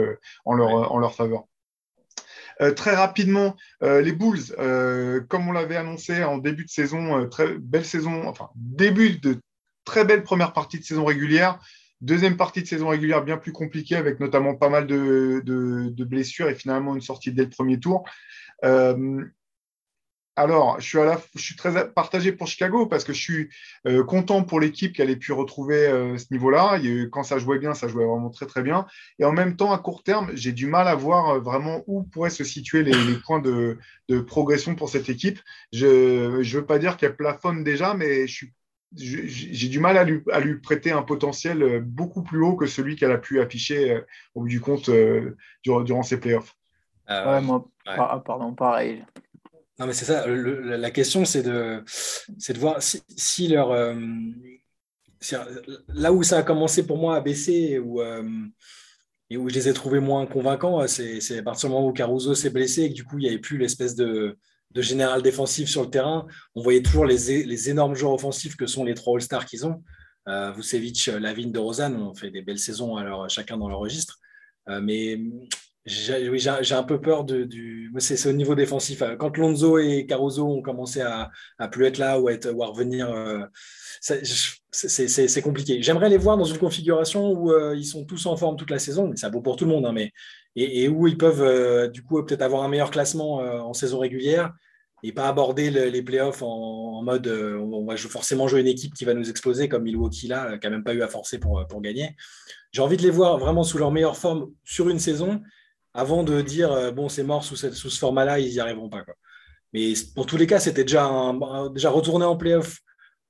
[0.45, 1.43] en leur, en leur faveur.
[2.61, 7.27] Euh, très rapidement, euh, les Bulls, euh, comme on l'avait annoncé en début de saison,
[7.29, 9.37] très belle saison, enfin début de
[9.83, 11.59] très belle première partie de saison régulière.
[12.01, 16.49] Deuxième partie de saison régulière bien plus compliquée, avec notamment pas mal de, de blessures
[16.49, 18.03] et finalement une sortie dès le premier tour.
[20.38, 23.49] Alors, je suis, à la, je suis très partagé pour Chicago parce que je suis
[23.88, 26.77] euh, content pour l'équipe qu'elle ait pu retrouver euh, ce niveau-là.
[27.11, 28.86] Quand ça jouait bien, ça jouait vraiment très très bien.
[29.17, 32.03] Et en même temps, à court terme, j'ai du mal à voir euh, vraiment où
[32.03, 32.93] pourraient se situer les,
[33.25, 33.77] points de,
[34.27, 35.39] progression pour cette équipe.
[35.71, 38.25] Je ne veux pas dire qu'elle plafonne déjà, mais
[38.93, 42.97] j'ai du mal à lui, à lui, prêter un potentiel beaucoup plus haut que celui
[42.97, 44.01] qu'elle a pu afficher
[44.36, 44.89] au bout du compte
[45.63, 46.55] durant, ses playoffs.
[47.07, 49.05] ouais, moi, pardon, pareil.
[49.78, 50.26] Non, mais c'est ça.
[50.28, 51.84] la question, c'est de,
[52.30, 53.71] de voir si, leur.
[53.71, 53.95] Euh,
[55.89, 58.23] là où ça a commencé pour moi à baisser où, euh,
[59.30, 62.36] et où je les ai trouvés moins convaincants, c'est à partir du moment où Caruso
[62.36, 64.38] s'est blessé et que du coup, il n'y avait plus l'espèce de,
[64.71, 66.26] de, général défensif sur le terrain.
[66.53, 69.84] On voyait toujours les, les énormes joueurs offensifs que sont les trois All-Stars qu'ils ont.
[70.28, 74.19] Euh, Vucevic, Lavigne, de Rosanne ont fait des belles saisons alors, chacun dans leur registre.
[74.69, 75.19] Euh, mais
[75.86, 77.93] j'ai un peu peur de, du.
[77.99, 79.03] C'est au niveau défensif.
[79.19, 81.29] Quand Lonzo et Caruso ont commencé à,
[81.59, 83.45] à plus être là ou à, être, ou à revenir, euh,
[84.71, 85.81] c'est compliqué.
[85.83, 88.79] J'aimerais les voir dans une configuration où euh, ils sont tous en forme toute la
[88.79, 89.86] saison, mais ça vaut pour tout le monde.
[89.86, 90.11] Hein, mais,
[90.55, 94.53] et, où ils peuvent euh, du coup peut-être avoir un meilleur classement en saison régulière
[95.03, 99.13] et pas aborder les playoffs en, mode on va forcément jouer une équipe qui va
[99.13, 102.15] nous exploser comme Milwaukee là, qui n'a même pas eu à forcer pour, pour gagner.
[102.71, 105.41] J'ai envie de les voir vraiment sous leur meilleure forme sur une saison
[105.95, 109.03] avant de dire euh, bon, c'est mort sous, ce format-là, ils n'y arriveront pas.
[109.03, 109.15] Quoi.
[109.73, 111.09] Mais pour tous les cas, c'était déjà,
[111.73, 112.79] déjà retourner en playoff.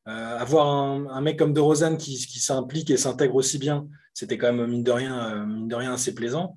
[0.08, 4.54] Euh, avoir un, mec comme De Rosanne qui, s'implique et s'intègre aussi bien, c'était quand
[4.54, 6.56] même mine de rien, euh, assez plaisant.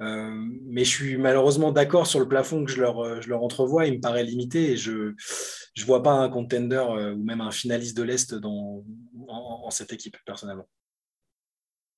[0.00, 3.86] mais je suis malheureusement d'accord sur le plafond que je leur, entrevois.
[3.86, 6.84] Il me paraît limité et je ne vois pas un contender
[7.14, 8.82] ou même un finaliste de l'Est dans,
[9.28, 10.66] en cette équipe, personnellement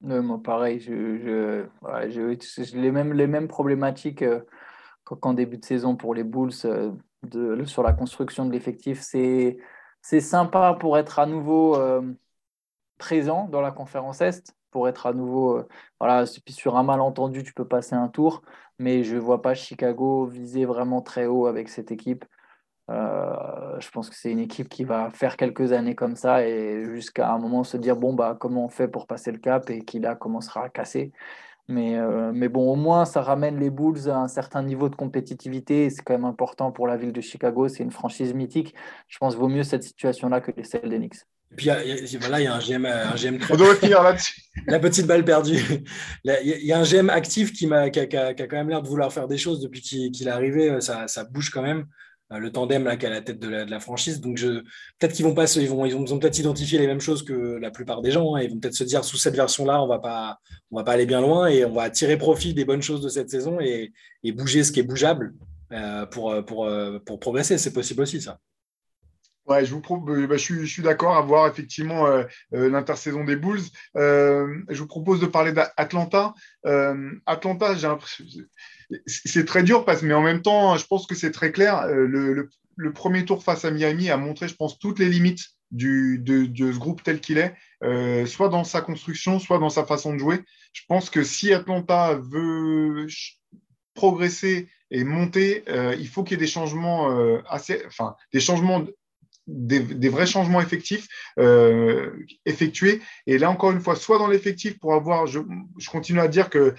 [0.02, 4.40] moi, pareil, je, je, les, mêmes, les mêmes problématiques euh,
[5.04, 6.92] qu'en début de saison pour les Bulls euh,
[7.22, 9.00] de, sur la construction de l'effectif.
[9.00, 9.58] C'est,
[10.00, 12.02] c'est sympa pour être à nouveau euh,
[12.98, 15.64] présent dans la conférence Est, pour être à nouveau.
[16.00, 18.42] voilà, sur un malentendu, tu peux passer un tour,
[18.78, 22.24] mais je ne vois pas Chicago viser vraiment très haut avec cette équipe.
[22.90, 26.84] Euh, je pense que c'est une équipe qui va faire quelques années comme ça et
[26.84, 29.84] jusqu'à un moment se dire bon bah comment on fait pour passer le cap et
[29.84, 31.12] qui là commencera à casser.
[31.68, 34.96] Mais, euh, mais bon, au moins ça ramène les Bulls à un certain niveau de
[34.96, 35.90] compétitivité.
[35.90, 37.68] C'est quand même important pour la ville de Chicago.
[37.68, 38.74] C'est une franchise mythique.
[39.08, 41.24] Je pense qu'il vaut mieux cette situation-là que les celles d'Enix.
[41.52, 44.40] Et puis voilà, il y a un GM, un GM On devrait finir là-dessus.
[44.66, 45.84] La petite balle perdue.
[46.24, 49.12] Il y a un GM actif qui, a, qui, a, quand même l'air de vouloir
[49.12, 50.80] faire des choses depuis qu'il est arrivé.
[50.80, 51.86] Ça, ça, bouge quand même.
[52.32, 54.20] Euh, le tandem là qui a la tête de la, franchise.
[54.20, 57.70] Donc peut-être qu'ils vont pas, ils vont, ils peut-être identifié les mêmes choses que la
[57.70, 58.34] plupart des gens.
[58.34, 58.42] Hein.
[58.42, 60.38] Ils vont peut-être se dire sous cette version-là, on va pas,
[60.70, 63.08] on va pas aller bien loin et on va tirer profit des bonnes choses de
[63.08, 63.92] cette saison et,
[64.32, 65.34] bouger ce qui est bougeable
[65.72, 66.70] euh, pour, pour,
[67.04, 67.58] pour progresser.
[67.58, 68.38] C'est possible aussi ça.
[69.46, 73.62] Ouais, je vous propose, bah, je, suis, d'accord à voir effectivement euh, l'intersaison des Bulls.
[73.94, 76.34] je vous propose de parler d'Atlanta.
[77.26, 77.74] Atlanta,
[79.06, 81.80] c'est très dur, parce, mais en même temps, je pense que c'est très clair.
[81.82, 86.18] Euh, le, premier tour face à Miami a montré, je pense, toutes les limites du,
[86.18, 90.12] de, ce groupe tel qu'il est, euh, soit dans sa construction, soit dans sa façon
[90.12, 90.40] de jouer.
[90.72, 93.06] Je pense que si Atlanta veut
[93.94, 97.08] progresser et monter, euh, il faut qu'il y ait des changements
[97.48, 98.84] assez, enfin, des changements
[99.52, 101.08] des, vrais changements effectifs
[102.46, 103.00] effectués.
[103.26, 105.40] Et là, encore une fois, soit dans l'effectif pour avoir, je,
[105.90, 106.74] continue à dire que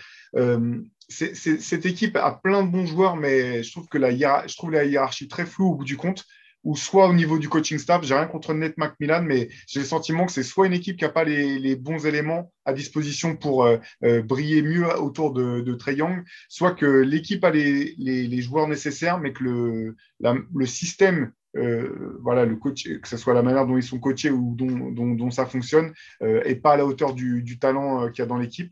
[1.10, 4.12] cette équipe a plein de bons joueurs, mais je trouve que la,
[4.48, 6.26] je trouve la hiérarchie très floue au bout du compte,
[6.64, 8.04] ou soit au niveau du coaching staff.
[8.04, 11.04] J'ai rien contre Nate McMillan, mais j'ai le sentiment que c'est soit une équipe qui
[11.04, 15.74] n'a pas les, bons éléments à disposition pour euh, euh, briller mieux autour de, de
[15.74, 22.18] Trey Young, soit que l'équipe a les, joueurs nécessaires, mais que le, le système euh,
[22.22, 25.46] voilà, le coach, que ce soit la manière dont ils sont coachés ou dont, ça
[25.46, 28.72] fonctionne, n'est pas à la hauteur du, talent qu'il y a dans l'équipe.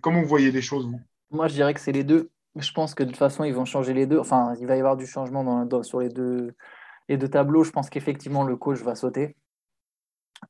[0.00, 1.00] comment vous voyez les choses, vous?
[1.30, 2.30] Moi, je dirais que c'est les deux.
[2.56, 4.18] Je pense que de toute façon, ils vont changer les deux.
[4.18, 6.54] Enfin, il va y avoir du changement dans, sur les deux,
[7.08, 7.64] les deux tableaux.
[7.64, 9.36] Je pense qu'effectivement, le coach va sauter.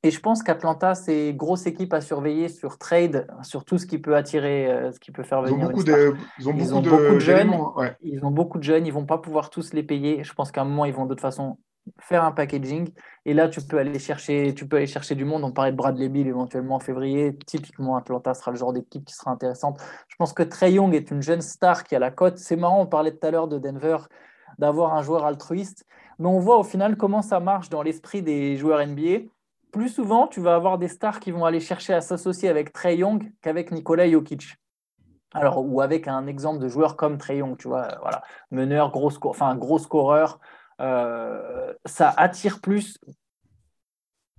[0.03, 3.99] Et je pense qu'Atlanta, c'est grosse équipe à surveiller sur trade, sur tout ce qui
[3.99, 5.59] peut attirer, euh, ce qui peut faire venir.
[5.59, 7.55] Ils ont beaucoup, de, ils ont beaucoup, de, jeunes.
[8.03, 8.87] Ils ont beaucoup de jeunes.
[8.87, 10.25] Ils vont pas pouvoir tous les payer.
[10.25, 11.59] Je pense qu'à un moment, ils vont de toute façon
[12.01, 12.91] faire un packaging.
[13.27, 15.45] Et là, tu peux aller chercher, tu peux aller chercher du monde.
[15.45, 17.37] On parlait de Bradley Bill éventuellement en février.
[17.47, 19.81] Typiquement, Atlanta sera le genre d'équipe qui sera intéressante.
[20.09, 22.39] Je pense que Trey Young est une jeune star qui a la cote.
[22.39, 23.99] C'est marrant, on parlait tout à l'heure de Denver,
[24.59, 25.87] d'avoir un joueur altruiste.
[26.19, 29.27] Mais on voit au final comment ça marche dans l'esprit des joueurs NBA.
[29.75, 32.99] Plus souvent, tu vas avoir des stars qui vont aller chercher à s'associer avec Trey
[32.99, 34.57] Young qu'avec Nikola Jokic.
[35.33, 38.23] Alors, ou avec un exemple de joueur comme Trey Young, tu vois, voilà,
[38.53, 40.39] meneur, gros, enfin, gros scoreur,
[40.81, 43.01] euh, ça attire plus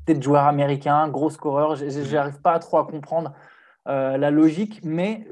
[0.06, 1.76] des joueurs américains, gros scoreurs.
[1.76, 3.34] Je n'arrive pas trop à comprendre
[3.90, 5.28] euh, la logique, mais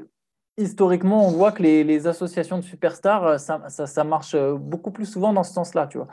[0.58, 5.32] historiquement, on voit que les, associations de superstars, euh, ça, ça, marche beaucoup plus souvent
[5.32, 6.08] dans ce sens-là, tu vois.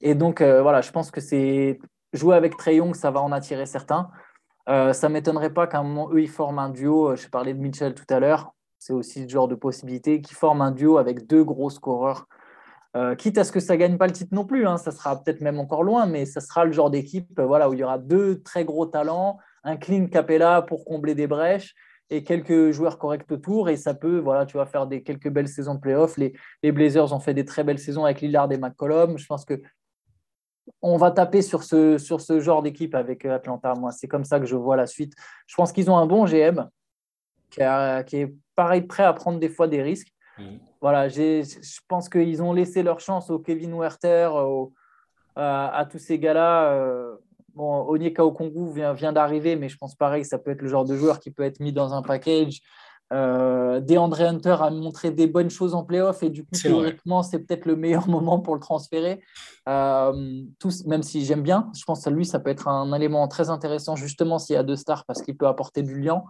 [0.00, 1.78] Et donc, voilà, je pense que c'est
[2.12, 4.10] jouer avec Trey Young, ça va en attirer certains.
[4.66, 7.16] ça ne m'étonnerait pas qu'à un moment, eux, ils forment un duo.
[7.16, 8.54] Je parlais de Mitchell tout à l'heure.
[8.78, 12.26] C'est aussi ce genre de possibilité, qui forment un duo avec deux gros scoreurs
[12.96, 14.90] euh, quitte à ce que ça ne gagne pas le titre non plus, hein, ça
[14.90, 17.80] sera peut-être même encore loin, mais ça sera le genre d'équipe euh, voilà, où il
[17.80, 21.74] y aura deux très gros talents, un clean Capella pour combler des brèches
[22.08, 23.68] et quelques joueurs corrects autour.
[23.68, 26.16] Et ça peut, voilà, tu vas faire des, quelques belles saisons de playoffs.
[26.16, 26.32] Les,
[26.62, 29.18] les Blazers ont fait des très belles saisons avec Lillard et McCollum.
[29.18, 29.60] Je pense que
[30.82, 33.74] on va taper sur ce, sur ce genre d'équipe avec euh, Atlanta.
[33.74, 35.14] Moi, c'est comme ça que je vois la suite.
[35.46, 36.68] Je pense qu'ils ont un bon GM
[37.50, 37.60] qui,
[38.06, 40.12] qui est pareil prêt à prendre des fois des risques.
[40.38, 40.56] Mm.
[40.80, 41.42] Voilà, je
[41.88, 44.30] pense qu'ils ont laissé leur chance au Kevin Werther,
[45.36, 46.72] à, tous ces gars-là.
[46.72, 47.16] Euh,
[47.54, 50.84] bon, Onyeka Okongu vient, vient d'arriver, mais je pense pareil, ça peut être le genre
[50.84, 52.60] de joueur qui peut être mis dans un package.
[53.12, 57.38] Euh, DeAndre Hunter a montré des bonnes choses en playoff et du coup, théoriquement, c'est
[57.38, 59.22] peut-être le meilleur moment pour le transférer.
[59.68, 63.26] Euh, tous, même si j'aime bien, je pense que lui, ça peut être un élément
[63.28, 66.22] très intéressant justement s'il y a deux stars parce qu'il peut apporter du lien.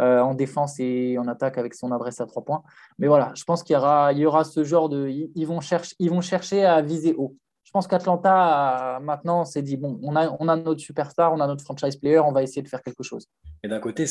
[0.00, 2.62] Euh, en défense et en attaque avec son adresse à trois points.
[3.00, 5.08] Mais voilà, je pense qu'il y aura, il y aura ce genre de.
[5.08, 7.34] Ils vont, chercher, ils vont chercher à viser haut.
[7.64, 11.48] Je pense qu'Atlanta, maintenant, s'est dit bon, on a, on a notre superstar, on a
[11.48, 13.26] notre franchise player, on va essayer de faire quelque chose.
[13.64, 14.06] Et d'un côté,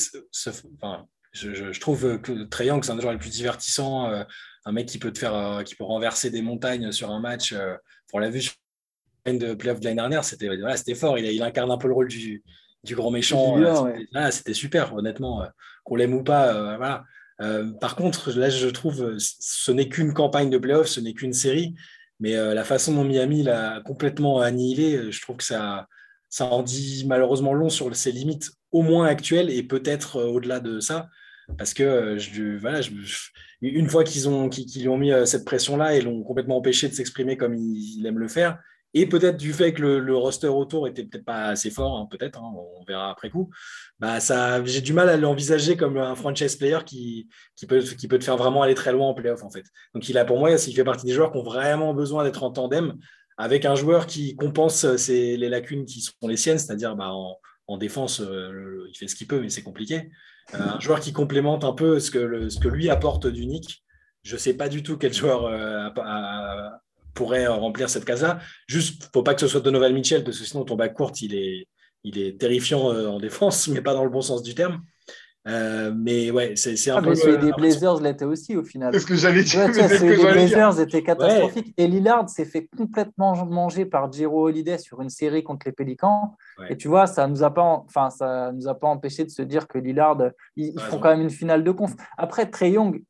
[1.38, 4.23] je, trouve que Young, c'est un des joueurs les plus divertissants, euh,
[4.65, 7.53] un mec qui peut, te faire, euh, qui peut renverser des montagnes sur un match.
[8.14, 8.53] on l'a vu sur
[9.26, 11.19] de playoff de l'année dernière, c'était voilà, fort.
[11.19, 12.43] Il, il, incarne un peu le rôle du,
[12.84, 13.57] du grand méchant.
[14.15, 15.45] Ah, c'était super, honnêtement
[15.88, 16.53] qu'on l'aime ou pas.
[16.53, 17.05] Euh, voilà.
[17.41, 21.34] Euh, par contre, là, je trouve, ce n'est qu'une campagne de playoff, ce n'est qu'une
[21.34, 21.76] série,
[22.19, 25.88] mais euh, la façon dont Miami l'a complètement annihilé, je trouve que ça,
[26.30, 30.80] ça en dit malheureusement long sur ses limites, au moins actuelles, et peut-être au-delà de
[30.80, 31.07] ça,
[31.57, 32.57] parce que je,
[33.61, 37.56] une fois qu'ils ont, ont mis cette pression-là et l'ont complètement empêché de s'exprimer comme
[37.56, 38.60] il, aime le faire,
[38.94, 42.40] et peut-être du fait que le, roster autour était peut-être pas assez fort, hein, peut-être,
[42.40, 43.49] hein, on verra après coup,
[43.99, 48.07] bah ça, j'ai du mal à l'envisager comme un franchise player qui, qui, peut, qui
[48.07, 49.65] peut te faire vraiment aller très loin en playoff en fait.
[49.94, 52.44] Donc il a pour moi, il fait partie des joueurs qui ont vraiment besoin d'être
[52.44, 52.98] en tandem
[53.38, 58.19] avec un joueur qui compense les lacunes qui sont les siennes, c'est-à-dire bah, en, défense,
[58.19, 60.10] il fait ce qu'il peut, mais c'est compliqué.
[60.53, 63.84] Un joueur qui complémente un peu ce que, lui apporte d'unique.
[64.24, 65.49] Je ne sais pas du tout quel joueur
[67.14, 68.40] pourrait remplir cette case-là.
[68.68, 71.36] Juste, faut pas que ce soit Donovan Mitchell, parce que sinon ton bac court, il
[71.36, 71.68] est,
[72.03, 74.82] il est terrifiant en défense, mais pas dans le bon sens du terme.
[75.48, 77.15] Euh, mais ouais, c'est un ah, peu.
[77.15, 78.94] Celui des Blazers l'était aussi au final.
[78.94, 79.65] C'est ce que j'allais dire.
[79.65, 81.74] Ouais, celui des Blazers était catastrophique.
[81.78, 86.36] Et Lillard s'est fait complètement manger par Giro Holiday sur une série contre les Pélicans.
[86.69, 89.41] Et tu vois, ça nous a pas, enfin, ça nous a pas empêché de se
[89.41, 90.18] dire que Lillard,
[90.56, 91.94] ils, font quand même une finale de conf.
[92.18, 93.02] Après, Trey Young,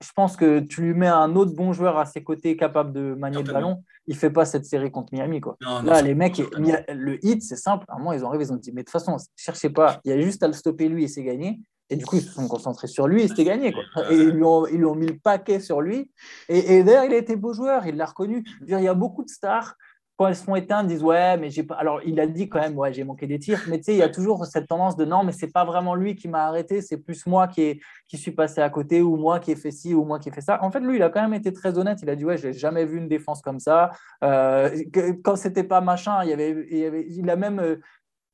[0.00, 3.14] je pense que tu lui mets un autre bon joueur à ses côtés capable de
[3.14, 5.40] manier le ballon, il fait pas cette série contre Miami.
[5.40, 5.56] Quoi.
[5.60, 7.84] Là, les mecs, le hit, c'est simple.
[7.88, 10.00] À un moment, ils ont arrivé, ils ont dit, mais de toute façon, cherchez pas,
[10.04, 11.60] il y a juste à le stopper lui et c'est gagné.
[11.90, 13.72] Et du coup, ils se sont concentrés sur lui et c'était gagné.
[13.72, 13.82] Quoi.
[14.12, 16.10] Et ils lui, ont, ils lui, ont, mis le paquet sur lui.
[16.48, 18.44] Et, et d'ailleurs, il a été beau joueur, il l'a reconnu.
[18.66, 19.74] il y a beaucoup de stars
[20.18, 21.76] quand elles se font éteindre, disent ouais, mais j'ai pas.
[21.76, 23.98] Alors il a dit quand même ouais, j'ai manqué des tirs, mais tu sais, il
[23.98, 26.82] y a toujours cette tendance de non, mais c'est pas vraiment lui qui m'a arrêté,
[26.82, 29.70] c'est plus moi qui, est, qui suis passé à côté ou moi qui ai fait
[29.70, 30.58] ci ou moi qui ai fait ça.
[30.64, 32.00] En fait, lui, il a quand même été très honnête.
[32.02, 33.92] Il a dit ouais, j'ai jamais vu une défense comme ça.
[34.24, 34.76] Euh,
[35.22, 36.66] quand c'était pas machin, il y avait,
[37.08, 37.76] il, a même euh,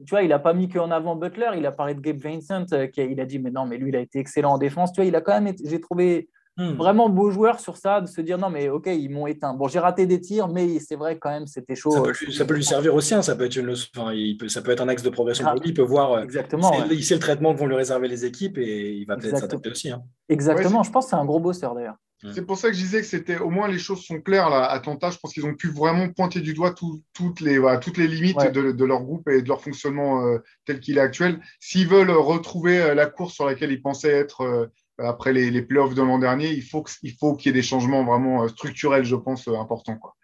[0.07, 2.65] tu vois, il n'a pas mis qu'en avant Butler, il a parlé de Gabe Vincent,
[2.73, 4.91] euh, qui il a dit, mais non, mais lui, il a été excellent en défense.
[4.93, 6.75] Tu vois, il a quand même, j'ai trouvé Hmm.
[6.75, 9.55] Vraiment beau joueur sur ça, de se dire non, mais ok, ils m'ont éteint.
[9.55, 11.91] Bon, j'ai raté des tirs, mais c'est vrai quand même, c'était chaud.
[11.91, 13.23] Ça peut, lui, servir aussi, hein.
[13.23, 13.75] ça, peut être une,
[14.13, 15.71] il peut, ça peut être un axe de progression pour lui.
[15.71, 18.57] Il peut voir, euh, Exactement, il, sait, le traitement que vont lui réserver les équipes
[18.59, 19.91] et il va peut-être s'adapter aussi.
[19.91, 20.03] Hein.
[20.29, 21.97] Exactement, je pense que c'est un gros bosseur d'ailleurs.
[22.33, 24.65] C'est pour ça que je disais que c'était au moins les choses sont claires là,
[24.65, 25.11] à Tanta.
[25.11, 28.85] Je pense qu'ils ont pu vraiment pointer du doigt toutes, les, toutes les limites de,
[28.85, 31.41] leur groupe et de leur fonctionnement euh, tel qu'il est actuel.
[31.61, 35.95] S'ils veulent retrouver euh, la course sur laquelle ils pensaient être après les, les playoffs
[35.95, 37.11] de l'an dernier, il faut qu'il
[37.47, 39.97] y ait des changements vraiment euh, structurels, je pense, euh, importants.
[39.97, 40.15] Quoi.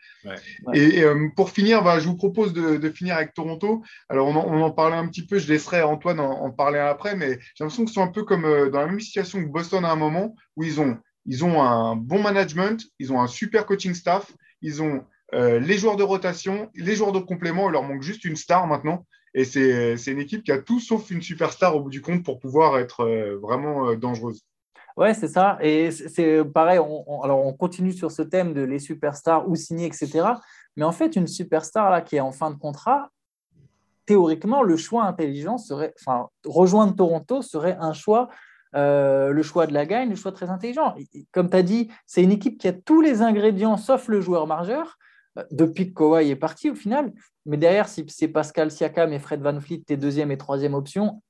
[0.75, 3.83] Et, euh, pour finir, bah, je vous propose de, finir avec Toronto.
[4.09, 7.65] Alors, on en, parlait un petit peu, je laisserai Antoine en, parler après, mais j'ai
[7.65, 10.35] l'impression qu'ils sont un peu comme dans la même situation que Boston à un moment,
[10.57, 14.31] où ils ont, ils ont un bon management, ils ont un super coaching staff,
[14.61, 18.37] ils ont les joueurs de rotation, les joueurs de complément, il leur manque juste une
[18.37, 19.07] star maintenant.
[19.33, 22.41] Et c'est une équipe qui a tout sauf une superstar au bout du compte pour
[22.41, 23.07] pouvoir être
[23.41, 24.45] vraiment dangereuse.
[25.01, 25.57] Ouais, c'est ça.
[25.63, 29.87] Et c'est pareil, on, alors on continue sur ce thème de les superstars ou signer,
[29.87, 30.11] etc.
[30.77, 33.09] Mais en fait, une superstar là, qui est en fin de contrat,
[34.05, 38.29] théoriquement, le choix intelligent serait, enfin, rejoindre Toronto serait un choix,
[38.77, 40.95] euh, le choix de la gagne, le choix très intelligent.
[41.33, 44.47] Comme tu as dit, c'est une équipe qui a tous les ingrédients sauf le joueur
[44.47, 44.99] margeur.
[45.39, 47.13] Euh, depuis que Kawhi est parti au final.
[47.47, 51.23] Mais derrière, si c'est Pascal Siakam et Fred Van Fleet, tes deuxième et troisième options,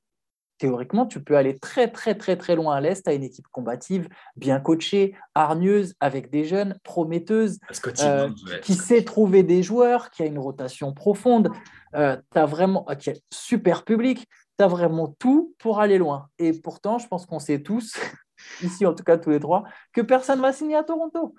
[0.60, 3.08] théoriquement, tu peux aller très, très, très, très loin à l'Est.
[3.08, 7.58] à une équipe combative, bien coachée, hargneuse, avec des jeunes, prometteuses,
[8.02, 8.28] euh,
[8.62, 11.50] qui sait trouver des joueurs, qui a une rotation profonde,
[11.96, 14.26] euh, as vraiment, euh, qui est super public.
[14.58, 16.28] Tu as vraiment tout pour aller loin.
[16.38, 17.94] Et pourtant, je pense qu'on sait tous,
[18.62, 19.64] ici en tout cas tous les trois,
[19.94, 21.34] que personne ne va signer à Toronto.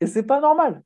[0.00, 0.80] Et c'est pas normal.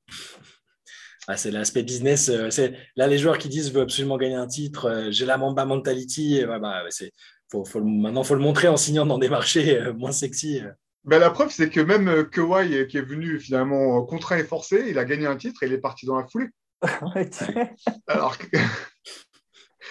[1.27, 2.31] Ah, c'est l'aspect business.
[2.49, 5.09] C'est là les joueurs qui disent je veux absolument gagner un titre.
[5.11, 6.43] j'ai la Mamba mentality.
[6.47, 7.13] bah, c'est
[7.51, 10.61] faut, faut, maintenant, il faut le montrer en signant dans des marchés euh, moins sexy.
[10.63, 10.71] Euh.
[11.05, 14.87] Ben, la preuve, c'est que même euh, Kawhi, qui est venu finalement contraint et forcé,
[14.89, 16.49] il a gagné un titre et il est parti dans la foulée.
[18.07, 18.57] Alors que...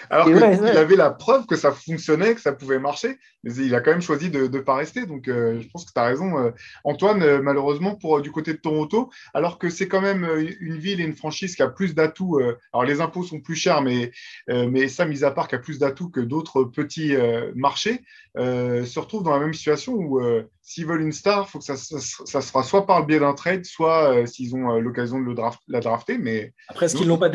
[0.09, 3.81] Alors qu'il avait la preuve que ça fonctionnait, que ça pouvait marcher, mais il a
[3.81, 5.05] quand même choisi de ne pas rester.
[5.05, 6.51] Donc, euh, je pense que tu as raison, euh,
[6.83, 10.27] Antoine, euh, malheureusement, pour du côté de Toronto, alors que c'est quand même
[10.59, 12.39] une ville et une franchise qui a plus d'atouts.
[12.73, 14.11] alors, les impôts sont plus chers, mais,
[14.47, 17.15] mais ça, mis à part, qui a plus d'atouts que d'autres petits
[17.55, 18.03] marchés,
[18.35, 20.21] se retrouve dans la même situation où
[20.61, 23.19] s'ils veulent une star, il faut que ça, ça, se fasse soit par le biais
[23.19, 26.17] d'un trade, soit s'ils ont l'occasion de le draft, la drafter.
[26.17, 27.29] Mais Après, est-ce qu'ils l'ont pas,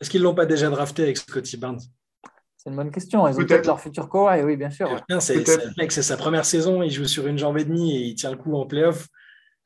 [0.00, 1.80] est-ce qu'ils l'ont pas déjà drafté avec Scotty Barnes?
[2.56, 3.26] C'est une bonne question.
[3.28, 4.88] Ils ont peut-être leur futur Kawhi, oui, bien sûr.
[5.20, 8.36] C'est sa première saison, il joue sur une jambe et demie et il tient le
[8.36, 9.08] coup en playoff.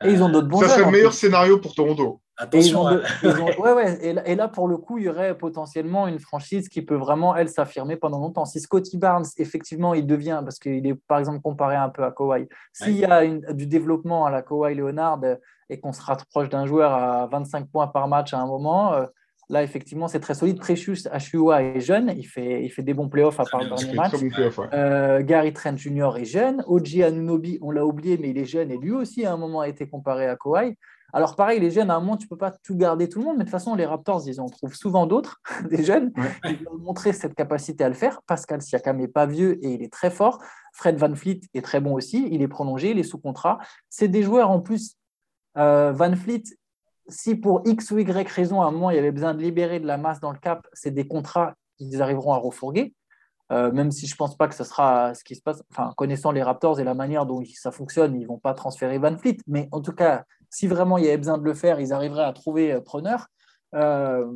[0.04, 2.20] Et ils ont d'autres bons Ça serait le meilleur scénario pour Toronto.
[2.36, 2.90] Attention.
[2.90, 3.28] Et,
[3.60, 3.98] ouais, ouais.
[4.26, 7.48] Et, là, pour le coup, il y aurait potentiellement une franchise qui peut vraiment, elle,
[7.48, 8.44] s'affirmer pendant longtemps.
[8.46, 12.10] Si Scotty Barnes, effectivement, il devient, parce qu'il est, par exemple, comparé un peu à
[12.10, 15.20] Kawhi, s'il y a du développement à la Kawhi Leonard
[15.68, 19.06] et qu'on se rapproche d'un joueur à 25 points par match à un moment, euh,
[19.52, 20.58] Là, effectivement, c'est très solide.
[20.58, 23.92] Precious Achua est jeune, il fait, il fait des bons playoffs à part le dernier
[23.92, 24.14] match.
[24.72, 26.12] Euh, Gary Trent Jr.
[26.16, 26.64] est jeune.
[26.66, 29.60] Oji Anunobi, on l'a oublié, mais il est jeune et lui aussi, à un moment,
[29.60, 30.74] a été comparé à Kawhi.
[31.12, 33.26] Alors, pareil, les jeunes, à un moment, tu ne peux pas tout garder tout le
[33.26, 36.14] monde, mais de toute façon, les Raptors, ils en trouvent souvent d'autres, des jeunes,
[36.46, 38.22] qui ont montré cette capacité à le faire.
[38.22, 40.38] Pascal Siakam n'est pas vieux et il est très fort.
[40.72, 43.58] Fred Van Fleet est très bon aussi, il est prolongé, il est sous contrat.
[43.90, 44.96] C'est des joueurs en plus.
[45.58, 46.44] Euh, Van Fleet,
[47.08, 49.80] si pour X ou Y raison, à un moment, il y avait besoin de libérer
[49.80, 52.94] de la masse dans le cap, c'est des contrats qu'ils arriveront à refourguer.
[53.50, 55.62] Euh, même si je ne pense pas que ce sera ce qui se passe.
[55.70, 58.98] Enfin, connaissant les Raptors et la manière dont ça fonctionne, ils ne vont pas transférer
[58.98, 59.36] Van Fleet.
[59.46, 62.24] Mais en tout cas, si vraiment il y avait besoin de le faire, ils arriveraient
[62.24, 63.26] à trouver euh, preneur.
[63.74, 64.26] Euh,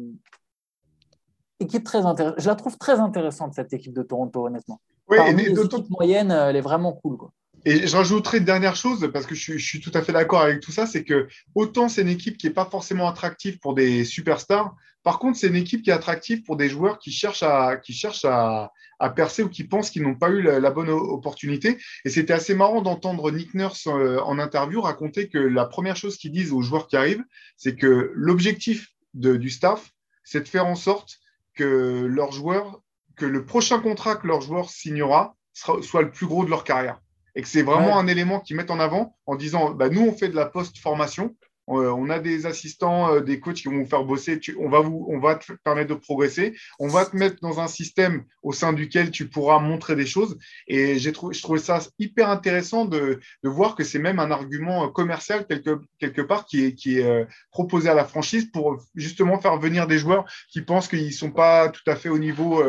[1.60, 2.40] équipe très intéressante.
[2.40, 4.80] Je la trouve très intéressante, cette équipe de Toronto, honnêtement.
[5.08, 7.16] Oui, Parmi et les équipes moyennes, elle est vraiment cool.
[7.16, 7.30] Quoi.
[7.66, 10.60] Et je rajouterai une dernière chose, parce que je suis, tout à fait d'accord avec
[10.60, 11.26] tout ça, c'est que
[11.56, 15.48] autant c'est une équipe qui n'est pas forcément attractive pour des superstars, par contre, c'est
[15.48, 18.72] une équipe qui est attractive pour des joueurs qui cherchent à, qui cherchent à,
[19.14, 21.78] percer ou qui pensent qu'ils n'ont pas eu la, bonne opportunité.
[22.04, 26.16] Et c'était assez marrant d'entendre Nick Nurse euh, en interview raconter que la première chose
[26.16, 27.24] qu'ils disent aux joueurs qui arrivent,
[27.56, 29.92] c'est que l'objectif du staff,
[30.24, 31.18] c'est de faire en sorte
[31.54, 32.80] que leurs joueurs,
[33.16, 37.00] que le prochain contrat que leur joueur signera soit le plus gros de leur carrière
[37.36, 40.12] et que c'est vraiment un élément qu'ils mettent en avant en disant bah, nous, on
[40.12, 41.36] fait de la post-formation,
[41.68, 44.40] euh, on a des assistants, euh, des coachs qui vont vous faire bosser.
[44.58, 46.54] on, va vous, on va te permettre de progresser.
[46.78, 50.38] On va te mettre dans un système au sein duquel tu pourras montrer des choses.
[50.68, 54.88] Et j'ai trouvé, je trouvais ça hyper intéressant de, voir que c'est même un argument
[54.88, 59.40] commercial quelque, quelque part qui est, qui est euh, proposé à la franchise pour justement
[59.40, 62.62] faire venir des joueurs qui pensent qu'ils ne sont pas tout à fait au niveau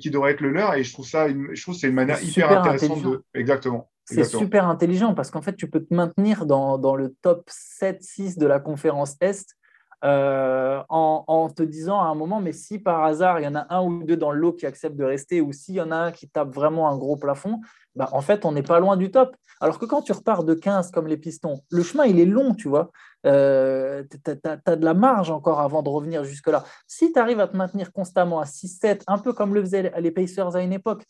[0.00, 0.74] qui devrait être le leur.
[0.74, 3.24] Et je trouve ça, je trouve c'est une manière hyper intéressante de.
[3.34, 3.88] Exactement.
[4.06, 8.38] C'est super intelligent parce qu'en fait, tu peux te maintenir dans, dans le top 7-6
[8.38, 9.56] de la conférence Est
[10.04, 13.54] euh, en, en, te disant à un moment, mais si par hasard, il y en
[13.54, 15.90] a un ou deux dans le lot qui acceptent de rester ou s'il y en
[15.90, 17.60] a un qui tape vraiment un gros plafond,
[17.96, 19.34] bah, en fait, on n'est pas loin du top.
[19.60, 22.54] Alors que quand tu repars de 15 comme les pistons, le chemin, il est long,
[22.54, 22.90] tu vois.
[23.24, 26.62] Euh, tu as, de la marge encore avant de revenir jusque-là.
[26.86, 30.10] Si tu arrives à te maintenir constamment à 6-7, un peu comme le faisaient les
[30.10, 31.04] Pacers à une époque,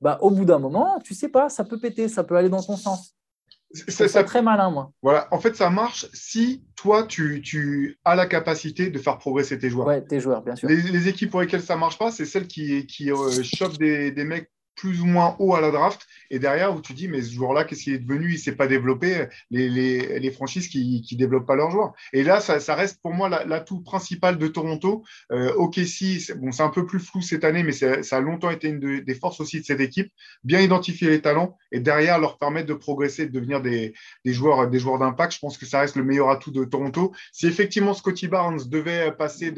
[0.00, 2.62] bah, au bout d'un moment, tu sais pas, ça peut péter, ça peut aller dans
[2.62, 3.14] ton sens.
[3.72, 4.90] C'est ça, très malin, moi.
[5.00, 9.58] Voilà, en fait, ça marche si toi, tu, tu, as la capacité de faire progresser
[9.58, 9.86] tes joueurs.
[9.86, 10.68] Ouais, tes joueurs, bien sûr.
[10.68, 14.24] Les, équipes pour lesquelles ça marche pas, c'est celles qui, qui euh, chopent des, des,
[14.24, 14.50] mecs
[14.80, 16.06] plus ou moins haut à la draft.
[16.30, 18.28] Et derrière, où tu dis, mais ce joueur-là, qu'est-ce qu'il est devenu?
[18.30, 19.26] Il ne s'est pas développé.
[19.50, 21.92] Les, les, les franchises qui ne développent pas leurs joueurs.
[22.14, 25.04] Et là, ça, ça reste pour moi l'atout principal de Toronto.
[25.32, 28.68] Euh, OKC, bon, c'est un peu plus flou cette année, mais ça a longtemps été
[28.68, 30.10] une des forces aussi de cette équipe.
[30.44, 33.92] Bien identifier les talents et derrière leur permettre de progresser, de devenir des,
[34.24, 35.34] des joueurs des joueurs d'impact.
[35.34, 37.12] Je pense que ça reste le meilleur atout de Toronto.
[37.32, 39.52] Si effectivement Scotty Barnes devait passer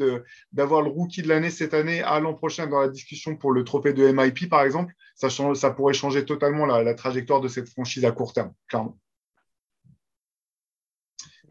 [0.51, 3.63] d'avoir le rookie de l'année cette année à l'an prochain dans la discussion pour le
[3.63, 7.69] trophée de MIP, par exemple, ça, ça pourrait changer totalement la, la trajectoire de cette
[7.69, 8.97] franchise à court terme, clairement.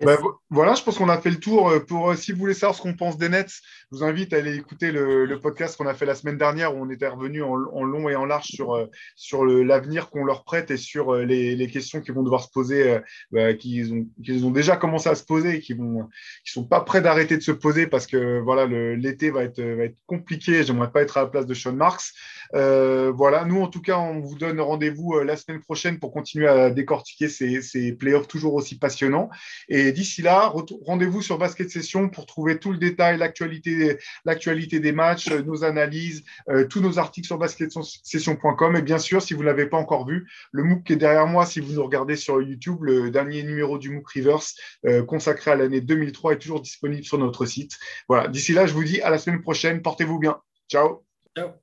[0.00, 0.18] Bah,
[0.50, 1.68] voilà, je pense qu'on a fait le tour.
[1.68, 3.60] Euh, pour euh, si vous voulez savoir ce qu'on pense des Nets,
[3.92, 6.82] je vous invite à aller écouter le, podcast qu'on a fait la semaine dernière où
[6.82, 8.86] on était revenu en, long et en large sur, euh,
[9.16, 12.98] sur l'avenir qu'on leur prête et sur les, questions qu'ils vont devoir se poser,
[13.32, 14.06] bah, qu'ils ont,
[14.46, 16.02] ont, déjà commencé à se poser et qui ne
[16.44, 19.96] sont pas prêts d'arrêter de se poser parce que voilà l'été va être, va être
[20.06, 20.64] compliqué.
[20.64, 22.12] J'aimerais pas être à la place de Sean Marks.
[22.52, 26.70] voilà, nous en tout cas, on vous donne rendez-vous la semaine prochaine pour continuer à
[26.70, 29.28] décortiquer ces, ces playoffs toujours aussi passionnants.
[29.68, 30.52] Et d'ici là,
[30.86, 33.81] rendez-vous sur Basket Session pour trouver tout le détail, l'actualité,
[34.24, 38.76] l'actualité des matchs, euh, nos analyses, euh, tous nos articles sur basketsession.com.
[38.76, 41.26] Et bien sûr, si vous ne l'avez pas encore vu, le MOOC qui est derrière
[41.26, 44.56] moi, si vous nous regardez sur YouTube, le dernier numéro du MOOC Reverse
[44.86, 47.78] euh, consacré à l'année 2003 est toujours disponible sur notre site.
[48.08, 49.82] Voilà, d'ici là, je vous dis à la semaine prochaine.
[49.82, 50.38] Portez-vous bien.
[50.68, 51.04] Ciao.
[51.36, 51.61] Ciao.